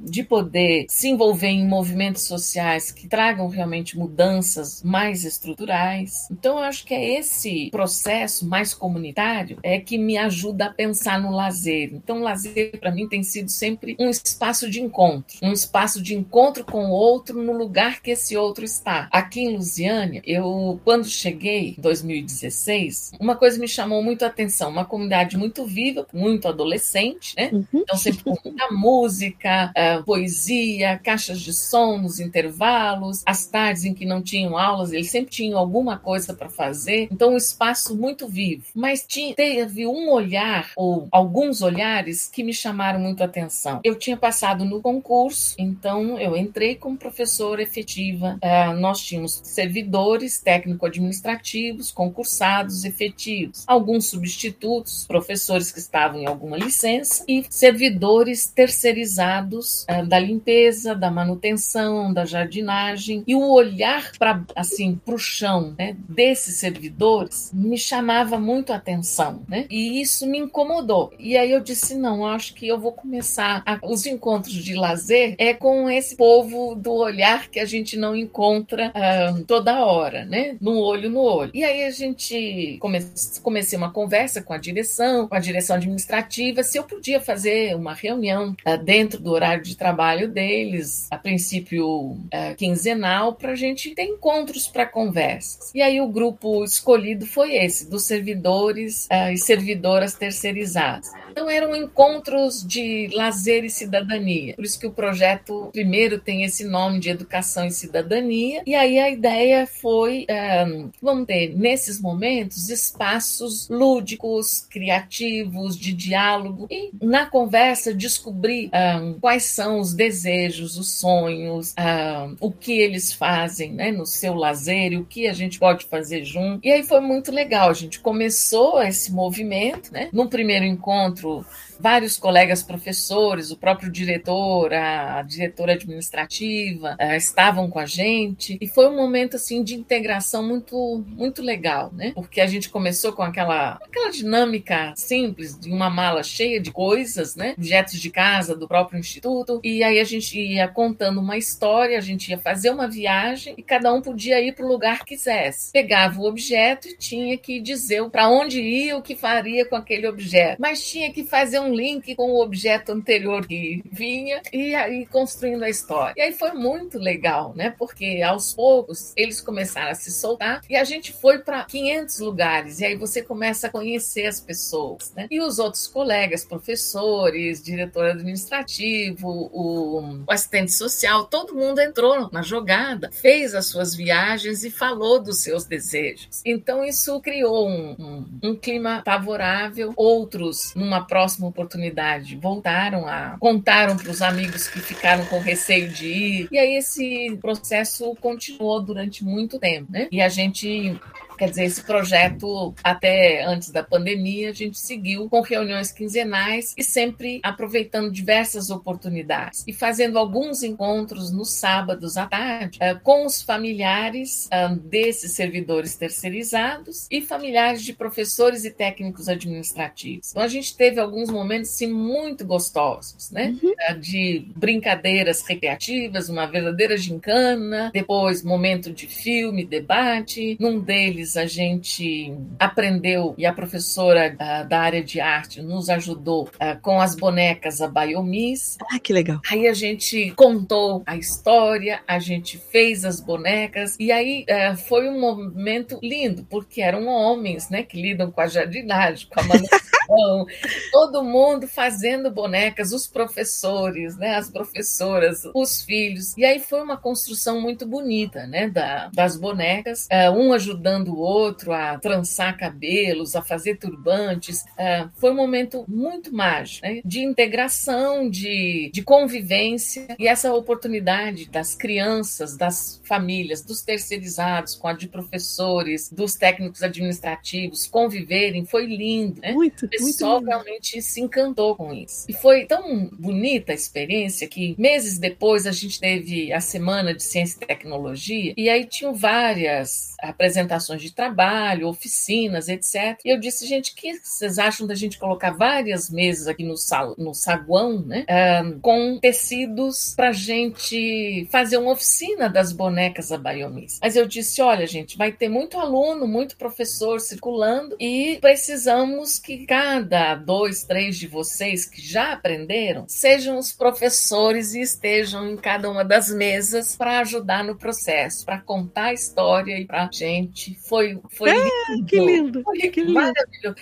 de 0.00 0.22
poder 0.22 0.86
se 0.88 1.08
envolver 1.08 1.48
em 1.48 1.66
movimentos 1.66 2.22
sociais 2.22 2.90
que 2.90 3.08
tragam 3.08 3.48
realmente 3.48 3.98
mudanças 3.98 4.82
mais 4.82 5.24
estruturais. 5.24 6.28
Então, 6.30 6.58
eu 6.58 6.64
acho 6.64 6.84
que 6.84 6.94
é 6.94 7.18
esse 7.18 7.70
processo 7.70 7.99
mais 8.42 8.74
comunitário 8.74 9.58
é 9.62 9.78
que 9.78 9.98
me 9.98 10.16
ajuda 10.16 10.66
a 10.66 10.72
pensar 10.72 11.20
no 11.20 11.30
lazer. 11.30 11.90
Então, 11.92 12.18
o 12.18 12.22
lazer 12.22 12.78
para 12.78 12.90
mim 12.90 13.08
tem 13.08 13.22
sido 13.22 13.50
sempre 13.50 13.96
um 13.98 14.08
espaço 14.08 14.68
de 14.70 14.80
encontro, 14.80 15.36
um 15.42 15.52
espaço 15.52 16.02
de 16.02 16.14
encontro 16.14 16.64
com 16.64 16.86
o 16.86 16.90
outro 16.90 17.42
no 17.42 17.52
lugar 17.52 18.00
que 18.00 18.10
esse 18.10 18.36
outro 18.36 18.64
está. 18.64 19.08
Aqui 19.10 19.40
em 19.40 19.56
Lusiânia, 19.56 20.22
eu 20.24 20.80
quando 20.84 21.06
cheguei 21.06 21.74
em 21.76 21.80
2016, 21.80 23.12
uma 23.20 23.36
coisa 23.36 23.58
me 23.58 23.68
chamou 23.68 24.02
muito 24.02 24.24
a 24.24 24.28
atenção, 24.28 24.70
uma 24.70 24.84
comunidade 24.84 25.36
muito 25.36 25.64
viva, 25.64 26.06
muito 26.12 26.48
adolescente, 26.48 27.34
né? 27.36 27.50
Uhum. 27.52 27.66
Então 27.72 27.96
sempre 27.96 28.24
com 28.24 28.36
muita 28.44 28.70
música, 28.72 29.72
uh, 29.76 30.04
poesia, 30.04 30.98
caixas 31.02 31.40
de 31.40 31.52
som 31.52 31.98
nos 31.98 32.20
intervalos, 32.20 33.22
as 33.26 33.46
tardes 33.46 33.84
em 33.84 33.94
que 33.94 34.04
não 34.04 34.22
tinham 34.22 34.56
aulas, 34.56 34.92
eles 34.92 35.10
sempre 35.10 35.30
tinham 35.30 35.58
alguma 35.58 35.98
coisa 35.98 36.34
para 36.34 36.48
fazer. 36.48 37.08
Então 37.10 37.34
um 37.34 37.36
espaço 37.36 37.89
muito 37.96 38.28
vivo. 38.28 38.64
Mas 38.74 39.04
tinha, 39.06 39.34
teve 39.34 39.86
um 39.86 40.10
olhar 40.10 40.70
ou 40.76 41.08
alguns 41.10 41.62
olhares 41.62 42.26
que 42.26 42.42
me 42.42 42.52
chamaram 42.52 43.00
muito 43.00 43.22
a 43.22 43.26
atenção. 43.26 43.80
Eu 43.84 43.94
tinha 43.94 44.16
passado 44.16 44.64
no 44.64 44.80
concurso, 44.80 45.54
então 45.58 46.18
eu 46.18 46.36
entrei 46.36 46.74
como 46.74 46.96
professora 46.96 47.62
efetiva. 47.62 48.38
Uh, 48.42 48.78
nós 48.80 49.00
tínhamos 49.00 49.40
servidores 49.44 50.40
técnico-administrativos, 50.40 51.90
concursados 51.90 52.84
efetivos, 52.84 53.64
alguns 53.66 54.06
substitutos, 54.06 55.04
professores 55.06 55.70
que 55.72 55.78
estavam 55.78 56.20
em 56.20 56.26
alguma 56.26 56.56
licença 56.56 57.24
e 57.28 57.44
servidores 57.48 58.46
terceirizados 58.46 59.84
uh, 59.84 60.06
da 60.06 60.18
limpeza, 60.18 60.94
da 60.94 61.10
manutenção, 61.10 62.12
da 62.12 62.24
jardinagem 62.24 63.24
e 63.26 63.34
o 63.34 63.50
olhar 63.50 64.12
para 64.18 64.42
assim 64.54 64.96
para 65.04 65.14
o 65.14 65.18
chão, 65.18 65.74
né, 65.78 65.96
desses 66.08 66.56
servidores 66.56 67.50
me 67.52 67.78
chamava 67.80 68.38
muito 68.38 68.72
a 68.72 68.76
atenção, 68.76 69.42
né? 69.48 69.66
E 69.70 70.00
isso 70.00 70.26
me 70.26 70.38
incomodou. 70.38 71.12
E 71.18 71.36
aí 71.36 71.50
eu 71.50 71.60
disse 71.60 71.94
não, 71.94 72.26
acho 72.26 72.54
que 72.54 72.66
eu 72.66 72.78
vou 72.78 72.92
começar 72.92 73.62
a, 73.66 73.78
os 73.82 74.06
encontros 74.06 74.54
de 74.54 74.74
lazer 74.74 75.34
é 75.38 75.54
com 75.54 75.88
esse 75.88 76.16
povo 76.16 76.74
do 76.74 76.92
olhar 76.92 77.48
que 77.48 77.60
a 77.60 77.64
gente 77.64 77.96
não 77.96 78.14
encontra 78.14 78.88
uh, 78.90 79.44
toda 79.44 79.84
hora, 79.84 80.24
né? 80.24 80.56
No 80.60 80.78
olho 80.78 81.10
no 81.10 81.20
olho. 81.20 81.50
E 81.54 81.64
aí 81.64 81.84
a 81.84 81.90
gente 81.90 82.78
come, 82.80 82.98
comecei 83.42 83.76
uma 83.76 83.92
conversa 83.92 84.42
com 84.42 84.52
a 84.52 84.58
direção, 84.58 85.28
com 85.28 85.34
a 85.34 85.40
direção 85.40 85.76
administrativa, 85.76 86.62
se 86.62 86.78
eu 86.78 86.84
podia 86.84 87.20
fazer 87.20 87.74
uma 87.74 87.94
reunião 87.94 88.54
uh, 88.66 88.78
dentro 88.82 89.20
do 89.20 89.30
horário 89.30 89.62
de 89.62 89.76
trabalho 89.76 90.28
deles, 90.28 91.06
a 91.10 91.18
princípio 91.18 92.12
uh, 92.12 92.54
quinzenal, 92.56 93.34
para 93.34 93.52
a 93.52 93.56
gente 93.56 93.94
ter 93.94 94.04
encontros 94.04 94.68
para 94.68 94.86
conversas. 94.86 95.70
E 95.74 95.82
aí 95.82 96.00
o 96.00 96.08
grupo 96.08 96.64
escolhido 96.64 97.26
foi 97.26 97.56
esse, 97.56 97.69
dos 97.88 98.04
servidores 98.04 99.08
e 99.32 99.36
servidoras 99.36 100.14
terceirizadas. 100.14 101.10
Então 101.30 101.48
eram 101.48 101.74
encontros 101.74 102.66
de 102.66 103.08
lazer 103.12 103.64
e 103.64 103.70
cidadania. 103.70 104.54
Por 104.54 104.64
isso 104.64 104.78
que 104.78 104.86
o 104.86 104.90
projeto 104.90 105.70
primeiro 105.72 106.18
tem 106.18 106.44
esse 106.44 106.64
nome 106.64 106.98
de 106.98 107.08
educação 107.08 107.66
e 107.66 107.70
cidadania. 107.70 108.62
E 108.66 108.74
aí 108.74 108.98
a 108.98 109.10
ideia 109.10 109.66
foi, 109.66 110.26
um, 110.66 110.90
vamos 111.00 111.26
ter 111.26 111.56
nesses 111.56 112.00
momentos 112.00 112.68
espaços 112.68 113.68
lúdicos, 113.68 114.66
criativos, 114.68 115.76
de 115.78 115.92
diálogo 115.92 116.66
e 116.70 116.90
na 117.00 117.26
conversa 117.26 117.94
descobrir 117.94 118.70
um, 119.00 119.14
quais 119.20 119.44
são 119.44 119.78
os 119.78 119.94
desejos, 119.94 120.76
os 120.76 120.90
sonhos, 120.92 121.74
um, 121.78 122.36
o 122.40 122.50
que 122.50 122.72
eles 122.72 123.12
fazem, 123.12 123.72
né, 123.72 123.92
no 123.92 124.06
seu 124.06 124.34
lazer 124.34 124.92
e 124.92 124.96
o 124.96 125.04
que 125.04 125.26
a 125.26 125.32
gente 125.32 125.58
pode 125.58 125.86
fazer 125.86 126.24
junto. 126.24 126.66
E 126.66 126.72
aí 126.72 126.82
foi 126.82 127.00
muito 127.00 127.30
legal. 127.30 127.59
A 127.68 127.72
gente 127.74 128.00
começou 128.00 128.82
esse 128.82 129.12
movimento, 129.12 129.92
né? 129.92 130.08
Num 130.12 130.26
primeiro 130.26 130.64
encontro 130.64 131.44
vários 131.80 132.16
colegas 132.16 132.62
professores, 132.62 133.50
o 133.50 133.56
próprio 133.56 133.90
diretor, 133.90 134.72
a, 134.72 135.22
diretora 135.22 135.74
administrativa 135.74 136.96
uh, 137.00 137.14
estavam 137.14 137.70
com 137.70 137.78
a 137.78 137.86
gente 137.86 138.58
e 138.60 138.66
foi 138.66 138.88
um 138.88 138.96
momento 138.96 139.36
assim 139.36 139.62
de 139.62 139.74
integração 139.74 140.42
muito 140.42 141.04
muito 141.08 141.42
legal, 141.42 141.90
né? 141.92 142.12
Porque 142.14 142.40
a 142.40 142.46
gente 142.46 142.68
começou 142.68 143.12
com 143.12 143.22
aquela 143.22 143.78
aquela 143.82 144.10
dinâmica 144.10 144.92
simples 144.96 145.58
de 145.58 145.70
uma 145.70 145.90
mala 145.90 146.22
cheia 146.22 146.60
de 146.60 146.72
coisas, 146.72 147.36
né? 147.36 147.54
Objetos 147.56 148.00
de 148.00 148.10
casa 148.10 148.56
do 148.56 148.66
próprio 148.66 148.98
instituto 148.98 149.60
e 149.62 149.82
aí 149.82 150.00
a 150.00 150.04
gente 150.04 150.38
ia 150.38 150.66
contando 150.66 151.20
uma 151.20 151.36
história, 151.36 151.96
a 151.98 152.00
gente 152.00 152.30
ia 152.30 152.38
fazer 152.38 152.70
uma 152.70 152.88
viagem 152.88 153.54
e 153.56 153.62
cada 153.62 153.92
um 153.92 154.00
podia 154.00 154.40
ir 154.40 154.54
para 154.54 154.64
o 154.64 154.68
lugar 154.68 155.04
que 155.04 155.16
quisesse. 155.20 155.72
Pegava 155.72 156.20
o 156.20 156.24
objeto 156.24 156.88
e 156.88 156.96
tinha 156.96 157.36
que 157.36 157.60
dizer 157.60 158.08
para 158.10 158.28
onde 158.28 158.60
ia, 158.60 158.96
o 158.96 159.02
que 159.02 159.14
faria 159.14 159.64
com 159.64 159.76
aquele 159.76 160.06
objeto, 160.06 160.56
mas 160.60 160.88
tinha 160.88 161.12
que 161.12 161.24
fazer 161.24 161.58
um 161.58 161.69
link 161.74 162.14
com 162.14 162.30
o 162.30 162.42
objeto 162.42 162.92
anterior 162.92 163.46
que 163.46 163.82
vinha 163.90 164.40
e 164.52 164.74
aí 164.74 165.06
construindo 165.06 165.62
a 165.62 165.68
história. 165.68 166.14
E 166.16 166.20
aí 166.20 166.32
foi 166.32 166.52
muito 166.52 166.98
legal, 166.98 167.52
né? 167.54 167.74
Porque 167.78 168.22
aos 168.22 168.54
poucos 168.54 169.12
eles 169.16 169.40
começaram 169.40 169.90
a 169.90 169.94
se 169.94 170.10
soltar 170.10 170.60
e 170.68 170.76
a 170.76 170.84
gente 170.84 171.12
foi 171.12 171.38
para 171.38 171.64
500 171.64 172.18
lugares 172.20 172.80
e 172.80 172.86
aí 172.86 172.96
você 172.96 173.22
começa 173.22 173.66
a 173.66 173.70
conhecer 173.70 174.26
as 174.26 174.40
pessoas, 174.40 175.12
né? 175.14 175.26
E 175.30 175.40
os 175.40 175.58
outros 175.58 175.86
colegas, 175.86 176.44
professores, 176.44 177.62
diretor 177.62 178.06
administrativo, 178.06 179.28
o, 179.28 180.00
o 180.26 180.32
assistente 180.32 180.72
social, 180.72 181.24
todo 181.24 181.54
mundo 181.54 181.80
entrou 181.80 182.28
na 182.32 182.42
jogada, 182.42 183.10
fez 183.12 183.54
as 183.54 183.66
suas 183.66 183.94
viagens 183.94 184.64
e 184.64 184.70
falou 184.70 185.20
dos 185.20 185.42
seus 185.42 185.64
desejos. 185.64 186.42
Então 186.44 186.84
isso 186.84 187.20
criou 187.20 187.68
um, 187.68 187.96
um, 187.98 188.50
um 188.50 188.56
clima 188.56 189.02
favorável. 189.04 189.92
Outros, 189.96 190.72
numa 190.74 191.06
próxima 191.06 191.46
oportunidade, 191.60 192.36
voltaram 192.36 193.06
a 193.06 193.36
contaram 193.38 193.96
para 193.96 194.10
os 194.10 194.22
amigos 194.22 194.68
que 194.68 194.80
ficaram 194.80 195.24
com 195.26 195.38
receio 195.38 195.88
de 195.90 196.06
ir. 196.06 196.48
E 196.50 196.58
aí 196.58 196.76
esse 196.76 197.36
processo 197.40 198.14
continuou 198.20 198.80
durante 198.80 199.24
muito 199.24 199.58
tempo, 199.58 199.90
né? 199.90 200.08
E 200.10 200.20
a 200.20 200.28
gente 200.28 200.98
Quer 201.40 201.48
dizer, 201.48 201.64
esse 201.64 201.82
projeto, 201.82 202.74
até 202.84 203.42
antes 203.46 203.70
da 203.70 203.82
pandemia, 203.82 204.50
a 204.50 204.52
gente 204.52 204.78
seguiu 204.78 205.26
com 205.26 205.40
reuniões 205.40 205.90
quinzenais 205.90 206.74
e 206.76 206.84
sempre 206.84 207.40
aproveitando 207.42 208.12
diversas 208.12 208.68
oportunidades 208.68 209.64
e 209.66 209.72
fazendo 209.72 210.18
alguns 210.18 210.62
encontros 210.62 211.32
nos 211.32 211.52
sábados 211.52 212.18
à 212.18 212.26
tarde 212.26 212.76
eh, 212.78 212.94
com 212.94 213.24
os 213.24 213.40
familiares 213.40 214.48
ah, 214.50 214.68
desses 214.68 215.32
servidores 215.32 215.94
terceirizados 215.94 217.06
e 217.10 217.22
familiares 217.22 217.82
de 217.82 217.94
professores 217.94 218.66
e 218.66 218.70
técnicos 218.70 219.26
administrativos. 219.26 220.32
Então, 220.32 220.42
a 220.42 220.48
gente 220.48 220.76
teve 220.76 221.00
alguns 221.00 221.30
momentos 221.30 221.70
sim, 221.70 221.90
muito 221.90 222.44
gostosos, 222.44 223.30
né? 223.30 223.56
Uhum. 223.62 223.72
Ah, 223.88 223.94
de 223.94 224.44
brincadeiras 224.54 225.40
recreativas, 225.40 226.28
uma 226.28 226.44
verdadeira 226.44 226.98
gincana, 226.98 227.90
depois 227.94 228.42
momento 228.42 228.92
de 228.92 229.06
filme, 229.06 229.64
debate. 229.64 230.58
Num 230.60 230.78
deles, 230.78 231.29
a 231.36 231.46
gente 231.46 232.34
aprendeu 232.58 233.34
e 233.36 233.46
a 233.46 233.52
professora 233.52 234.34
uh, 234.34 234.68
da 234.68 234.80
área 234.80 235.02
de 235.02 235.20
arte 235.20 235.62
nos 235.62 235.88
ajudou 235.88 236.44
uh, 236.44 236.80
com 236.80 237.00
as 237.00 237.14
bonecas 237.14 237.80
a 237.80 237.88
Biomis. 237.88 238.76
Ah, 238.90 238.98
que 238.98 239.12
legal. 239.12 239.40
Aí 239.50 239.66
a 239.66 239.72
gente 239.72 240.32
contou 240.32 241.02
a 241.06 241.16
história, 241.16 242.00
a 242.06 242.18
gente 242.18 242.58
fez 242.58 243.04
as 243.04 243.20
bonecas 243.20 243.96
e 243.98 244.10
aí 244.10 244.44
uh, 244.48 244.76
foi 244.76 245.08
um 245.08 245.20
momento 245.20 245.98
lindo, 246.02 246.46
porque 246.48 246.80
eram 246.80 247.06
homens, 247.06 247.68
né, 247.70 247.82
que 247.82 248.00
lidam 248.00 248.30
com 248.30 248.40
a 248.40 248.46
jardinagem, 248.46 249.28
com 249.28 249.40
a 249.40 249.44
manutenção, 249.44 250.46
todo 250.92 251.22
mundo 251.22 251.68
fazendo 251.68 252.30
bonecas, 252.30 252.92
os 252.92 253.06
professores, 253.06 254.16
né, 254.16 254.36
as 254.36 254.50
professoras, 254.50 255.42
os 255.54 255.82
filhos. 255.82 256.36
E 256.36 256.44
aí 256.44 256.58
foi 256.58 256.82
uma 256.82 256.96
construção 256.96 257.60
muito 257.60 257.86
bonita, 257.86 258.46
né, 258.46 258.68
da, 258.68 259.08
das 259.12 259.36
bonecas, 259.36 260.08
um 260.34 260.52
ajudando 260.52 261.19
outro 261.20 261.72
a 261.72 261.98
trançar 261.98 262.56
cabelos, 262.56 263.36
a 263.36 263.42
fazer 263.42 263.76
turbantes. 263.76 264.64
É, 264.76 265.06
foi 265.16 265.30
um 265.30 265.36
momento 265.36 265.84
muito 265.88 266.34
mágico, 266.34 266.86
né? 266.86 267.00
de 267.04 267.20
integração, 267.20 268.28
de, 268.28 268.90
de 268.92 269.02
convivência 269.02 270.06
e 270.18 270.26
essa 270.26 270.52
oportunidade 270.52 271.48
das 271.48 271.74
crianças, 271.74 272.56
das 272.56 273.00
famílias, 273.04 273.62
dos 273.62 273.82
terceirizados, 273.82 274.74
com 274.74 274.88
a 274.88 274.92
de 274.92 275.08
professores, 275.08 276.10
dos 276.10 276.34
técnicos 276.34 276.82
administrativos 276.82 277.86
conviverem, 277.86 278.64
foi 278.64 278.86
lindo. 278.86 279.40
Né? 279.40 279.52
Muito, 279.52 279.86
o 279.86 279.88
pessoal 279.88 280.36
muito 280.36 280.48
realmente 280.48 281.02
se 281.02 281.20
encantou 281.20 281.76
com 281.76 281.92
isso. 281.92 282.26
E 282.28 282.32
foi 282.32 282.66
tão 282.66 283.06
bonita 283.12 283.72
a 283.72 283.74
experiência 283.74 284.48
que 284.48 284.74
meses 284.78 285.18
depois 285.18 285.66
a 285.66 285.72
gente 285.72 286.00
teve 286.00 286.52
a 286.52 286.60
Semana 286.60 287.14
de 287.14 287.22
Ciência 287.22 287.58
e 287.60 287.66
Tecnologia 287.66 288.54
e 288.56 288.68
aí 288.68 288.84
tinham 288.84 289.14
várias 289.14 290.14
apresentações 290.20 290.99
de 291.00 291.12
trabalho, 291.12 291.88
oficinas, 291.88 292.68
etc. 292.68 293.18
E 293.24 293.30
eu 293.30 293.38
disse, 293.38 293.66
gente, 293.66 293.92
o 293.92 293.94
que 293.94 294.18
vocês 294.22 294.58
acham 294.58 294.86
da 294.86 294.94
gente 294.94 295.18
colocar 295.18 295.50
várias 295.50 296.10
mesas 296.10 296.46
aqui 296.46 296.64
no, 296.64 296.76
sal, 296.76 297.14
no 297.18 297.34
saguão, 297.34 298.00
né? 298.00 298.24
Um, 298.64 298.80
com 298.80 299.18
tecidos 299.20 300.14
para 300.14 300.32
gente 300.32 301.46
fazer 301.50 301.76
uma 301.76 301.92
oficina 301.92 302.48
das 302.48 302.72
bonecas 302.72 303.32
a 303.32 303.38
Biomis. 303.38 303.98
Mas 304.00 304.16
eu 304.16 304.26
disse, 304.26 304.60
olha, 304.62 304.86
gente, 304.86 305.16
vai 305.16 305.32
ter 305.32 305.48
muito 305.48 305.78
aluno, 305.78 306.26
muito 306.26 306.56
professor 306.56 307.20
circulando 307.20 307.96
e 307.98 308.38
precisamos 308.40 309.38
que 309.38 309.66
cada 309.66 310.34
dois, 310.34 310.84
três 310.84 311.16
de 311.16 311.26
vocês 311.26 311.86
que 311.86 312.00
já 312.00 312.32
aprenderam 312.32 313.04
sejam 313.08 313.58
os 313.58 313.72
professores 313.72 314.74
e 314.74 314.80
estejam 314.80 315.50
em 315.50 315.56
cada 315.56 315.90
uma 315.90 316.04
das 316.04 316.30
mesas 316.30 316.96
para 316.96 317.20
ajudar 317.20 317.64
no 317.64 317.76
processo, 317.76 318.44
para 318.44 318.60
contar 318.60 319.06
a 319.06 319.12
história 319.12 319.78
e 319.78 319.86
para 319.86 320.08
gente 320.12 320.74
foi, 320.90 321.20
foi 321.28 321.50
ah, 321.50 321.54
lindo. 321.88 322.06
Que 322.06 322.18
lindo. 322.18 322.62
Foi 322.64 322.78
que 322.78 323.04
maravilhoso. 323.04 323.76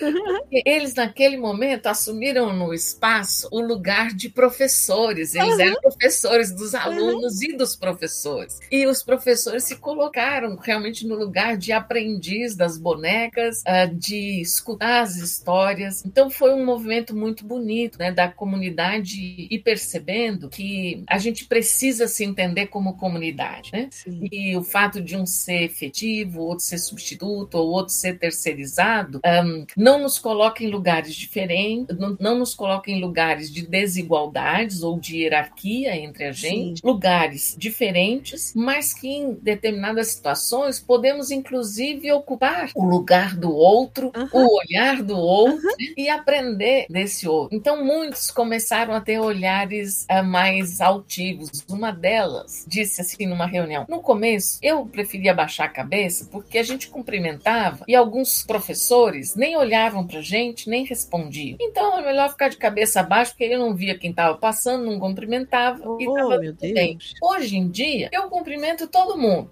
Eles, 0.51 0.93
naquele 0.93 1.37
momento, 1.37 1.87
assumiram 1.87 2.53
no 2.53 2.71
espaço 2.71 3.49
o 3.51 3.59
lugar 3.59 4.13
de 4.13 4.29
professores. 4.29 5.33
Eles 5.33 5.55
uhum. 5.55 5.61
eram 5.61 5.81
professores 5.81 6.51
dos 6.51 6.75
alunos 6.75 7.39
uhum. 7.39 7.49
e 7.49 7.57
dos 7.57 7.75
professores. 7.75 8.59
E 8.71 8.85
os 8.85 9.01
professores 9.01 9.63
se 9.63 9.77
colocaram 9.77 10.55
realmente 10.55 11.07
no 11.07 11.15
lugar 11.15 11.57
de 11.57 11.71
aprendiz 11.71 12.55
das 12.55 12.77
bonecas, 12.77 13.63
ah, 13.65 13.87
de 13.87 14.39
escutar 14.39 15.01
as 15.01 15.15
histórias. 15.15 16.05
Então, 16.05 16.29
foi 16.29 16.53
um 16.53 16.63
movimento 16.63 17.15
muito 17.15 17.43
bonito 17.43 17.97
né, 17.97 18.11
da 18.11 18.27
comunidade 18.27 19.47
e 19.49 19.57
percebendo 19.57 20.47
que 20.47 21.03
a 21.07 21.17
gente 21.17 21.45
precisa 21.45 22.07
se 22.07 22.23
entender 22.23 22.67
como 22.67 22.97
comunidade. 22.97 23.71
Né? 23.73 23.89
E 24.31 24.55
o 24.55 24.63
fato 24.63 25.01
de 25.01 25.17
um 25.17 25.25
ser 25.25 25.63
efetivo, 25.63 26.41
outro 26.41 26.63
ser 26.63 26.77
substituto 26.99 27.55
ou 27.55 27.69
outro 27.69 27.93
ser 27.93 28.19
terceirizado, 28.19 29.21
um, 29.25 29.65
não 29.75 29.99
nos 29.99 30.19
coloca 30.19 30.63
em 30.63 30.69
lugares 30.69 31.15
diferentes, 31.15 31.97
não, 31.97 32.17
não, 32.19 32.39
nos 32.39 32.53
coloca 32.53 32.91
em 32.91 32.99
lugares 32.99 33.51
de 33.51 33.65
desigualdades 33.65 34.83
ou 34.83 34.99
de 34.99 35.17
hierarquia 35.17 35.95
entre 35.95 36.25
a 36.25 36.31
gente, 36.31 36.81
Sim. 36.81 36.87
lugares 36.87 37.55
diferentes, 37.57 38.53
mas 38.55 38.93
que 38.93 39.07
em 39.07 39.33
determinadas 39.33 40.09
situações 40.09 40.79
podemos 40.79 41.31
inclusive 41.31 42.11
ocupar 42.11 42.69
o 42.75 42.83
lugar 42.83 43.35
do 43.35 43.53
outro, 43.53 44.11
o 44.33 44.59
olhar 44.59 45.01
do 45.01 45.17
outro 45.17 45.69
e 45.97 46.09
aprender 46.09 46.85
desse 46.89 47.27
outro. 47.27 47.55
Então 47.55 47.83
muitos 47.83 48.29
começaram 48.29 48.93
a 48.93 49.01
ter 49.01 49.19
olhares 49.19 50.05
uh, 50.11 50.23
mais 50.23 50.81
altivos. 50.81 51.63
Uma 51.69 51.91
delas 51.91 52.65
disse 52.67 53.01
assim 53.01 53.25
numa 53.25 53.45
reunião: 53.45 53.85
no 53.87 54.01
começo 54.01 54.59
eu 54.61 54.85
preferia 54.85 55.33
baixar 55.33 55.65
a 55.65 55.69
cabeça 55.69 56.27
porque 56.31 56.57
a 56.57 56.63
gente 56.63 56.88
cumprimentava 56.89 57.83
e 57.87 57.95
alguns 57.95 58.43
professores 58.43 59.35
nem 59.35 59.55
olhavam 59.55 60.05
para 60.05 60.21
gente, 60.21 60.69
nem 60.69 60.85
respondiam. 60.85 61.57
Então 61.59 61.99
é 61.99 62.05
melhor 62.05 62.29
ficar 62.29 62.49
de 62.49 62.57
cabeça 62.57 62.99
abaixo, 62.99 63.31
porque 63.31 63.43
ele 63.43 63.57
não 63.57 63.75
via 63.75 63.97
quem 63.97 64.11
estava 64.11 64.37
passando, 64.37 64.85
não 64.85 64.99
cumprimentava 64.99 65.81
oh, 65.87 65.99
e 65.99 66.05
estava 66.05 66.39
tudo 66.39 66.73
bem. 66.73 66.97
Hoje 67.21 67.57
em 67.57 67.69
dia, 67.69 68.09
eu 68.11 68.29
cumprimento 68.29 68.87
todo 68.87 69.17
mundo. 69.17 69.51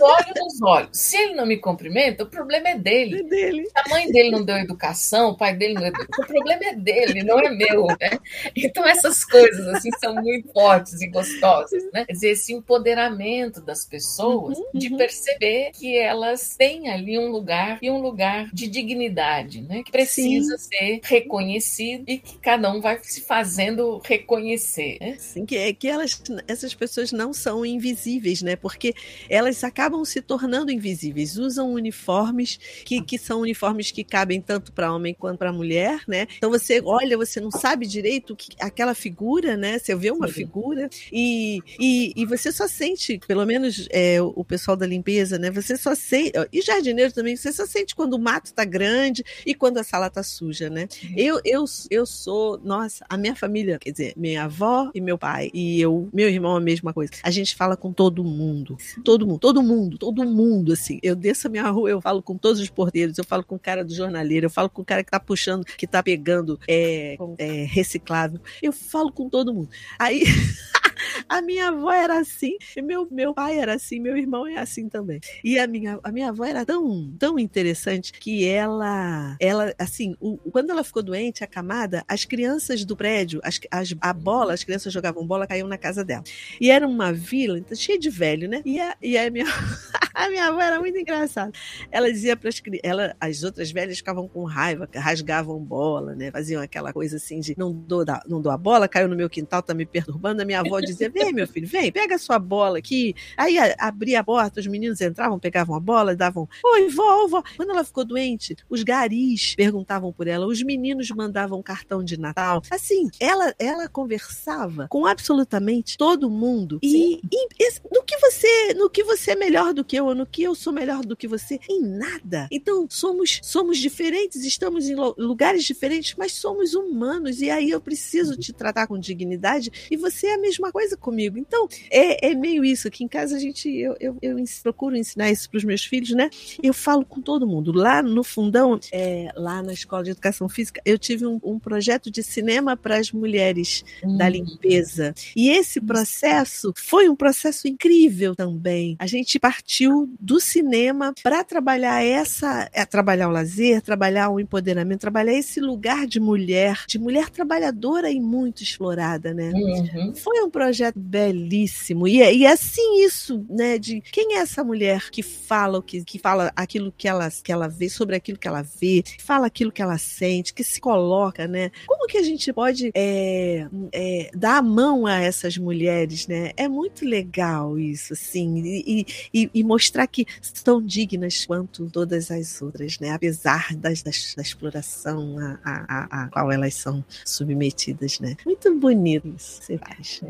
olho 0.00 0.34
nos 0.36 0.62
olhos. 0.62 0.90
Se 0.92 1.16
ele 1.16 1.34
não 1.34 1.46
me 1.46 1.56
cumprimenta, 1.56 2.24
o 2.24 2.26
problema 2.26 2.70
é 2.70 2.78
dele. 2.78 3.20
É 3.20 3.22
dele. 3.22 3.68
A 3.74 3.88
mãe 3.88 4.10
dele 4.10 4.30
não 4.30 4.44
deu 4.44 4.56
educação, 4.56 5.30
o 5.30 5.36
pai 5.36 5.54
dele 5.54 5.74
não 5.74 5.82
deu 5.82 5.92
O 5.92 6.26
problema 6.26 6.64
é 6.64 6.74
dele, 6.74 7.22
não 7.22 7.38
é 7.38 7.50
meu. 7.50 7.86
Né? 7.86 8.18
Então 8.56 8.86
essas 8.86 9.24
coisas 9.24 9.66
assim 9.68 9.90
são 10.00 10.14
muito 10.14 10.52
fortes 10.52 11.00
e 11.00 11.06
gostosas. 11.08 11.82
Né? 11.92 12.04
Quer 12.04 12.12
dizer, 12.12 12.30
esse 12.30 12.52
empoderamento 12.52 13.60
das 13.60 13.84
pessoas 13.84 14.58
uhum, 14.58 14.70
de 14.74 14.88
uhum. 14.88 14.96
perceber 14.96 15.70
que 15.72 15.96
elas 15.96 16.56
têm 16.60 16.90
ali 16.90 17.18
um 17.18 17.30
lugar 17.30 17.78
e 17.80 17.90
um 17.90 18.02
lugar 18.02 18.50
de 18.52 18.68
dignidade, 18.68 19.62
né? 19.62 19.82
Que 19.82 19.90
precisa 19.90 20.58
Sim. 20.58 20.68
ser 20.68 21.00
reconhecido 21.04 22.04
e 22.06 22.18
que 22.18 22.36
cada 22.36 22.70
um 22.70 22.82
vai 22.82 22.98
se 23.02 23.22
fazendo 23.22 23.98
reconhecer. 24.04 24.98
Né? 25.00 25.16
Sim, 25.18 25.46
que, 25.46 25.56
é 25.56 25.72
que 25.72 25.88
elas, 25.88 26.22
essas 26.46 26.74
pessoas 26.74 27.12
não 27.12 27.32
são 27.32 27.64
invisíveis, 27.64 28.42
né? 28.42 28.56
Porque 28.56 28.92
elas 29.30 29.64
acabam 29.64 30.04
se 30.04 30.20
tornando 30.20 30.70
invisíveis, 30.70 31.38
usam 31.38 31.72
uniformes 31.72 32.60
que, 32.84 33.00
que 33.00 33.16
são 33.16 33.40
uniformes 33.40 33.90
que 33.90 34.04
cabem 34.04 34.38
tanto 34.38 34.70
para 34.70 34.92
homem 34.92 35.14
quanto 35.14 35.38
para 35.38 35.54
mulher, 35.54 36.02
né? 36.06 36.26
Então 36.36 36.50
você 36.50 36.82
olha, 36.84 37.16
você 37.16 37.40
não 37.40 37.50
sabe 37.50 37.86
direito 37.86 38.36
que 38.36 38.50
aquela 38.60 38.92
figura, 38.92 39.56
né? 39.56 39.78
Você 39.78 39.94
vê 39.96 40.10
uma 40.10 40.28
Sim. 40.28 40.34
figura 40.34 40.90
e, 41.10 41.62
e, 41.78 42.12
e, 42.14 42.26
você 42.26 42.52
só 42.52 42.68
sente, 42.68 43.18
pelo 43.26 43.46
menos 43.46 43.88
é, 43.90 44.20
o 44.20 44.44
pessoal 44.44 44.76
da 44.76 44.86
limpeza, 44.86 45.38
né? 45.38 45.50
Você 45.50 45.74
só 45.78 45.94
sente 45.94 46.32
E 46.52 46.62
jardineiro 46.62 47.12
também, 47.12 47.36
você 47.36 47.52
só 47.52 47.66
sente 47.66 47.94
quando 47.94 48.14
o 48.14 48.18
mato 48.18 48.52
tá 48.52 48.64
grande 48.64 49.24
e 49.44 49.54
quando 49.54 49.78
a 49.78 49.84
sala 49.84 50.10
tá 50.10 50.22
suja, 50.22 50.68
né? 50.68 50.88
Eu, 51.16 51.40
eu, 51.44 51.64
eu 51.90 52.06
sou, 52.06 52.58
nossa, 52.62 53.04
a 53.08 53.16
minha 53.16 53.34
família, 53.34 53.78
quer 53.78 53.90
dizer, 53.90 54.14
minha 54.16 54.44
avó 54.44 54.90
e 54.94 55.00
meu 55.00 55.18
pai, 55.18 55.50
e 55.52 55.80
eu, 55.80 56.08
meu 56.12 56.28
irmão, 56.28 56.56
a 56.56 56.60
mesma 56.60 56.92
coisa. 56.92 57.12
A 57.22 57.30
gente 57.30 57.54
fala 57.54 57.76
com 57.76 57.92
todo 57.92 58.24
mundo. 58.24 58.76
Todo 59.04 59.26
mundo, 59.26 59.38
todo 59.38 59.62
mundo, 59.62 59.98
todo 59.98 60.24
mundo, 60.24 60.72
assim. 60.72 60.98
Eu 61.02 61.14
desço 61.16 61.46
a 61.46 61.50
minha 61.50 61.68
rua, 61.68 61.90
eu 61.90 62.00
falo 62.00 62.22
com 62.22 62.36
todos 62.36 62.60
os 62.60 62.70
porteiros, 62.70 63.18
eu 63.18 63.24
falo 63.24 63.44
com 63.44 63.56
o 63.56 63.58
cara 63.58 63.84
do 63.84 63.94
jornaleiro, 63.94 64.46
eu 64.46 64.50
falo 64.50 64.68
com 64.68 64.82
o 64.82 64.84
cara 64.84 65.04
que 65.04 65.10
tá 65.10 65.20
puxando, 65.20 65.64
que 65.64 65.86
tá 65.86 66.02
pegando 66.02 66.58
é, 66.68 67.16
é, 67.38 67.64
reciclável. 67.64 68.40
Eu 68.62 68.72
falo 68.72 69.12
com 69.12 69.28
todo 69.28 69.54
mundo. 69.54 69.68
Aí. 69.98 70.24
a 71.28 71.42
minha 71.42 71.68
avó 71.68 71.90
era 71.90 72.18
assim, 72.18 72.56
meu, 72.82 73.06
meu 73.10 73.34
pai 73.34 73.58
era 73.58 73.74
assim, 73.74 74.00
meu 74.00 74.16
irmão 74.16 74.46
é 74.46 74.58
assim 74.58 74.88
também. 74.88 75.20
E 75.42 75.58
a 75.58 75.66
minha, 75.66 75.98
a 76.02 76.12
minha 76.12 76.28
avó 76.28 76.44
era 76.44 76.64
tão, 76.64 77.12
tão 77.18 77.38
interessante 77.38 78.12
que 78.12 78.46
ela, 78.46 79.36
ela 79.40 79.74
assim, 79.78 80.14
o, 80.20 80.36
quando 80.50 80.70
ela 80.70 80.84
ficou 80.84 81.02
doente, 81.02 81.44
acamada, 81.44 82.04
as 82.08 82.24
crianças 82.24 82.84
do 82.84 82.96
prédio, 82.96 83.40
as, 83.42 83.60
as, 83.70 83.94
a 84.00 84.12
bola, 84.12 84.54
as 84.54 84.64
crianças 84.64 84.92
jogavam 84.92 85.26
bola, 85.26 85.46
caíam 85.46 85.68
na 85.68 85.78
casa 85.78 86.04
dela. 86.04 86.24
E 86.60 86.70
era 86.70 86.86
uma 86.86 87.12
vila 87.12 87.58
então, 87.58 87.76
cheia 87.76 87.98
de 87.98 88.10
velho, 88.10 88.48
né? 88.48 88.62
E 88.64 88.80
a, 88.80 88.96
e 89.00 89.16
a 89.16 89.30
minha, 89.30 89.44
a 90.14 90.28
minha 90.28 90.46
avó 90.46 90.60
era 90.60 90.80
muito 90.80 90.98
engraçada. 90.98 91.52
Ela 91.90 92.10
dizia 92.10 92.36
para 92.36 92.48
as 92.48 92.60
ela, 92.82 93.16
as 93.20 93.42
outras 93.42 93.70
velhas 93.70 93.98
ficavam 93.98 94.28
com 94.28 94.44
raiva, 94.44 94.88
rasgavam 94.94 95.58
bola, 95.58 96.14
né? 96.14 96.30
Faziam 96.30 96.62
aquela 96.62 96.92
coisa 96.92 97.16
assim 97.16 97.40
de 97.40 97.54
não 97.56 97.72
dou, 97.72 98.04
não 98.26 98.40
dou 98.40 98.52
a 98.52 98.56
bola, 98.56 98.88
caiu 98.88 99.08
no 99.08 99.16
meu 99.16 99.28
quintal, 99.28 99.62
tá 99.62 99.74
me 99.74 99.86
perturbando. 99.86 100.42
A 100.42 100.44
minha 100.44 100.60
avó 100.60 100.80
dizia: 100.92 101.10
vem, 101.10 101.32
meu 101.32 101.46
filho, 101.46 101.66
vem, 101.66 101.90
pega 101.90 102.14
a 102.14 102.18
sua 102.18 102.38
bola 102.38 102.78
aqui. 102.78 103.14
Aí 103.36 103.56
abria 103.78 104.20
a 104.20 104.24
porta, 104.24 104.60
os 104.60 104.66
meninos 104.66 105.00
entravam, 105.00 105.38
pegavam 105.38 105.74
a 105.74 105.80
bola, 105.80 106.14
davam: 106.14 106.48
Oi, 106.64 106.88
vó, 106.88 107.26
vó. 107.26 107.42
Quando 107.56 107.70
ela 107.70 107.84
ficou 107.84 108.04
doente, 108.04 108.56
os 108.68 108.82
garis 108.82 109.54
perguntavam 109.54 110.12
por 110.12 110.26
ela, 110.26 110.46
os 110.46 110.62
meninos 110.62 111.10
mandavam 111.10 111.62
cartão 111.62 112.02
de 112.02 112.18
Natal. 112.18 112.62
Assim, 112.70 113.08
ela, 113.18 113.54
ela 113.58 113.88
conversava 113.88 114.88
com 114.88 115.06
absolutamente 115.06 115.96
todo 115.96 116.30
mundo. 116.30 116.78
E, 116.82 117.20
e, 117.30 117.72
no 117.92 118.02
que 118.02 118.16
você, 118.18 118.74
no 118.74 118.90
que 118.90 119.04
você 119.04 119.32
é 119.32 119.36
melhor 119.36 119.72
do 119.74 119.84
que 119.84 119.96
eu, 119.96 120.06
ou 120.06 120.14
no 120.14 120.26
que 120.26 120.42
eu 120.42 120.54
sou 120.54 120.72
melhor 120.72 121.04
do 121.04 121.16
que 121.16 121.28
você, 121.28 121.58
em 121.68 121.80
nada. 121.80 122.48
Então, 122.50 122.86
somos, 122.88 123.40
somos 123.42 123.78
diferentes, 123.78 124.44
estamos 124.44 124.88
em 124.88 124.94
lugares 124.94 125.64
diferentes, 125.64 126.14
mas 126.16 126.32
somos 126.32 126.74
humanos. 126.74 127.40
E 127.40 127.50
aí 127.50 127.70
eu 127.70 127.80
preciso 127.80 128.36
te 128.36 128.52
tratar 128.52 128.86
com 128.86 128.98
dignidade 128.98 129.70
e 129.90 129.96
você 129.96 130.28
é 130.28 130.34
a 130.34 130.38
mesma 130.38 130.72
coisa 130.72 130.79
comigo. 130.96 131.38
Então, 131.38 131.68
é, 131.90 132.30
é 132.30 132.34
meio 132.34 132.64
isso. 132.64 132.88
Aqui 132.88 133.04
em 133.04 133.08
casa 133.08 133.36
a 133.36 133.38
gente, 133.38 133.68
eu, 133.68 133.96
eu, 134.00 134.16
eu 134.22 134.36
procuro 134.62 134.96
ensinar 134.96 135.30
isso 135.30 135.48
para 135.48 135.58
os 135.58 135.64
meus 135.64 135.84
filhos, 135.84 136.10
né? 136.10 136.30
Eu 136.62 136.72
falo 136.72 137.04
com 137.04 137.20
todo 137.20 137.46
mundo. 137.46 137.72
Lá 137.72 138.02
no 138.02 138.24
fundão, 138.24 138.78
é, 138.92 139.30
lá 139.36 139.62
na 139.62 139.72
escola 139.72 140.04
de 140.04 140.10
educação 140.10 140.48
física, 140.48 140.80
eu 140.84 140.98
tive 140.98 141.26
um, 141.26 141.38
um 141.42 141.58
projeto 141.58 142.10
de 142.10 142.22
cinema 142.22 142.76
para 142.76 142.98
as 142.98 143.12
mulheres 143.12 143.84
hum. 144.02 144.16
da 144.16 144.28
limpeza. 144.28 145.14
E 145.36 145.50
esse 145.50 145.80
processo 145.80 146.72
foi 146.76 147.08
um 147.08 147.16
processo 147.16 147.68
incrível 147.68 148.34
também. 148.34 148.96
A 148.98 149.06
gente 149.06 149.38
partiu 149.38 150.12
do 150.18 150.40
cinema 150.40 151.14
para 151.22 151.44
trabalhar 151.44 152.02
essa, 152.02 152.68
é, 152.72 152.84
trabalhar 152.84 153.28
o 153.28 153.32
lazer, 153.32 153.82
trabalhar 153.82 154.30
o 154.30 154.40
empoderamento, 154.40 155.00
trabalhar 155.00 155.34
esse 155.34 155.60
lugar 155.60 156.06
de 156.06 156.18
mulher, 156.18 156.84
de 156.86 156.98
mulher 156.98 157.30
trabalhadora 157.30 158.10
e 158.10 158.20
muito 158.20 158.62
explorada, 158.62 159.34
né? 159.34 159.50
Uhum. 159.54 160.14
Foi 160.14 160.40
um 160.42 160.50
projeto 160.50 160.69
projeto 160.70 160.98
belíssimo. 160.98 162.06
E, 162.06 162.18
e 162.18 162.46
é 162.46 162.52
assim 162.52 163.04
isso, 163.04 163.44
né? 163.50 163.76
De 163.76 164.00
quem 164.00 164.36
é 164.36 164.38
essa 164.38 164.62
mulher 164.62 165.10
que 165.10 165.22
fala 165.22 165.82
que, 165.82 166.04
que 166.04 166.18
fala 166.18 166.52
aquilo 166.54 166.94
que 166.96 167.08
ela, 167.08 167.28
que 167.42 167.50
ela 167.50 167.68
vê, 167.68 167.88
sobre 167.88 168.14
aquilo 168.14 168.38
que 168.38 168.46
ela 168.46 168.62
vê, 168.62 169.02
fala 169.18 169.46
aquilo 169.46 169.72
que 169.72 169.82
ela 169.82 169.98
sente, 169.98 170.54
que 170.54 170.62
se 170.62 170.80
coloca, 170.80 171.48
né? 171.48 171.72
Como 171.86 172.06
que 172.06 172.18
a 172.18 172.22
gente 172.22 172.52
pode 172.52 172.90
é, 172.94 173.66
é, 173.92 174.30
dar 174.34 174.58
a 174.58 174.62
mão 174.62 175.06
a 175.06 175.20
essas 175.20 175.58
mulheres, 175.58 176.28
né? 176.28 176.52
É 176.56 176.68
muito 176.68 177.04
legal 177.04 177.78
isso, 177.78 178.12
assim, 178.12 178.58
e, 178.58 179.06
e, 179.34 179.50
e 179.52 179.64
mostrar 179.64 180.06
que 180.06 180.24
estão 180.40 180.80
dignas 180.80 181.44
quanto 181.46 181.90
todas 181.90 182.30
as 182.30 182.62
outras, 182.62 182.98
né? 183.00 183.10
Apesar 183.10 183.74
das, 183.74 184.02
das 184.02 184.34
da 184.36 184.42
exploração 184.42 185.36
a, 185.38 185.58
a, 185.64 185.72
a, 185.88 186.24
a, 186.24 186.28
qual 186.28 186.52
elas 186.52 186.74
são 186.74 187.04
submetidas, 187.24 188.20
né? 188.20 188.36
Muito 188.46 188.72
bonito 188.76 189.34
isso, 189.36 189.62
você 189.62 189.78
faz. 189.78 190.20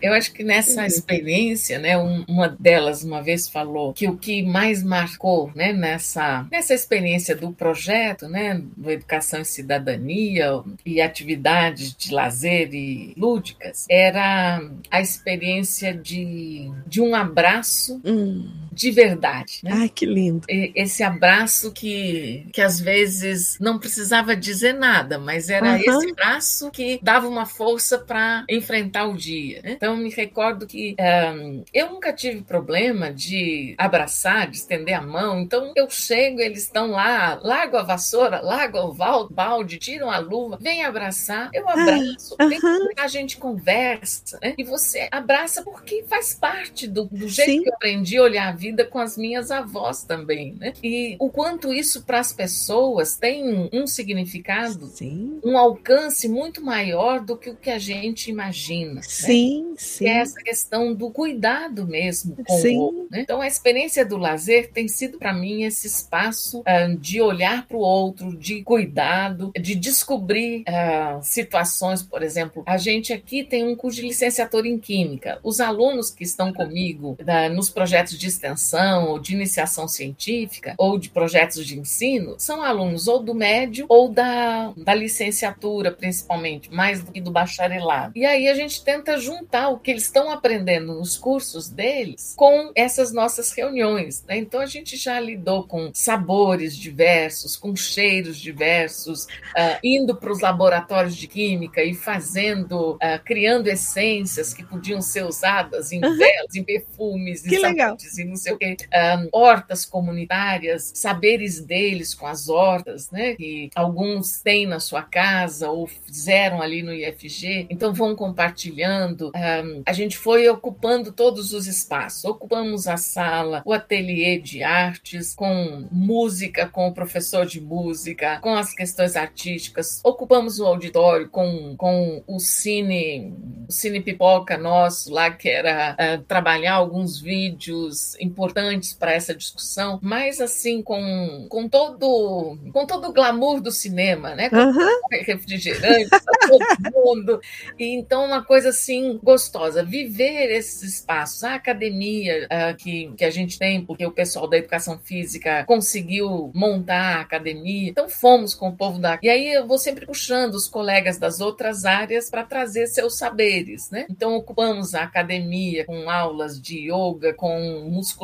Eu 0.00 0.12
acho 0.12 0.32
que 0.32 0.42
nessa 0.42 0.86
experiência, 0.86 1.78
né, 1.78 1.96
uma 1.96 2.48
delas 2.48 3.02
uma 3.02 3.22
vez 3.22 3.48
falou 3.48 3.92
que 3.92 4.08
o 4.08 4.16
que 4.16 4.42
mais 4.42 4.82
marcou, 4.82 5.50
né, 5.54 5.72
nessa 5.72 6.46
nessa 6.50 6.74
experiência 6.74 7.34
do 7.34 7.52
projeto, 7.52 8.28
né, 8.28 8.60
do 8.76 8.90
educação 8.90 9.40
e 9.40 9.44
cidadania 9.44 10.62
e 10.84 11.00
atividades 11.00 11.94
de 11.94 12.12
lazer 12.12 12.72
e 12.72 13.14
lúdicas, 13.16 13.86
era 13.88 14.62
a 14.90 15.00
experiência 15.00 15.94
de, 15.94 16.70
de 16.86 17.00
um 17.00 17.14
abraço. 17.14 18.00
Hum 18.04 18.48
de 18.72 18.90
verdade. 18.90 19.60
Né? 19.62 19.70
Ai, 19.72 19.88
que 19.88 20.06
lindo. 20.06 20.46
Esse 20.48 21.02
abraço 21.02 21.72
que, 21.72 22.46
que 22.52 22.60
às 22.60 22.80
vezes 22.80 23.58
não 23.60 23.78
precisava 23.78 24.36
dizer 24.36 24.74
nada, 24.74 25.18
mas 25.18 25.50
era 25.50 25.72
uhum. 25.72 25.76
esse 25.76 26.10
abraço 26.10 26.70
que 26.70 26.98
dava 27.02 27.28
uma 27.28 27.46
força 27.46 27.98
para 27.98 28.44
enfrentar 28.48 29.06
o 29.06 29.16
dia. 29.16 29.60
Né? 29.62 29.72
Então, 29.72 29.96
me 29.96 30.10
recordo 30.10 30.66
que 30.66 30.96
um, 31.34 31.64
eu 31.72 31.90
nunca 31.90 32.12
tive 32.12 32.42
problema 32.42 33.12
de 33.12 33.74
abraçar, 33.76 34.50
de 34.50 34.56
estender 34.56 34.94
a 34.94 35.02
mão. 35.02 35.40
Então, 35.40 35.72
eu 35.76 35.88
chego, 35.90 36.40
eles 36.40 36.62
estão 36.62 36.90
lá, 36.90 37.38
largo 37.42 37.76
a 37.76 37.82
vassoura, 37.82 38.40
largo 38.40 38.78
o 38.78 39.28
balde, 39.28 39.78
tiram 39.78 40.10
a 40.10 40.18
luva, 40.18 40.58
vem 40.60 40.84
abraçar, 40.84 41.50
eu 41.52 41.68
abraço, 41.68 42.36
uhum. 42.40 42.88
a 42.96 43.08
gente 43.08 43.36
conversa. 43.36 44.38
Né? 44.42 44.54
E 44.56 44.64
você 44.64 45.08
abraça 45.10 45.62
porque 45.62 46.04
faz 46.08 46.34
parte 46.34 46.86
do, 46.86 47.04
do 47.06 47.28
jeito 47.28 47.50
Sim. 47.50 47.62
que 47.62 47.68
eu 47.68 47.74
aprendi 47.74 48.16
a 48.16 48.22
olhar 48.22 48.48
a 48.48 48.52
vida 48.60 48.84
com 48.84 48.98
as 48.98 49.16
minhas 49.16 49.50
avós 49.50 50.04
também, 50.04 50.54
né? 50.60 50.74
E 50.84 51.16
o 51.18 51.30
quanto 51.30 51.72
isso 51.72 52.02
para 52.02 52.20
as 52.20 52.30
pessoas 52.30 53.16
tem 53.16 53.70
um 53.72 53.86
significado, 53.86 54.86
sim. 54.88 55.40
um 55.42 55.56
alcance 55.56 56.28
muito 56.28 56.62
maior 56.62 57.20
do 57.20 57.38
que 57.38 57.48
o 57.48 57.56
que 57.56 57.70
a 57.70 57.78
gente 57.78 58.30
imagina. 58.30 59.00
Sim, 59.02 59.70
né? 59.70 59.74
sim. 59.78 60.06
é 60.06 60.18
essa 60.18 60.38
questão 60.42 60.92
do 60.92 61.10
cuidado 61.10 61.86
mesmo 61.86 62.36
com 62.46 62.58
sim. 62.58 62.76
o 62.76 62.80
outro. 62.80 63.06
Né? 63.10 63.20
Então 63.22 63.40
a 63.40 63.46
experiência 63.46 64.04
do 64.04 64.18
lazer 64.18 64.70
tem 64.72 64.86
sido 64.88 65.18
para 65.18 65.32
mim 65.32 65.62
esse 65.62 65.86
espaço 65.86 66.60
uh, 66.60 66.96
de 66.98 67.22
olhar 67.22 67.66
para 67.66 67.78
o 67.78 67.80
outro, 67.80 68.36
de 68.36 68.62
cuidado, 68.62 69.52
de 69.58 69.74
descobrir 69.74 70.64
uh, 70.68 71.22
situações, 71.22 72.02
por 72.02 72.22
exemplo, 72.22 72.62
a 72.66 72.76
gente 72.76 73.10
aqui 73.10 73.42
tem 73.42 73.66
um 73.66 73.74
curso 73.74 73.96
de 73.96 74.06
licenciatura 74.06 74.68
em 74.68 74.78
química. 74.78 75.38
Os 75.42 75.60
alunos 75.60 76.10
que 76.10 76.24
estão 76.24 76.52
comigo 76.52 77.16
uh, 77.20 77.54
nos 77.54 77.70
projetos 77.70 78.18
de 78.18 78.26
extensão 78.26 78.49
extensão 78.50 79.08
ou 79.08 79.18
de 79.18 79.34
iniciação 79.34 79.86
científica 79.86 80.74
ou 80.78 80.98
de 80.98 81.08
projetos 81.10 81.66
de 81.66 81.78
ensino 81.78 82.34
são 82.38 82.62
alunos 82.62 83.06
ou 83.06 83.22
do 83.22 83.34
médio 83.34 83.86
ou 83.88 84.08
da, 84.08 84.72
da 84.76 84.94
licenciatura, 84.94 85.92
principalmente, 85.92 86.72
mais 86.72 87.02
do 87.02 87.12
que 87.12 87.20
do 87.20 87.30
bacharelado. 87.30 88.12
E 88.16 88.24
aí 88.24 88.48
a 88.48 88.54
gente 88.54 88.84
tenta 88.84 89.18
juntar 89.18 89.68
o 89.68 89.78
que 89.78 89.90
eles 89.90 90.04
estão 90.04 90.30
aprendendo 90.30 90.94
nos 90.94 91.16
cursos 91.16 91.68
deles 91.68 92.34
com 92.36 92.72
essas 92.74 93.12
nossas 93.12 93.52
reuniões. 93.52 94.24
Né? 94.26 94.38
Então 94.38 94.60
a 94.60 94.66
gente 94.66 94.96
já 94.96 95.18
lidou 95.20 95.64
com 95.64 95.90
sabores 95.92 96.76
diversos, 96.76 97.56
com 97.56 97.74
cheiros 97.74 98.38
diversos, 98.38 99.24
uh, 99.24 99.78
indo 99.82 100.14
para 100.14 100.32
os 100.32 100.40
laboratórios 100.40 101.16
de 101.16 101.26
química 101.26 101.82
e 101.82 101.94
fazendo, 101.94 102.94
uh, 102.94 103.24
criando 103.24 103.68
essências 103.68 104.52
que 104.52 104.64
podiam 104.64 105.00
ser 105.00 105.24
usadas 105.24 105.92
em 105.92 106.04
uhum. 106.04 106.16
velas, 106.16 106.54
em 106.54 106.64
perfumes, 106.64 107.42
que 107.42 107.56
em 107.56 107.62
legal. 107.62 107.96
e 108.18 108.24
não 108.24 108.36
sei 108.40 108.52
o 108.52 108.58
quê, 108.58 108.76
um, 108.92 109.28
hortas 109.32 109.84
comunitárias, 109.84 110.92
saberes 110.94 111.60
deles 111.60 112.14
com 112.14 112.26
as 112.26 112.48
hortas, 112.48 113.10
né? 113.10 113.34
Que 113.34 113.70
alguns 113.74 114.40
têm 114.40 114.66
na 114.66 114.80
sua 114.80 115.02
casa 115.02 115.70
ou 115.70 115.86
fizeram 115.86 116.60
ali 116.62 116.82
no 116.82 116.92
IFG, 116.92 117.66
então 117.70 117.92
vão 117.92 118.14
compartilhando. 118.14 119.30
Um, 119.34 119.82
a 119.86 119.92
gente 119.92 120.16
foi 120.16 120.48
ocupando 120.48 121.12
todos 121.12 121.52
os 121.52 121.66
espaços, 121.66 122.24
ocupamos 122.24 122.86
a 122.86 122.96
sala, 122.96 123.62
o 123.64 123.72
ateliê 123.72 124.38
de 124.38 124.62
artes, 124.62 125.34
com 125.34 125.86
música, 125.90 126.66
com 126.66 126.88
o 126.88 126.94
professor 126.94 127.44
de 127.44 127.60
música, 127.60 128.38
com 128.40 128.54
as 128.54 128.74
questões 128.74 129.16
artísticas, 129.16 130.00
ocupamos 130.04 130.58
o 130.58 130.66
auditório 130.66 131.28
com, 131.28 131.74
com 131.76 132.22
o 132.26 132.38
cine, 132.38 133.34
o 133.68 133.72
cine 133.72 134.00
pipoca 134.00 134.56
nosso 134.56 135.12
lá, 135.12 135.30
que 135.30 135.48
era 135.48 135.96
uh, 135.98 136.22
trabalhar 136.22 136.74
alguns 136.74 137.20
vídeos 137.20 138.16
em 138.18 138.29
importantes 138.30 138.92
para 138.92 139.12
essa 139.12 139.34
discussão, 139.34 139.98
mas 140.02 140.40
assim 140.40 140.82
com, 140.82 141.46
com 141.48 141.68
todo 141.68 142.58
com 142.72 142.86
todo 142.86 143.08
o 143.08 143.12
glamour 143.12 143.60
do 143.60 143.72
cinema, 143.72 144.34
né? 144.34 144.48
Com 144.48 144.56
uhum. 144.56 145.00
refrigerante 145.10 146.10
todo 146.10 146.92
mundo. 146.94 147.40
E 147.78 147.96
então 147.96 148.24
uma 148.24 148.42
coisa 148.42 148.70
assim 148.70 149.18
gostosa, 149.22 149.84
viver 149.84 150.50
esses 150.50 150.82
espaços, 150.82 151.44
a 151.44 151.54
academia 151.54 152.46
uh, 152.46 152.76
que, 152.76 153.12
que 153.16 153.24
a 153.24 153.30
gente 153.30 153.58
tem, 153.58 153.84
porque 153.84 154.06
o 154.06 154.12
pessoal 154.12 154.48
da 154.48 154.56
educação 154.56 154.98
física 154.98 155.64
conseguiu 155.64 156.50
montar 156.54 157.18
a 157.18 157.20
academia. 157.20 157.90
Então 157.90 158.08
fomos 158.08 158.54
com 158.54 158.68
o 158.68 158.76
povo 158.76 158.98
da. 158.98 159.18
E 159.22 159.28
aí 159.28 159.52
eu 159.52 159.66
vou 159.66 159.78
sempre 159.78 160.06
puxando 160.06 160.54
os 160.54 160.68
colegas 160.68 161.18
das 161.18 161.40
outras 161.40 161.84
áreas 161.84 162.30
para 162.30 162.44
trazer 162.44 162.86
seus 162.86 163.18
saberes, 163.18 163.90
né? 163.90 164.06
Então 164.08 164.34
ocupamos 164.36 164.94
a 164.94 165.02
academia 165.02 165.84
com 165.84 166.08
aulas 166.10 166.60
de 166.60 166.90
yoga, 166.90 167.34
com 167.34 167.88
musculação. 167.90 168.19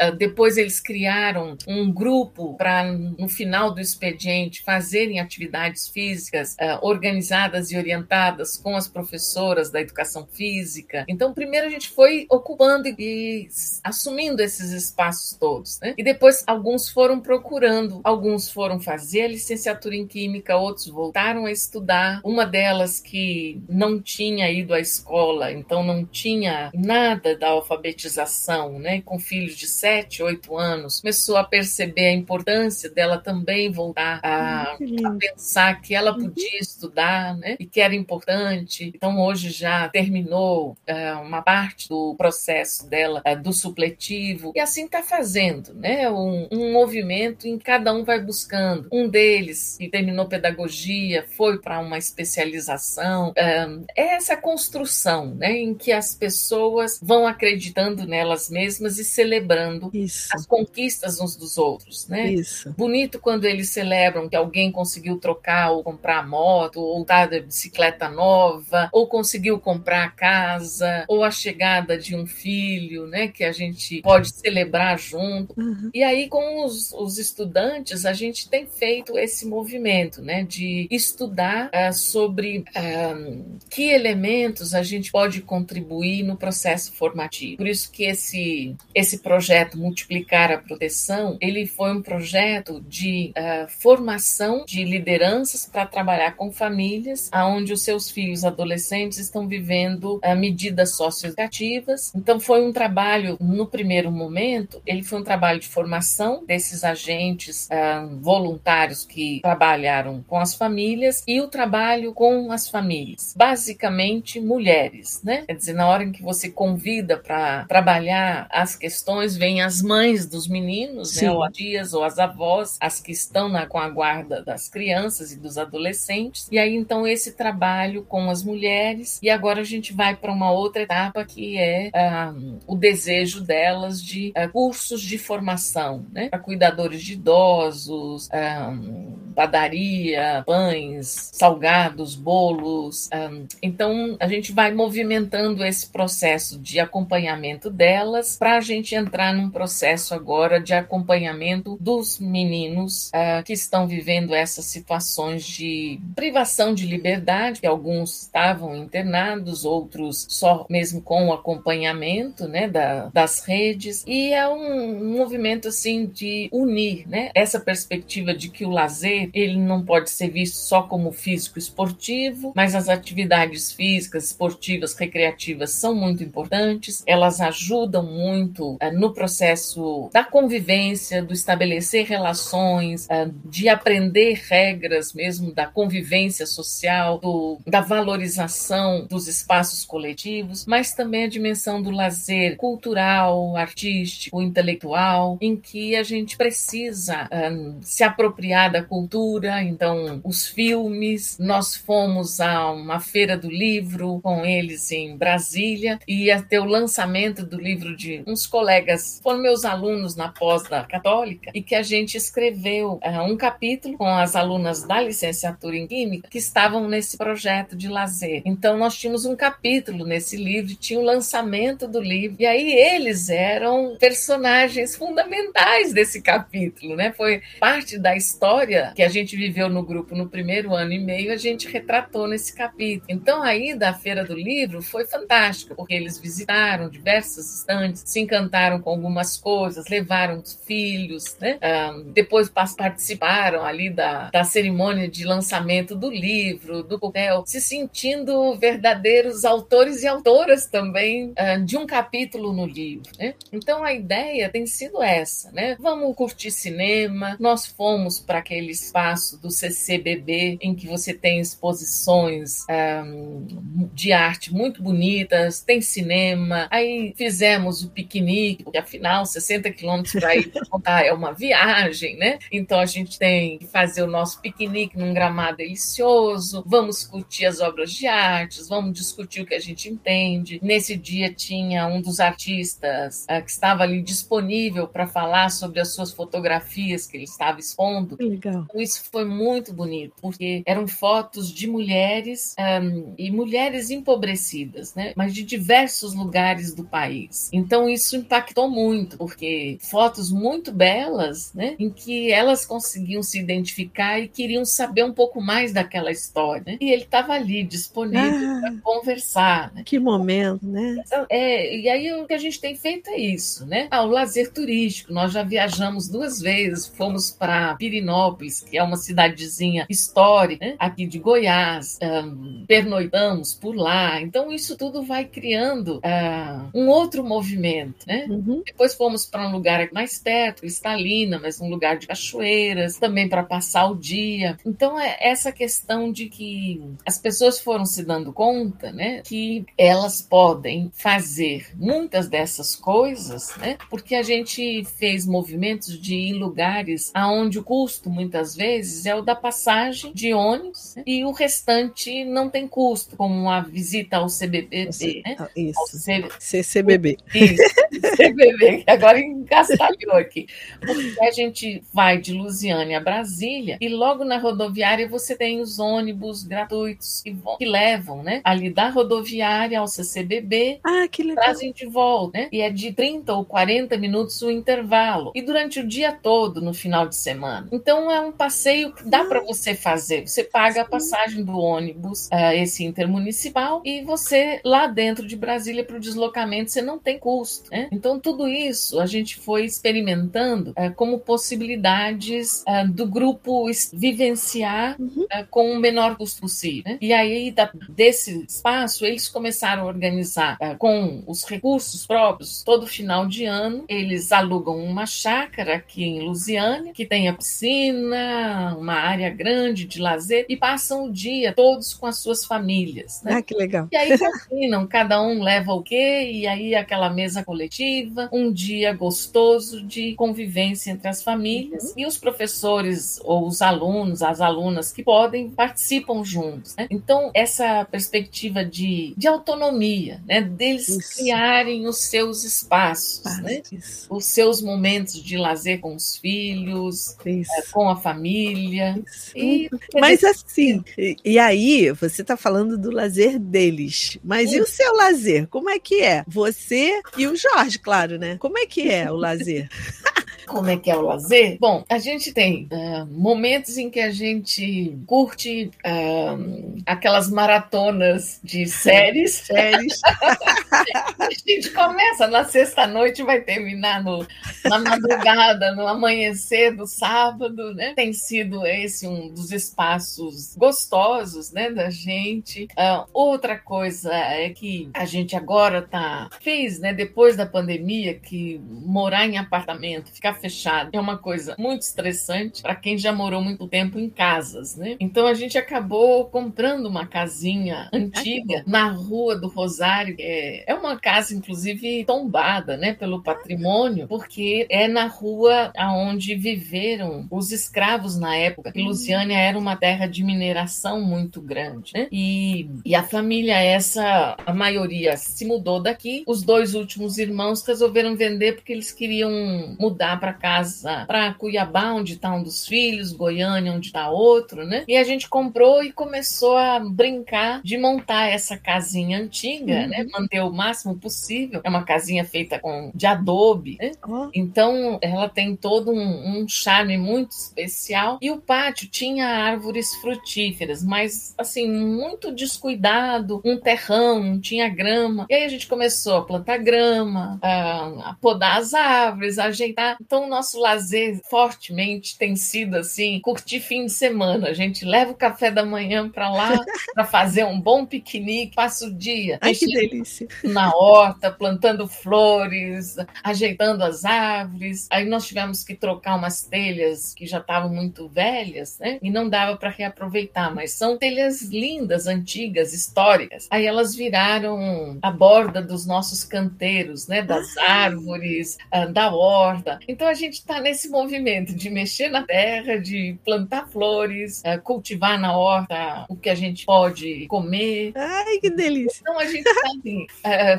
Uh, 0.00 0.16
depois 0.16 0.56
eles 0.56 0.80
criaram 0.80 1.56
um 1.66 1.92
grupo 1.92 2.54
para 2.54 2.84
no 2.84 3.28
final 3.28 3.72
do 3.72 3.80
expediente 3.80 4.62
fazerem 4.62 5.20
atividades 5.20 5.88
físicas 5.88 6.54
uh, 6.54 6.78
organizadas 6.82 7.70
e 7.70 7.76
orientadas 7.76 8.56
com 8.56 8.76
as 8.76 8.88
professoras 8.88 9.70
da 9.70 9.80
educação 9.80 10.26
física. 10.26 11.04
Então 11.08 11.32
primeiro 11.32 11.66
a 11.66 11.70
gente 11.70 11.90
foi 11.90 12.26
ocupando 12.30 12.88
e, 12.88 12.94
e 12.98 13.48
assumindo 13.82 14.42
esses 14.42 14.70
espaços 14.70 15.36
todos, 15.38 15.78
né? 15.80 15.94
E 15.96 16.02
depois 16.02 16.42
alguns 16.46 16.88
foram 16.88 17.20
procurando, 17.20 18.00
alguns 18.04 18.50
foram 18.50 18.80
fazer 18.80 19.22
a 19.22 19.28
licenciatura 19.28 19.94
em 19.94 20.06
química, 20.06 20.56
outros 20.56 20.88
voltaram 20.88 21.46
a 21.46 21.52
estudar. 21.52 22.20
Uma 22.24 22.46
delas 22.46 23.00
que 23.00 23.62
não 23.68 24.00
tinha 24.00 24.50
ido 24.50 24.74
à 24.74 24.80
escola, 24.80 25.52
então 25.52 25.82
não 25.82 26.04
tinha 26.04 26.70
nada 26.74 27.36
da 27.36 27.48
alfabetização, 27.48 28.78
né? 28.78 29.01
Com 29.04 29.18
filhos 29.18 29.56
de 29.56 29.66
7, 29.66 30.22
8 30.22 30.56
anos, 30.56 31.00
começou 31.00 31.36
a 31.36 31.44
perceber 31.44 32.06
a 32.06 32.12
importância 32.12 32.90
dela 32.90 33.18
também 33.18 33.70
voltar 33.70 34.20
a, 34.22 34.72
a 34.72 35.10
pensar 35.18 35.80
que 35.80 35.94
ela 35.94 36.12
uhum. 36.12 36.24
podia 36.24 36.58
estudar, 36.60 37.36
né? 37.36 37.56
E 37.58 37.66
que 37.66 37.80
era 37.80 37.94
importante. 37.94 38.92
Então 38.94 39.20
hoje 39.20 39.50
já 39.50 39.88
terminou 39.88 40.76
uh, 40.88 41.20
uma 41.22 41.42
parte 41.42 41.88
do 41.88 42.14
processo 42.16 42.88
dela 42.88 43.22
uh, 43.26 43.40
do 43.40 43.52
supletivo 43.52 44.52
e 44.54 44.60
assim 44.60 44.84
está 44.84 45.02
fazendo, 45.02 45.74
né? 45.74 46.10
Um, 46.10 46.48
um 46.50 46.72
movimento 46.72 47.46
em 47.46 47.58
que 47.58 47.64
cada 47.64 47.92
um 47.92 48.04
vai 48.04 48.20
buscando. 48.20 48.88
Um 48.92 49.08
deles 49.08 49.76
que 49.78 49.88
terminou 49.88 50.26
pedagogia 50.26 51.24
foi 51.36 51.58
para 51.58 51.78
uma 51.78 51.98
especialização. 51.98 53.30
Uh, 53.30 53.84
é 53.96 54.14
essa 54.14 54.36
construção, 54.36 55.34
né? 55.34 55.52
Em 55.52 55.74
que 55.74 55.92
as 55.92 56.14
pessoas 56.14 56.98
vão 57.02 57.26
acreditando 57.26 58.06
nelas 58.06 58.50
mesmas 58.50 58.91
e 58.98 59.04
celebrando 59.04 59.90
Isso. 59.92 60.28
as 60.32 60.46
conquistas 60.46 61.20
uns 61.20 61.36
dos 61.36 61.58
outros, 61.58 62.06
né? 62.08 62.32
Isso. 62.32 62.72
Bonito 62.76 63.18
quando 63.18 63.44
eles 63.44 63.70
celebram 63.70 64.28
que 64.28 64.36
alguém 64.36 64.70
conseguiu 64.70 65.18
trocar 65.18 65.70
ou 65.70 65.82
comprar 65.82 66.26
moto, 66.26 66.80
ou 66.80 67.04
dar 67.04 67.26
de 67.26 67.40
bicicleta 67.40 68.08
nova, 68.08 68.88
ou 68.92 69.06
conseguiu 69.06 69.58
comprar 69.58 70.14
casa, 70.14 71.04
ou 71.08 71.24
a 71.24 71.30
chegada 71.30 71.98
de 71.98 72.16
um 72.16 72.26
filho, 72.26 73.06
né? 73.06 73.28
Que 73.28 73.44
a 73.44 73.52
gente 73.52 74.00
pode 74.02 74.30
celebrar 74.32 74.98
junto. 74.98 75.54
Uhum. 75.58 75.90
E 75.94 76.02
aí, 76.02 76.28
com 76.28 76.64
os, 76.64 76.92
os, 76.92 77.18
estudantes, 77.18 78.04
a 78.04 78.12
gente 78.12 78.48
tem 78.48 78.66
feito 78.66 79.18
esse 79.18 79.46
movimento, 79.46 80.22
né? 80.22 80.44
De 80.44 80.86
estudar 80.90 81.70
uh, 81.70 81.92
sobre 81.92 82.58
uh, 82.58 83.58
que 83.70 83.90
elementos 83.90 84.74
a 84.74 84.82
gente 84.82 85.10
pode 85.10 85.40
contribuir 85.42 86.22
no 86.22 86.36
processo 86.36 86.92
formativo. 86.92 87.58
Por 87.58 87.66
isso 87.66 87.90
que 87.90 88.04
esse, 88.04 88.74
esse 88.94 89.18
projeto 89.18 89.78
Multiplicar 89.78 90.50
a 90.52 90.58
Proteção, 90.58 91.36
ele 91.40 91.66
foi 91.66 91.92
um 91.92 92.02
projeto 92.02 92.80
de 92.80 93.32
uh, 93.36 93.68
formação 93.68 94.64
de 94.66 94.84
lideranças 94.84 95.66
para 95.66 95.86
trabalhar 95.86 96.36
com 96.36 96.52
famílias 96.52 97.30
onde 97.34 97.72
os 97.72 97.82
seus 97.82 98.10
filhos 98.10 98.44
adolescentes 98.44 99.18
estão 99.18 99.46
vivendo 99.46 100.20
medidas 100.36 100.96
socioeducativas. 100.96 102.12
Então, 102.14 102.38
foi 102.38 102.64
um 102.64 102.72
trabalho, 102.72 103.36
no 103.40 103.66
primeiro 103.66 104.10
momento, 104.10 104.82
ele 104.86 105.02
foi 105.02 105.20
um 105.20 105.24
trabalho 105.24 105.60
de 105.60 105.68
formação 105.68 106.44
desses 106.46 106.84
agentes 106.84 107.66
uh, 107.66 108.18
voluntários 108.20 109.04
que 109.04 109.40
trabalharam 109.42 110.22
com 110.26 110.38
as 110.38 110.54
famílias 110.54 111.22
e 111.26 111.40
o 111.40 111.48
trabalho 111.48 112.12
com 112.12 112.50
as 112.52 112.68
famílias, 112.68 113.34
basicamente 113.36 114.40
mulheres, 114.40 115.20
né? 115.22 115.44
Quer 115.46 115.54
dizer, 115.54 115.72
na 115.72 115.86
hora 115.86 116.04
em 116.04 116.12
que 116.12 116.22
você 116.22 116.50
convida 116.50 117.16
para 117.16 117.64
trabalhar 117.64 118.46
as 118.62 118.76
questões, 118.76 119.36
vêm 119.36 119.60
as 119.60 119.82
mães 119.82 120.26
dos 120.26 120.48
meninos, 120.48 121.20
né? 121.20 121.30
Ou 121.30 121.42
as 121.42 121.52
tias 121.52 121.92
ou 121.92 122.04
as 122.04 122.18
avós, 122.18 122.76
as 122.80 123.00
que 123.00 123.12
estão 123.12 123.48
na, 123.48 123.66
com 123.66 123.78
a 123.78 123.88
guarda 123.88 124.42
das 124.42 124.68
crianças 124.68 125.32
e 125.32 125.38
dos 125.38 125.58
adolescentes. 125.58 126.48
E 126.50 126.58
aí, 126.58 126.74
então, 126.74 127.06
esse 127.06 127.32
trabalho 127.32 128.04
com 128.04 128.30
as 128.30 128.42
mulheres. 128.42 129.18
E 129.22 129.28
agora 129.28 129.60
a 129.60 129.64
gente 129.64 129.92
vai 129.92 130.16
para 130.16 130.32
uma 130.32 130.50
outra 130.50 130.82
etapa 130.82 131.24
que 131.24 131.58
é 131.58 131.90
uh, 131.94 132.58
o 132.66 132.76
desejo 132.76 133.42
delas 133.42 134.02
de 134.02 134.32
uh, 134.36 134.50
cursos 134.50 135.02
de 135.02 135.18
formação, 135.18 136.06
né? 136.12 136.28
Para 136.28 136.38
cuidadores 136.38 137.02
de 137.02 137.14
idosos, 137.14 138.28
um, 138.32 139.12
padaria, 139.34 140.42
pães, 140.46 141.30
salgados, 141.32 142.14
bolos. 142.14 143.08
Um, 143.12 143.46
então, 143.62 144.16
a 144.20 144.28
gente 144.28 144.52
vai 144.52 144.72
movimentando 144.72 145.64
esse 145.64 145.88
processo 145.88 146.58
de 146.58 146.78
acompanhamento 146.78 147.70
delas 147.70 148.36
para 148.36 148.51
a 148.56 148.60
gente 148.60 148.94
entrar 148.94 149.32
num 149.34 149.50
processo 149.50 150.14
agora 150.14 150.60
de 150.60 150.72
acompanhamento 150.74 151.76
dos 151.80 152.18
meninos 152.18 153.08
uh, 153.08 153.42
que 153.44 153.52
estão 153.52 153.86
vivendo 153.86 154.34
essas 154.34 154.66
situações 154.66 155.44
de 155.44 156.00
privação 156.14 156.74
de 156.74 156.86
liberdade, 156.86 157.60
que 157.60 157.66
alguns 157.66 158.22
estavam 158.22 158.76
internados, 158.76 159.64
outros 159.64 160.26
só 160.28 160.66
mesmo 160.68 161.00
com 161.00 161.28
o 161.28 161.32
acompanhamento 161.32 162.46
né, 162.48 162.68
da, 162.68 163.06
das 163.06 163.44
redes. 163.44 164.04
E 164.06 164.32
é 164.32 164.48
um, 164.48 165.02
um 165.02 165.16
movimento 165.16 165.68
assim 165.68 166.06
de 166.06 166.48
unir 166.52 167.06
né, 167.08 167.30
essa 167.34 167.60
perspectiva 167.60 168.34
de 168.34 168.48
que 168.48 168.64
o 168.64 168.70
lazer 168.70 169.30
ele 169.32 169.58
não 169.58 169.84
pode 169.84 170.10
ser 170.10 170.28
visto 170.28 170.56
só 170.56 170.82
como 170.82 171.12
físico 171.12 171.58
esportivo, 171.58 172.52
mas 172.54 172.74
as 172.74 172.88
atividades 172.88 173.72
físicas, 173.72 174.26
esportivas, 174.26 174.94
recreativas 174.94 175.70
são 175.70 175.94
muito 175.94 176.22
importantes. 176.22 177.02
Elas 177.06 177.40
ajudam 177.40 178.02
muito 178.02 178.41
uh, 178.50 178.78
no 178.92 179.12
processo 179.12 180.08
da 180.12 180.24
convivência, 180.24 181.22
do 181.22 181.32
estabelecer 181.32 182.06
relações, 182.06 183.06
uh, 183.06 183.32
de 183.44 183.68
aprender 183.68 184.40
regras 184.48 185.12
mesmo 185.12 185.52
da 185.52 185.66
convivência 185.66 186.46
social, 186.46 187.18
do, 187.18 187.58
da 187.66 187.80
valorização 187.80 189.06
dos 189.06 189.28
espaços 189.28 189.84
coletivos, 189.84 190.66
mas 190.66 190.92
também 190.94 191.24
a 191.24 191.28
dimensão 191.28 191.82
do 191.82 191.90
lazer 191.90 192.56
cultural, 192.56 193.56
artístico, 193.56 194.42
intelectual, 194.42 195.38
em 195.40 195.56
que 195.56 195.96
a 195.96 196.02
gente 196.02 196.36
precisa 196.36 197.24
uh, 197.24 197.78
se 197.80 198.02
apropriar 198.02 198.70
da 198.70 198.82
cultura. 198.82 199.62
Então, 199.62 200.20
os 200.24 200.46
filmes, 200.46 201.36
nós 201.38 201.76
fomos 201.76 202.40
a 202.40 202.70
uma 202.70 203.00
feira 203.00 203.36
do 203.36 203.50
livro 203.50 204.20
com 204.22 204.44
eles 204.44 204.90
em 204.90 205.16
Brasília 205.16 205.98
e 206.06 206.30
ter 206.48 206.58
o 206.58 206.64
lançamento 206.64 207.44
do 207.44 207.60
livro 207.60 207.96
de 207.96 208.22
uns 208.32 208.46
colegas, 208.46 209.20
foram 209.22 209.40
meus 209.40 209.64
alunos 209.64 210.16
na 210.16 210.28
pós 210.28 210.62
da 210.64 210.84
Católica, 210.84 211.50
e 211.54 211.62
que 211.62 211.74
a 211.74 211.82
gente 211.82 212.16
escreveu 212.16 212.94
uh, 212.94 213.22
um 213.22 213.36
capítulo 213.36 213.96
com 213.98 214.08
as 214.08 214.34
alunas 214.34 214.82
da 214.82 215.00
licenciatura 215.00 215.76
em 215.76 215.86
Química 215.86 216.28
que 216.28 216.38
estavam 216.38 216.88
nesse 216.88 217.16
projeto 217.16 217.76
de 217.76 217.88
lazer. 217.88 218.42
Então, 218.44 218.76
nós 218.78 218.96
tínhamos 218.96 219.24
um 219.24 219.36
capítulo 219.36 220.04
nesse 220.04 220.36
livro, 220.36 220.74
tinha 220.74 220.98
o 220.98 221.04
lançamento 221.04 221.86
do 221.86 222.00
livro, 222.00 222.36
e 222.40 222.46
aí 222.46 222.72
eles 222.72 223.28
eram 223.28 223.96
personagens 223.98 224.96
fundamentais 224.96 225.92
desse 225.92 226.22
capítulo, 226.22 226.96
né? 226.96 227.12
Foi 227.12 227.42
parte 227.60 227.98
da 227.98 228.16
história 228.16 228.92
que 228.96 229.02
a 229.02 229.08
gente 229.08 229.36
viveu 229.36 229.68
no 229.68 229.82
grupo 229.82 230.14
no 230.14 230.28
primeiro 230.28 230.74
ano 230.74 230.92
e 230.92 230.98
meio, 230.98 231.32
a 231.32 231.36
gente 231.36 231.68
retratou 231.68 232.26
nesse 232.26 232.54
capítulo. 232.54 233.06
Então, 233.08 233.42
aí 233.42 233.74
da 233.74 233.92
Feira 233.92 234.24
do 234.24 234.34
Livro 234.34 234.80
foi 234.80 235.04
fantástico, 235.04 235.74
porque 235.74 235.94
eles 235.94 236.18
visitaram 236.18 236.88
diversas 236.88 237.58
estantes, 237.58 238.02
se 238.06 238.20
encantaram 238.22 238.80
com 238.80 238.90
algumas 238.90 239.36
coisas, 239.36 239.86
levaram 239.88 240.40
os 240.40 240.54
filhos, 240.66 241.36
né? 241.40 241.58
Um, 241.62 242.12
depois 242.12 242.48
participaram 242.48 243.64
ali 243.64 243.90
da, 243.90 244.30
da 244.30 244.44
cerimônia 244.44 245.08
de 245.08 245.24
lançamento 245.24 245.94
do 245.94 246.10
livro, 246.10 246.82
do 246.82 246.98
papel, 246.98 247.44
se 247.46 247.60
sentindo 247.60 248.54
verdadeiros 248.56 249.44
autores 249.44 250.02
e 250.02 250.06
autoras 250.06 250.66
também 250.66 251.34
de 251.64 251.76
um 251.76 251.86
capítulo 251.86 252.52
no 252.52 252.66
livro. 252.66 253.10
Né? 253.18 253.34
Então 253.52 253.82
a 253.82 253.92
ideia 253.92 254.48
tem 254.48 254.66
sido 254.66 255.02
essa, 255.02 255.50
né? 255.52 255.76
Vamos 255.78 256.14
curtir 256.14 256.50
cinema. 256.50 257.36
Nós 257.40 257.66
fomos 257.66 258.18
para 258.18 258.38
aquele 258.38 258.70
espaço 258.70 259.40
do 259.40 259.50
CCBB 259.50 260.58
em 260.60 260.74
que 260.74 260.86
você 260.86 261.12
tem 261.12 261.40
exposições 261.40 262.64
um, 263.04 263.88
de 263.92 264.12
arte 264.12 264.52
muito 264.52 264.82
bonitas, 264.82 265.60
tem 265.60 265.80
cinema. 265.80 266.68
Aí 266.70 267.14
fizemos 267.16 267.82
o 267.82 267.90
pequeno 267.90 268.11
piquenique, 268.12 268.64
porque 268.64 268.78
afinal 268.78 269.24
60 269.24 269.70
quilômetros 269.70 270.12
para 270.12 270.36
ir 270.36 270.50
para 270.50 270.66
contar 270.68 271.04
é 271.04 271.12
uma 271.12 271.32
viagem, 271.32 272.16
né? 272.16 272.38
Então 272.50 272.78
a 272.78 272.86
gente 272.86 273.18
tem 273.18 273.58
que 273.58 273.66
fazer 273.66 274.02
o 274.02 274.06
nosso 274.06 274.40
piquenique 274.40 274.98
num 274.98 275.14
gramado 275.14 275.58
delicioso, 275.58 276.62
vamos 276.66 277.04
curtir 277.04 277.46
as 277.46 277.60
obras 277.60 277.92
de 277.92 278.06
artes, 278.06 278.68
vamos 278.68 278.92
discutir 278.92 279.42
o 279.42 279.46
que 279.46 279.54
a 279.54 279.60
gente 279.60 279.88
entende. 279.88 280.60
Nesse 280.62 280.96
dia 280.96 281.32
tinha 281.32 281.86
um 281.86 282.00
dos 282.00 282.20
artistas 282.20 283.24
uh, 283.30 283.42
que 283.42 283.50
estava 283.50 283.82
ali 283.82 284.02
disponível 284.02 284.86
para 284.86 285.06
falar 285.06 285.50
sobre 285.50 285.80
as 285.80 285.94
suas 285.94 286.12
fotografias 286.12 287.06
que 287.06 287.16
ele 287.16 287.24
estava 287.24 287.58
expondo. 287.60 288.16
Legal. 288.20 288.66
Então, 288.68 288.80
isso 288.80 289.04
foi 289.10 289.24
muito 289.24 289.72
bonito, 289.72 290.14
porque 290.20 290.62
eram 290.66 290.86
fotos 290.86 291.52
de 291.52 291.66
mulheres 291.66 292.54
um, 292.58 293.14
e 293.16 293.30
mulheres 293.30 293.90
empobrecidas, 293.90 294.94
né? 294.94 295.12
Mas 295.16 295.32
de 295.34 295.42
diversos 295.42 296.14
lugares 296.14 296.74
do 296.74 296.84
país. 296.84 297.48
Então 297.52 297.88
isso 297.88 298.01
impactou 298.12 298.70
muito, 298.70 299.16
porque 299.16 299.78
fotos 299.80 300.30
muito 300.30 300.72
belas, 300.72 301.52
né? 301.54 301.76
Em 301.78 301.90
que 301.90 302.30
elas 302.30 302.64
conseguiam 302.64 303.22
se 303.22 303.38
identificar 303.38 304.18
e 304.18 304.28
queriam 304.28 304.64
saber 304.64 305.04
um 305.04 305.12
pouco 305.12 305.40
mais 305.40 305.72
daquela 305.72 306.10
história. 306.10 306.62
Né? 306.66 306.78
E 306.80 306.90
ele 306.90 307.02
estava 307.02 307.32
ali 307.32 307.62
disponível 307.62 308.56
ah, 308.56 308.60
para 308.60 308.74
conversar. 308.82 309.72
Né? 309.74 309.82
Que 309.84 309.98
momento, 309.98 310.66
né? 310.66 311.02
É, 311.28 311.76
e 311.76 311.88
aí 311.88 312.12
o 312.12 312.26
que 312.26 312.34
a 312.34 312.38
gente 312.38 312.60
tem 312.60 312.76
feito 312.76 313.10
é 313.10 313.18
isso, 313.18 313.66
né? 313.66 313.88
Ah, 313.90 314.02
o 314.02 314.08
lazer 314.08 314.52
turístico. 314.52 315.12
Nós 315.12 315.32
já 315.32 315.42
viajamos 315.42 316.08
duas 316.08 316.40
vezes, 316.40 316.86
fomos 316.86 317.30
para 317.30 317.74
Pirinópolis, 317.76 318.60
que 318.60 318.76
é 318.76 318.82
uma 318.82 318.96
cidadezinha 318.96 319.86
histórica, 319.88 320.64
né? 320.64 320.76
aqui 320.78 321.06
de 321.06 321.18
Goiás, 321.18 321.98
um, 322.02 322.64
pernoitamos 322.66 323.54
por 323.54 323.74
lá. 323.74 324.20
Então 324.20 324.52
isso 324.52 324.76
tudo 324.76 325.02
vai 325.02 325.24
criando 325.24 325.98
uh, 325.98 326.70
um 326.74 326.88
outro 326.88 327.24
movimento, 327.24 327.91
né? 328.06 328.26
Uhum. 328.28 328.62
Depois 328.64 328.94
fomos 328.94 329.26
para 329.26 329.48
um 329.48 329.52
lugar 329.52 329.88
mais 329.92 330.18
perto, 330.18 330.60
Cristalina, 330.60 331.38
mas 331.40 331.60
um 331.60 331.68
lugar 331.68 331.98
de 331.98 332.06
cachoeiras, 332.06 332.96
também 332.96 333.28
para 333.28 333.42
passar 333.42 333.86
o 333.90 333.94
dia. 333.94 334.58
Então 334.64 334.98
é 334.98 335.16
essa 335.20 335.52
questão 335.52 336.12
de 336.12 336.28
que 336.28 336.80
as 337.06 337.18
pessoas 337.18 337.60
foram 337.60 337.84
se 337.84 338.04
dando 338.04 338.32
conta, 338.32 338.92
né, 338.92 339.22
que 339.22 339.64
elas 339.76 340.20
podem 340.20 340.90
fazer 340.94 341.66
muitas 341.76 342.28
dessas 342.28 342.74
coisas, 342.74 343.54
né, 343.56 343.76
porque 343.90 344.14
a 344.14 344.22
gente 344.22 344.84
fez 344.84 345.26
movimentos 345.26 345.98
de 346.00 346.14
ir 346.14 346.30
em 346.30 346.38
lugares 346.38 347.10
aonde 347.14 347.58
o 347.58 347.64
custo 347.64 348.10
muitas 348.10 348.54
vezes 348.54 349.06
é 349.06 349.14
o 349.14 349.22
da 349.22 349.34
passagem 349.34 350.12
de 350.12 350.32
ônibus 350.32 350.94
né, 350.96 351.02
e 351.06 351.24
o 351.24 351.32
restante 351.32 352.24
não 352.24 352.48
tem 352.48 352.66
custo, 352.66 353.16
como 353.16 353.50
a 353.50 353.60
visita 353.60 354.16
ao 354.16 354.26
CBB, 354.26 354.90
né? 355.24 355.48
Isso. 355.56 355.98
C... 355.98 356.28
CCBB. 356.38 357.18
Isso, 357.34 357.71
CBB, 358.16 358.84
que 358.84 358.90
agora 358.90 359.18
engastalhou 359.18 360.16
aqui. 360.16 360.46
Porque 360.80 361.24
a 361.24 361.30
gente 361.30 361.82
vai 361.92 362.18
de 362.18 362.32
Lusiane 362.32 362.94
a 362.94 363.00
Brasília 363.00 363.78
e 363.80 363.88
logo 363.88 364.24
na 364.24 364.38
rodoviária 364.38 365.08
você 365.08 365.36
tem 365.36 365.60
os 365.60 365.78
ônibus 365.78 366.44
gratuitos 366.44 367.22
que, 367.22 367.32
vão, 367.32 367.56
que 367.56 367.64
levam, 367.64 368.22
né? 368.22 368.40
Ali 368.44 368.70
da 368.70 368.88
rodoviária 368.88 369.78
ao 369.78 369.86
CCBB. 369.86 370.80
Ah, 370.84 371.06
que 371.10 371.22
legal. 371.22 371.44
Trazem 371.44 371.72
de 371.72 371.86
volta, 371.86 372.38
né? 372.38 372.48
E 372.52 372.60
é 372.60 372.70
de 372.70 372.92
30 372.92 373.32
ou 373.32 373.44
40 373.44 373.96
minutos 373.98 374.40
o 374.42 374.50
intervalo. 374.50 375.32
E 375.34 375.42
durante 375.42 375.80
o 375.80 375.86
dia 375.86 376.12
todo, 376.12 376.60
no 376.60 376.74
final 376.74 377.06
de 377.06 377.16
semana. 377.16 377.68
Então 377.72 378.10
é 378.10 378.20
um 378.20 378.32
passeio 378.32 378.92
que 378.92 379.04
dá 379.04 379.24
para 379.24 379.40
você 379.40 379.74
fazer. 379.74 380.26
Você 380.26 380.44
paga 380.44 380.82
a 380.82 380.84
passagem 380.84 381.44
do 381.44 381.56
ônibus, 381.56 382.26
uh, 382.26 382.52
esse 382.54 382.84
intermunicipal, 382.84 383.82
e 383.84 384.02
você 384.02 384.60
lá 384.64 384.86
dentro 384.86 385.26
de 385.26 385.36
Brasília 385.36 385.84
para 385.84 385.96
o 385.96 386.00
deslocamento 386.00 386.70
você 386.70 386.82
não 386.82 386.98
tem 386.98 387.18
custo. 387.18 387.61
Né? 387.70 387.88
Então 387.92 388.18
tudo 388.18 388.46
isso 388.48 389.00
a 389.00 389.06
gente 389.06 389.36
foi 389.36 389.64
experimentando 389.64 390.70
uh, 390.70 390.94
como 390.94 391.18
possibilidades 391.18 392.62
uh, 392.62 392.88
do 392.88 393.06
grupo 393.06 393.66
vivenciar 393.92 394.96
uhum. 395.00 395.26
com 395.50 395.72
o 395.72 395.78
menor 395.78 396.16
custo 396.16 396.40
possível. 396.40 396.82
Né? 396.84 396.98
E 397.00 397.12
aí 397.12 397.50
da, 397.50 397.70
desse 397.88 398.44
espaço 398.48 399.04
eles 399.04 399.28
começaram 399.28 399.82
a 399.82 399.86
organizar 399.86 400.58
com 400.78 401.22
os 401.26 401.44
recursos 401.44 402.06
próprios 402.06 402.62
todo 402.62 402.86
final 402.86 403.26
de 403.26 403.44
ano 403.44 403.84
eles 403.88 404.32
alugam 404.32 404.76
uma 404.76 405.06
chácara 405.06 405.76
aqui 405.76 406.04
em 406.04 406.20
Lusiane 406.20 406.92
que 406.92 407.06
tem 407.06 407.28
a 407.28 407.34
piscina, 407.34 408.76
uma 408.76 408.94
área 408.94 409.30
grande 409.30 409.84
de 409.84 410.00
lazer 410.00 410.46
e 410.48 410.56
passam 410.56 411.06
o 411.06 411.12
dia 411.12 411.52
todos 411.52 411.94
com 411.94 412.06
as 412.06 412.18
suas 412.18 412.44
famílias. 412.44 413.22
Né? 413.22 413.34
Ah, 413.34 413.42
que 413.42 413.54
legal. 413.54 413.88
E 413.90 413.96
aí 413.96 414.18
combinam, 414.18 414.86
cada 414.86 415.22
um 415.22 415.42
leva 415.42 415.72
o 415.72 415.82
quê, 415.82 416.30
e 416.32 416.46
aí 416.46 416.74
aquela 416.74 417.10
mesa 417.10 417.44
coletiva, 417.52 418.30
um 418.32 418.50
dia 418.50 418.94
gostoso 418.94 419.82
de 419.82 420.14
convivência 420.14 420.90
entre 420.90 421.06
as 421.06 421.22
famílias, 421.22 421.90
uhum. 421.90 421.92
e 421.98 422.06
os 422.06 422.16
professores 422.16 423.20
ou 423.24 423.46
os 423.46 423.60
alunos, 423.60 424.22
as 424.22 424.40
alunas 424.40 424.90
que 424.90 425.02
podem, 425.02 425.50
participam 425.50 426.24
juntos. 426.24 426.74
Né? 426.76 426.86
Então, 426.90 427.30
essa 427.34 427.84
perspectiva 427.84 428.64
de, 428.64 429.12
de 429.18 429.28
autonomia, 429.28 430.22
né? 430.26 430.40
deles 430.40 430.88
isso. 430.88 431.16
criarem 431.16 431.86
os 431.86 431.98
seus 431.98 432.42
espaços, 432.42 433.22
né? 433.42 433.60
os 434.08 434.24
seus 434.24 434.62
momentos 434.62 435.22
de 435.22 435.36
lazer 435.36 435.80
com 435.80 435.94
os 435.94 436.16
filhos, 436.16 437.16
é, 437.26 437.42
com 437.70 437.90
a 437.90 437.96
família. 437.96 439.02
E, 439.36 439.68
Mas 440.00 440.24
assim, 440.24 440.82
e, 440.96 441.16
e 441.22 441.38
aí 441.38 441.90
você 441.92 442.22
está 442.22 442.34
falando 442.34 442.78
do 442.78 442.90
lazer 442.90 443.38
deles, 443.38 444.18
mas 444.24 444.50
Sim. 444.50 444.56
e 444.56 444.60
o 444.60 444.66
seu 444.66 444.94
lazer? 444.94 445.46
Como 445.48 445.68
é 445.68 445.78
que 445.78 446.00
é? 446.00 446.24
Você 446.26 447.02
e 447.18 447.26
o 447.26 447.36
Jorge, 447.42 447.78
claro, 447.78 448.18
né? 448.18 448.36
Como 448.38 448.58
é 448.58 448.66
que 448.66 448.90
é 448.90 449.10
o 449.10 449.16
lazer? 449.16 449.68
Como 450.46 450.68
é 450.68 450.76
que 450.76 450.90
é 450.90 450.96
o 450.96 451.02
lazer? 451.02 451.58
Bom, 451.58 451.84
a 451.88 451.98
gente 451.98 452.32
tem 452.32 452.68
uh, 452.72 453.06
momentos 453.06 453.76
em 453.76 453.90
que 453.90 454.00
a 454.00 454.10
gente 454.10 454.96
curte 455.06 455.70
uh, 455.84 456.82
aquelas 456.86 457.30
maratonas 457.30 458.40
de 458.42 458.66
séries. 458.66 459.34
séries. 459.46 460.00
a 461.18 461.28
gente 461.30 461.70
começa 461.70 462.26
na 462.26 462.44
sexta-noite 462.44 463.22
vai 463.22 463.40
terminar 463.40 464.02
no, 464.02 464.26
na 464.64 464.78
madrugada, 464.78 465.74
no 465.74 465.86
amanhecer 465.86 466.74
do 466.74 466.86
sábado, 466.86 467.74
né? 467.74 467.94
Tem 467.94 468.12
sido 468.12 468.66
esse 468.66 469.06
um 469.06 469.28
dos 469.28 469.52
espaços 469.52 470.54
gostosos, 470.56 471.52
né, 471.52 471.70
da 471.70 471.90
gente. 471.90 472.64
Uh, 472.72 473.06
outra 473.12 473.58
coisa 473.58 474.12
é 474.12 474.50
que 474.50 474.90
a 474.94 475.04
gente 475.04 475.36
agora 475.36 475.82
tá 475.82 476.28
fez, 476.40 476.78
né, 476.78 476.92
depois 476.92 477.36
da 477.36 477.46
pandemia, 477.46 478.14
que 478.14 478.60
morar 478.68 479.26
em 479.26 479.38
apartamento, 479.38 480.12
ficar 480.12 480.31
fechado 480.34 480.90
é 480.92 481.00
uma 481.00 481.18
coisa 481.18 481.54
muito 481.58 481.82
estressante 481.82 482.62
para 482.62 482.74
quem 482.74 482.98
já 482.98 483.12
morou 483.12 483.42
muito 483.42 483.66
tempo 483.68 483.98
em 483.98 484.08
casas, 484.08 484.76
né? 484.76 484.96
Então 485.00 485.26
a 485.26 485.34
gente 485.34 485.56
acabou 485.58 486.26
comprando 486.26 486.86
uma 486.86 487.06
casinha 487.06 487.88
antiga 487.92 488.62
na 488.66 488.90
Rua 488.90 489.36
do 489.36 489.48
Rosário, 489.48 490.16
é, 490.18 490.70
é 490.70 490.74
uma 490.74 490.98
casa 490.98 491.34
inclusive 491.34 492.04
tombada, 492.04 492.76
né, 492.76 492.92
pelo 492.92 493.22
patrimônio, 493.22 494.06
porque 494.08 494.66
é 494.70 494.88
na 494.88 495.06
rua 495.06 495.72
aonde 495.76 496.34
viveram 496.34 497.26
os 497.30 497.52
escravos 497.52 498.18
na 498.18 498.36
época. 498.36 498.72
E 498.74 498.82
Lusiânia 498.82 499.36
era 499.36 499.58
uma 499.58 499.76
terra 499.76 500.06
de 500.06 500.22
mineração 500.22 501.00
muito 501.00 501.40
grande, 501.40 501.92
né? 501.94 502.08
E, 502.10 502.68
e 502.84 502.94
a 502.94 503.02
família 503.02 503.56
essa, 503.56 504.36
a 504.44 504.52
maioria 504.52 505.16
se 505.16 505.44
mudou 505.44 505.80
daqui. 505.80 506.22
Os 506.26 506.42
dois 506.42 506.74
últimos 506.74 507.18
irmãos 507.18 507.64
resolveram 507.66 508.16
vender 508.16 508.54
porque 508.54 508.72
eles 508.72 508.92
queriam 508.92 509.76
mudar 509.78 510.18
para 510.22 510.32
casa, 510.32 511.04
para 511.04 511.34
Cuiabá, 511.34 511.92
onde 511.92 512.12
está 512.12 512.32
um 512.32 512.44
dos 512.44 512.64
filhos, 512.64 513.10
Goiânia, 513.10 513.72
onde 513.72 513.88
está 513.88 514.08
outro, 514.08 514.64
né? 514.64 514.84
E 514.86 514.96
a 514.96 515.02
gente 515.02 515.28
comprou 515.28 515.82
e 515.82 515.90
começou 515.90 516.56
a 516.56 516.78
brincar 516.78 517.60
de 517.64 517.76
montar 517.76 518.28
essa 518.28 518.56
casinha 518.56 519.18
antiga, 519.18 519.80
uhum. 519.80 519.88
né? 519.88 520.06
Manter 520.12 520.40
o 520.42 520.52
máximo 520.52 520.96
possível. 520.96 521.60
É 521.64 521.68
uma 521.68 521.82
casinha 521.82 522.24
feita 522.24 522.60
com 522.60 522.92
de 522.94 523.04
adobe, 523.04 523.76
né? 523.80 523.90
Oh. 524.06 524.28
Então 524.32 524.96
ela 525.02 525.28
tem 525.28 525.56
todo 525.56 525.90
um, 525.90 526.42
um 526.42 526.46
charme 526.46 526.96
muito 526.96 527.32
especial. 527.32 528.20
E 528.22 528.30
o 528.30 528.40
pátio 528.40 528.88
tinha 528.88 529.26
árvores 529.26 529.92
frutíferas, 529.96 530.84
mas 530.84 531.34
assim, 531.36 531.68
muito 531.68 532.30
descuidado, 532.30 533.42
um 533.44 533.58
terrão, 533.58 534.22
não 534.22 534.40
tinha 534.40 534.68
grama. 534.68 535.26
E 535.28 535.34
aí 535.34 535.44
a 535.44 535.48
gente 535.48 535.66
começou 535.66 536.18
a 536.18 536.24
plantar 536.24 536.58
grama, 536.58 537.40
a, 537.42 538.10
a 538.10 538.16
podar 538.20 538.58
as 538.58 538.72
árvores, 538.72 539.36
a 539.36 539.46
ajeitar. 539.46 539.96
Então, 540.12 540.24
o 540.24 540.28
nosso 540.28 540.60
lazer 540.60 541.22
fortemente 541.24 542.18
tem 542.18 542.36
sido 542.36 542.76
assim, 542.76 543.18
curtir 543.20 543.60
fim 543.60 543.86
de 543.86 543.92
semana. 543.92 544.48
A 544.48 544.52
gente 544.52 544.84
leva 544.84 545.12
o 545.12 545.16
café 545.16 545.50
da 545.50 545.64
manhã 545.64 546.06
para 546.06 546.30
lá 546.30 546.62
para 546.92 547.06
fazer 547.06 547.46
um 547.46 547.58
bom 547.58 547.86
piquenique, 547.86 548.54
passa 548.54 548.84
o 548.84 548.92
dia. 548.92 549.38
Ai, 549.40 549.54
que 549.54 549.64
delícia. 549.64 550.28
Na 550.44 550.70
horta, 550.76 551.30
plantando 551.30 551.88
flores, 551.88 552.96
ajeitando 553.24 553.82
as 553.82 554.04
árvores. 554.04 554.86
Aí 554.90 555.06
nós 555.06 555.26
tivemos 555.26 555.64
que 555.64 555.74
trocar 555.74 556.16
umas 556.16 556.42
telhas 556.42 557.14
que 557.14 557.24
já 557.24 557.38
estavam 557.38 557.70
muito 557.70 558.06
velhas, 558.06 558.78
né? 558.78 558.98
E 559.00 559.08
não 559.10 559.30
dava 559.30 559.56
para 559.56 559.70
reaproveitar, 559.70 560.54
mas 560.54 560.72
são 560.72 560.98
telhas 560.98 561.40
lindas, 561.40 562.06
antigas, 562.06 562.74
históricas. 562.74 563.48
Aí 563.50 563.64
elas 563.64 563.94
viraram 563.94 564.98
a 565.00 565.10
borda 565.10 565.62
dos 565.62 565.86
nossos 565.86 566.22
canteiros, 566.22 567.08
né? 567.08 567.22
Das 567.22 567.56
árvores, 567.56 568.58
ah, 568.70 568.84
da 568.84 569.10
horta. 569.10 569.78
Então 569.88 570.01
a 570.06 570.14
gente 570.14 570.34
está 570.34 570.60
nesse 570.60 570.88
movimento 570.88 571.54
de 571.54 571.70
mexer 571.70 572.08
na 572.08 572.22
terra, 572.22 572.78
de 572.78 573.16
plantar 573.24 573.68
flores, 573.68 574.42
ah, 574.44 574.58
cultivar 574.58 575.18
na 575.18 575.36
horta 575.36 576.04
o 576.08 576.16
que 576.16 576.28
a 576.28 576.34
gente 576.34 576.64
pode 576.64 577.26
comer. 577.26 577.92
Ai, 577.94 578.38
que 578.38 578.50
delícia! 578.50 578.98
Então 579.00 579.18
a 579.18 579.26
gente 579.26 579.46
está 579.46 579.60
assim, 579.68 580.06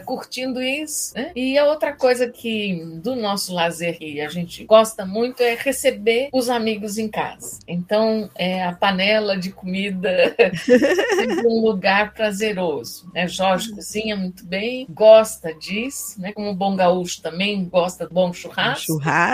curtindo 0.06 0.62
isso. 0.62 1.14
Né? 1.16 1.32
E 1.36 1.58
a 1.58 1.66
outra 1.66 1.94
coisa 1.94 2.30
que 2.30 2.82
do 3.02 3.16
nosso 3.16 3.54
lazer 3.54 3.98
que 3.98 4.22
a 4.22 4.30
gente 4.30 4.64
gosta 4.66 5.06
muito 5.06 5.42
é 5.42 5.56
receber 5.56 6.30
os 6.32 6.50
amigos 6.50 6.98
em 6.98 7.08
casa. 7.08 7.60
Então 7.68 8.30
é 8.36 8.64
a 8.64 8.74
panela 8.74 9.38
de 9.38 9.52
comida 9.52 10.36
em 11.20 11.48
um 11.48 11.62
lugar 11.62 12.14
prazeroso. 12.14 13.10
Né? 13.14 13.28
Jorge 13.28 13.72
cozinha 13.72 14.16
muito 14.16 14.46
bem, 14.46 14.88
gosta 14.90 15.54
disso, 15.54 16.20
né? 16.20 16.32
Como 16.34 16.54
bom 16.54 16.76
gaúcho 16.76 17.22
também 17.22 17.66
gosta 17.66 18.08
do 18.08 18.14
bom 18.14 18.34
churrasco. 18.34 18.86
Churrasco. 18.86 19.33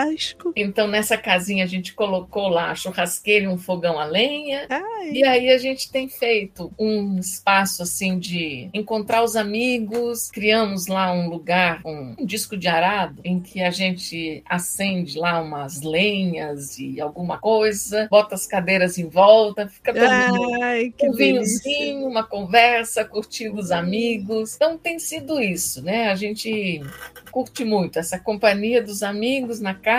Então 0.56 0.86
nessa 0.86 1.16
casinha 1.16 1.64
a 1.64 1.66
gente 1.66 1.94
colocou 1.94 2.48
lá 2.48 2.70
a 2.70 2.74
churrasqueira 2.74 3.44
e 3.44 3.48
um 3.48 3.58
fogão 3.58 3.98
a 3.98 4.04
lenha. 4.04 4.66
Ai. 4.68 5.10
E 5.12 5.24
aí 5.24 5.50
a 5.50 5.58
gente 5.58 5.90
tem 5.90 6.08
feito 6.08 6.72
um 6.78 7.18
espaço 7.18 7.82
assim 7.82 8.18
de 8.18 8.68
encontrar 8.72 9.22
os 9.22 9.36
amigos, 9.36 10.30
criamos 10.30 10.86
lá 10.86 11.12
um 11.12 11.28
lugar, 11.28 11.80
um, 11.84 12.14
um 12.18 12.26
disco 12.26 12.56
de 12.56 12.68
arado 12.68 13.20
em 13.24 13.40
que 13.40 13.62
a 13.62 13.70
gente 13.70 14.42
acende 14.46 15.18
lá 15.18 15.40
umas 15.40 15.82
lenhas 15.82 16.78
e 16.78 17.00
alguma 17.00 17.38
coisa, 17.38 18.08
bota 18.10 18.34
as 18.34 18.46
cadeiras 18.46 18.98
em 18.98 19.08
volta, 19.08 19.68
fica 19.68 19.92
todo 19.92 20.62
Ai, 20.62 20.92
um 21.02 21.12
vinhozinho, 21.12 22.06
uma 22.06 22.24
conversa, 22.24 23.04
curtindo 23.04 23.58
os 23.58 23.70
amigos. 23.70 24.54
Então 24.54 24.76
tem 24.76 24.98
sido 24.98 25.40
isso, 25.40 25.82
né? 25.82 26.10
A 26.10 26.14
gente 26.14 26.82
curte 27.30 27.64
muito 27.64 27.98
essa 27.98 28.18
companhia 28.18 28.82
dos 28.82 29.02
amigos 29.02 29.60
na 29.60 29.74
casa, 29.74 29.89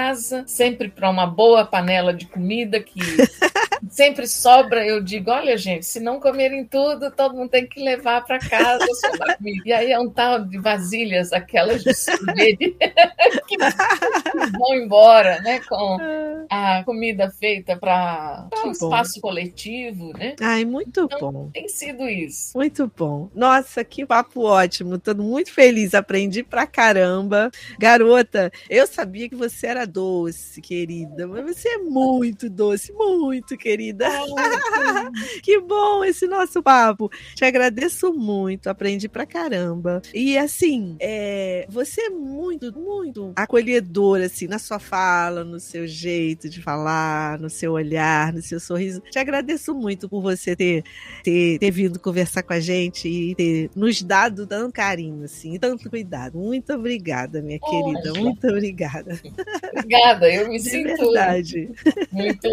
sempre 0.47 0.89
para 0.89 1.09
uma 1.09 1.25
boa 1.27 1.65
panela 1.65 2.13
de 2.13 2.25
comida 2.25 2.79
que 2.79 2.99
sempre 3.89 4.27
sobra. 4.27 4.85
Eu 4.85 5.01
digo, 5.01 5.31
olha 5.31 5.57
gente, 5.57 5.85
se 5.85 5.99
não 5.99 6.19
comerem 6.19 6.65
tudo, 6.65 7.11
todo 7.11 7.35
mundo 7.35 7.49
tem 7.49 7.67
que 7.67 7.81
levar 7.81 8.23
para 8.25 8.39
casa 8.39 8.85
comida. 9.41 9.63
E 9.65 9.73
aí 9.73 9.91
é 9.91 9.99
um 9.99 10.09
tal 10.09 10.43
de 10.43 10.57
vasilhas, 10.57 11.33
aquelas 11.33 11.83
de 11.83 11.93
sorvete 11.93 12.75
que 13.47 13.57
vão 13.57 14.75
embora, 14.75 15.41
né, 15.41 15.59
com 15.67 15.97
a 16.49 16.83
comida 16.83 17.29
feita 17.29 17.75
para 17.75 18.47
um 18.65 18.71
espaço 18.71 19.19
coletivo, 19.19 20.11
né? 20.17 20.35
Ai, 20.41 20.65
muito 20.65 21.09
então, 21.13 21.31
bom. 21.31 21.49
Tem 21.53 21.67
sido 21.67 22.07
isso. 22.07 22.57
Muito 22.57 22.91
bom. 22.95 23.29
Nossa, 23.33 23.83
que 23.83 24.05
papo 24.05 24.41
ótimo. 24.41 24.97
Tô 24.97 25.15
muito 25.15 25.51
feliz, 25.51 25.93
aprendi 25.93 26.43
pra 26.43 26.67
caramba. 26.67 27.49
Garota, 27.79 28.51
eu 28.69 28.85
sabia 28.87 29.29
que 29.29 29.35
você 29.35 29.67
era 29.67 29.85
doce, 29.85 30.61
querida, 30.61 31.27
mas 31.27 31.43
você 31.43 31.69
é 31.69 31.77
muito 31.77 32.49
doce, 32.49 32.91
muito 32.93 33.57
querida. 33.57 33.70
que 35.41 35.59
bom 35.59 36.03
esse 36.03 36.27
nosso 36.27 36.61
papo. 36.61 37.09
Te 37.35 37.45
agradeço 37.45 38.13
muito, 38.13 38.67
aprendi 38.67 39.07
pra 39.07 39.25
caramba. 39.25 40.01
E 40.13 40.37
assim, 40.37 40.95
é, 40.99 41.65
você 41.69 42.01
é 42.01 42.09
muito, 42.09 42.77
muito 42.77 43.33
acolhedora, 43.35 44.25
assim, 44.25 44.47
na 44.47 44.59
sua 44.59 44.79
fala, 44.79 45.43
no 45.43 45.59
seu 45.59 45.87
jeito 45.87 46.49
de 46.49 46.61
falar, 46.61 47.39
no 47.39 47.49
seu 47.49 47.73
olhar, 47.73 48.33
no 48.33 48.41
seu 48.41 48.59
sorriso. 48.59 49.01
Te 49.09 49.19
agradeço 49.19 49.73
muito 49.73 50.09
por 50.09 50.21
você 50.21 50.55
ter, 50.55 50.83
ter, 51.23 51.59
ter 51.59 51.71
vindo 51.71 51.99
conversar 51.99 52.43
com 52.43 52.53
a 52.53 52.59
gente 52.59 53.07
e 53.07 53.35
ter 53.35 53.69
nos 53.75 54.01
dado 54.01 54.45
tanto 54.47 54.73
carinho, 54.73 55.23
assim, 55.23 55.57
tanto 55.59 55.89
cuidado. 55.89 56.37
Muito 56.37 56.73
obrigada, 56.73 57.41
minha 57.41 57.59
querida. 57.59 58.13
Muito 58.19 58.47
obrigada. 58.47 59.19
Obrigada, 59.73 60.33
eu 60.33 60.49
me 60.49 60.57
de 60.57 60.69
sinto 60.69 60.97
verdade. 60.97 61.69
muito, 62.11 62.49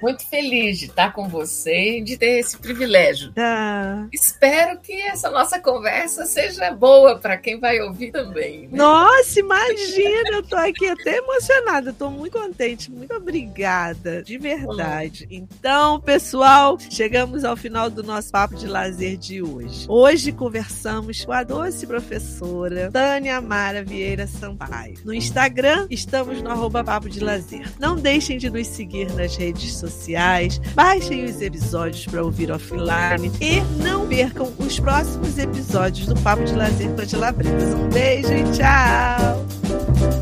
muito 0.00 0.26
feliz 0.28 0.55
de 0.78 0.86
estar 0.86 1.12
com 1.12 1.28
você 1.28 1.98
e 1.98 2.02
de 2.02 2.16
ter 2.16 2.38
esse 2.38 2.58
privilégio. 2.58 3.32
Ah. 3.36 4.06
Espero 4.12 4.78
que 4.80 4.92
essa 5.02 5.30
nossa 5.30 5.58
conversa 5.60 6.26
seja 6.26 6.70
boa 6.72 7.18
para 7.18 7.36
quem 7.36 7.58
vai 7.60 7.80
ouvir 7.80 8.10
também. 8.10 8.62
Né? 8.62 8.68
Nossa, 8.72 9.40
imagina, 9.40 10.30
eu 10.32 10.42
tô 10.42 10.56
aqui 10.56 10.88
até 10.88 11.18
emocionada, 11.18 11.92
tô 11.92 12.10
muito 12.10 12.38
contente. 12.38 12.90
Muito 12.90 13.14
obrigada, 13.14 14.22
de 14.22 14.38
verdade. 14.38 15.26
Então, 15.30 16.00
pessoal, 16.00 16.78
chegamos 16.90 17.44
ao 17.44 17.56
final 17.56 17.90
do 17.90 18.02
nosso 18.02 18.30
papo 18.30 18.54
de 18.56 18.66
lazer 18.66 19.16
de 19.16 19.42
hoje. 19.42 19.86
Hoje 19.88 20.32
conversamos 20.32 21.24
com 21.24 21.32
a 21.32 21.42
doce 21.42 21.86
professora 21.86 22.90
Tânia 22.92 23.40
Mara 23.40 23.84
Vieira 23.84 24.26
Sampaio. 24.26 24.98
No 25.04 25.12
Instagram, 25.12 25.86
estamos 25.90 26.40
no 26.42 26.50
arroba 26.50 26.84
papo 26.84 27.08
de 27.08 27.20
lazer. 27.20 27.72
Não 27.78 27.96
deixem 27.96 28.38
de 28.38 28.50
nos 28.50 28.66
seguir 28.66 29.12
nas 29.14 29.36
redes 29.36 29.74
sociais, 29.74 30.45
baixem 30.74 31.24
os 31.24 31.40
episódios 31.40 32.06
para 32.06 32.22
ouvir 32.22 32.50
offline 32.50 33.30
e 33.40 33.60
não 33.82 34.06
percam 34.06 34.52
os 34.58 34.78
próximos 34.78 35.38
episódios 35.38 36.06
do 36.06 36.14
Papo 36.20 36.44
de 36.44 36.54
Lazer 36.54 36.90
com 36.94 37.02
a. 37.02 37.74
Um 37.74 37.88
beijo 37.88 38.32
e 38.32 38.42
tchau! 38.52 40.15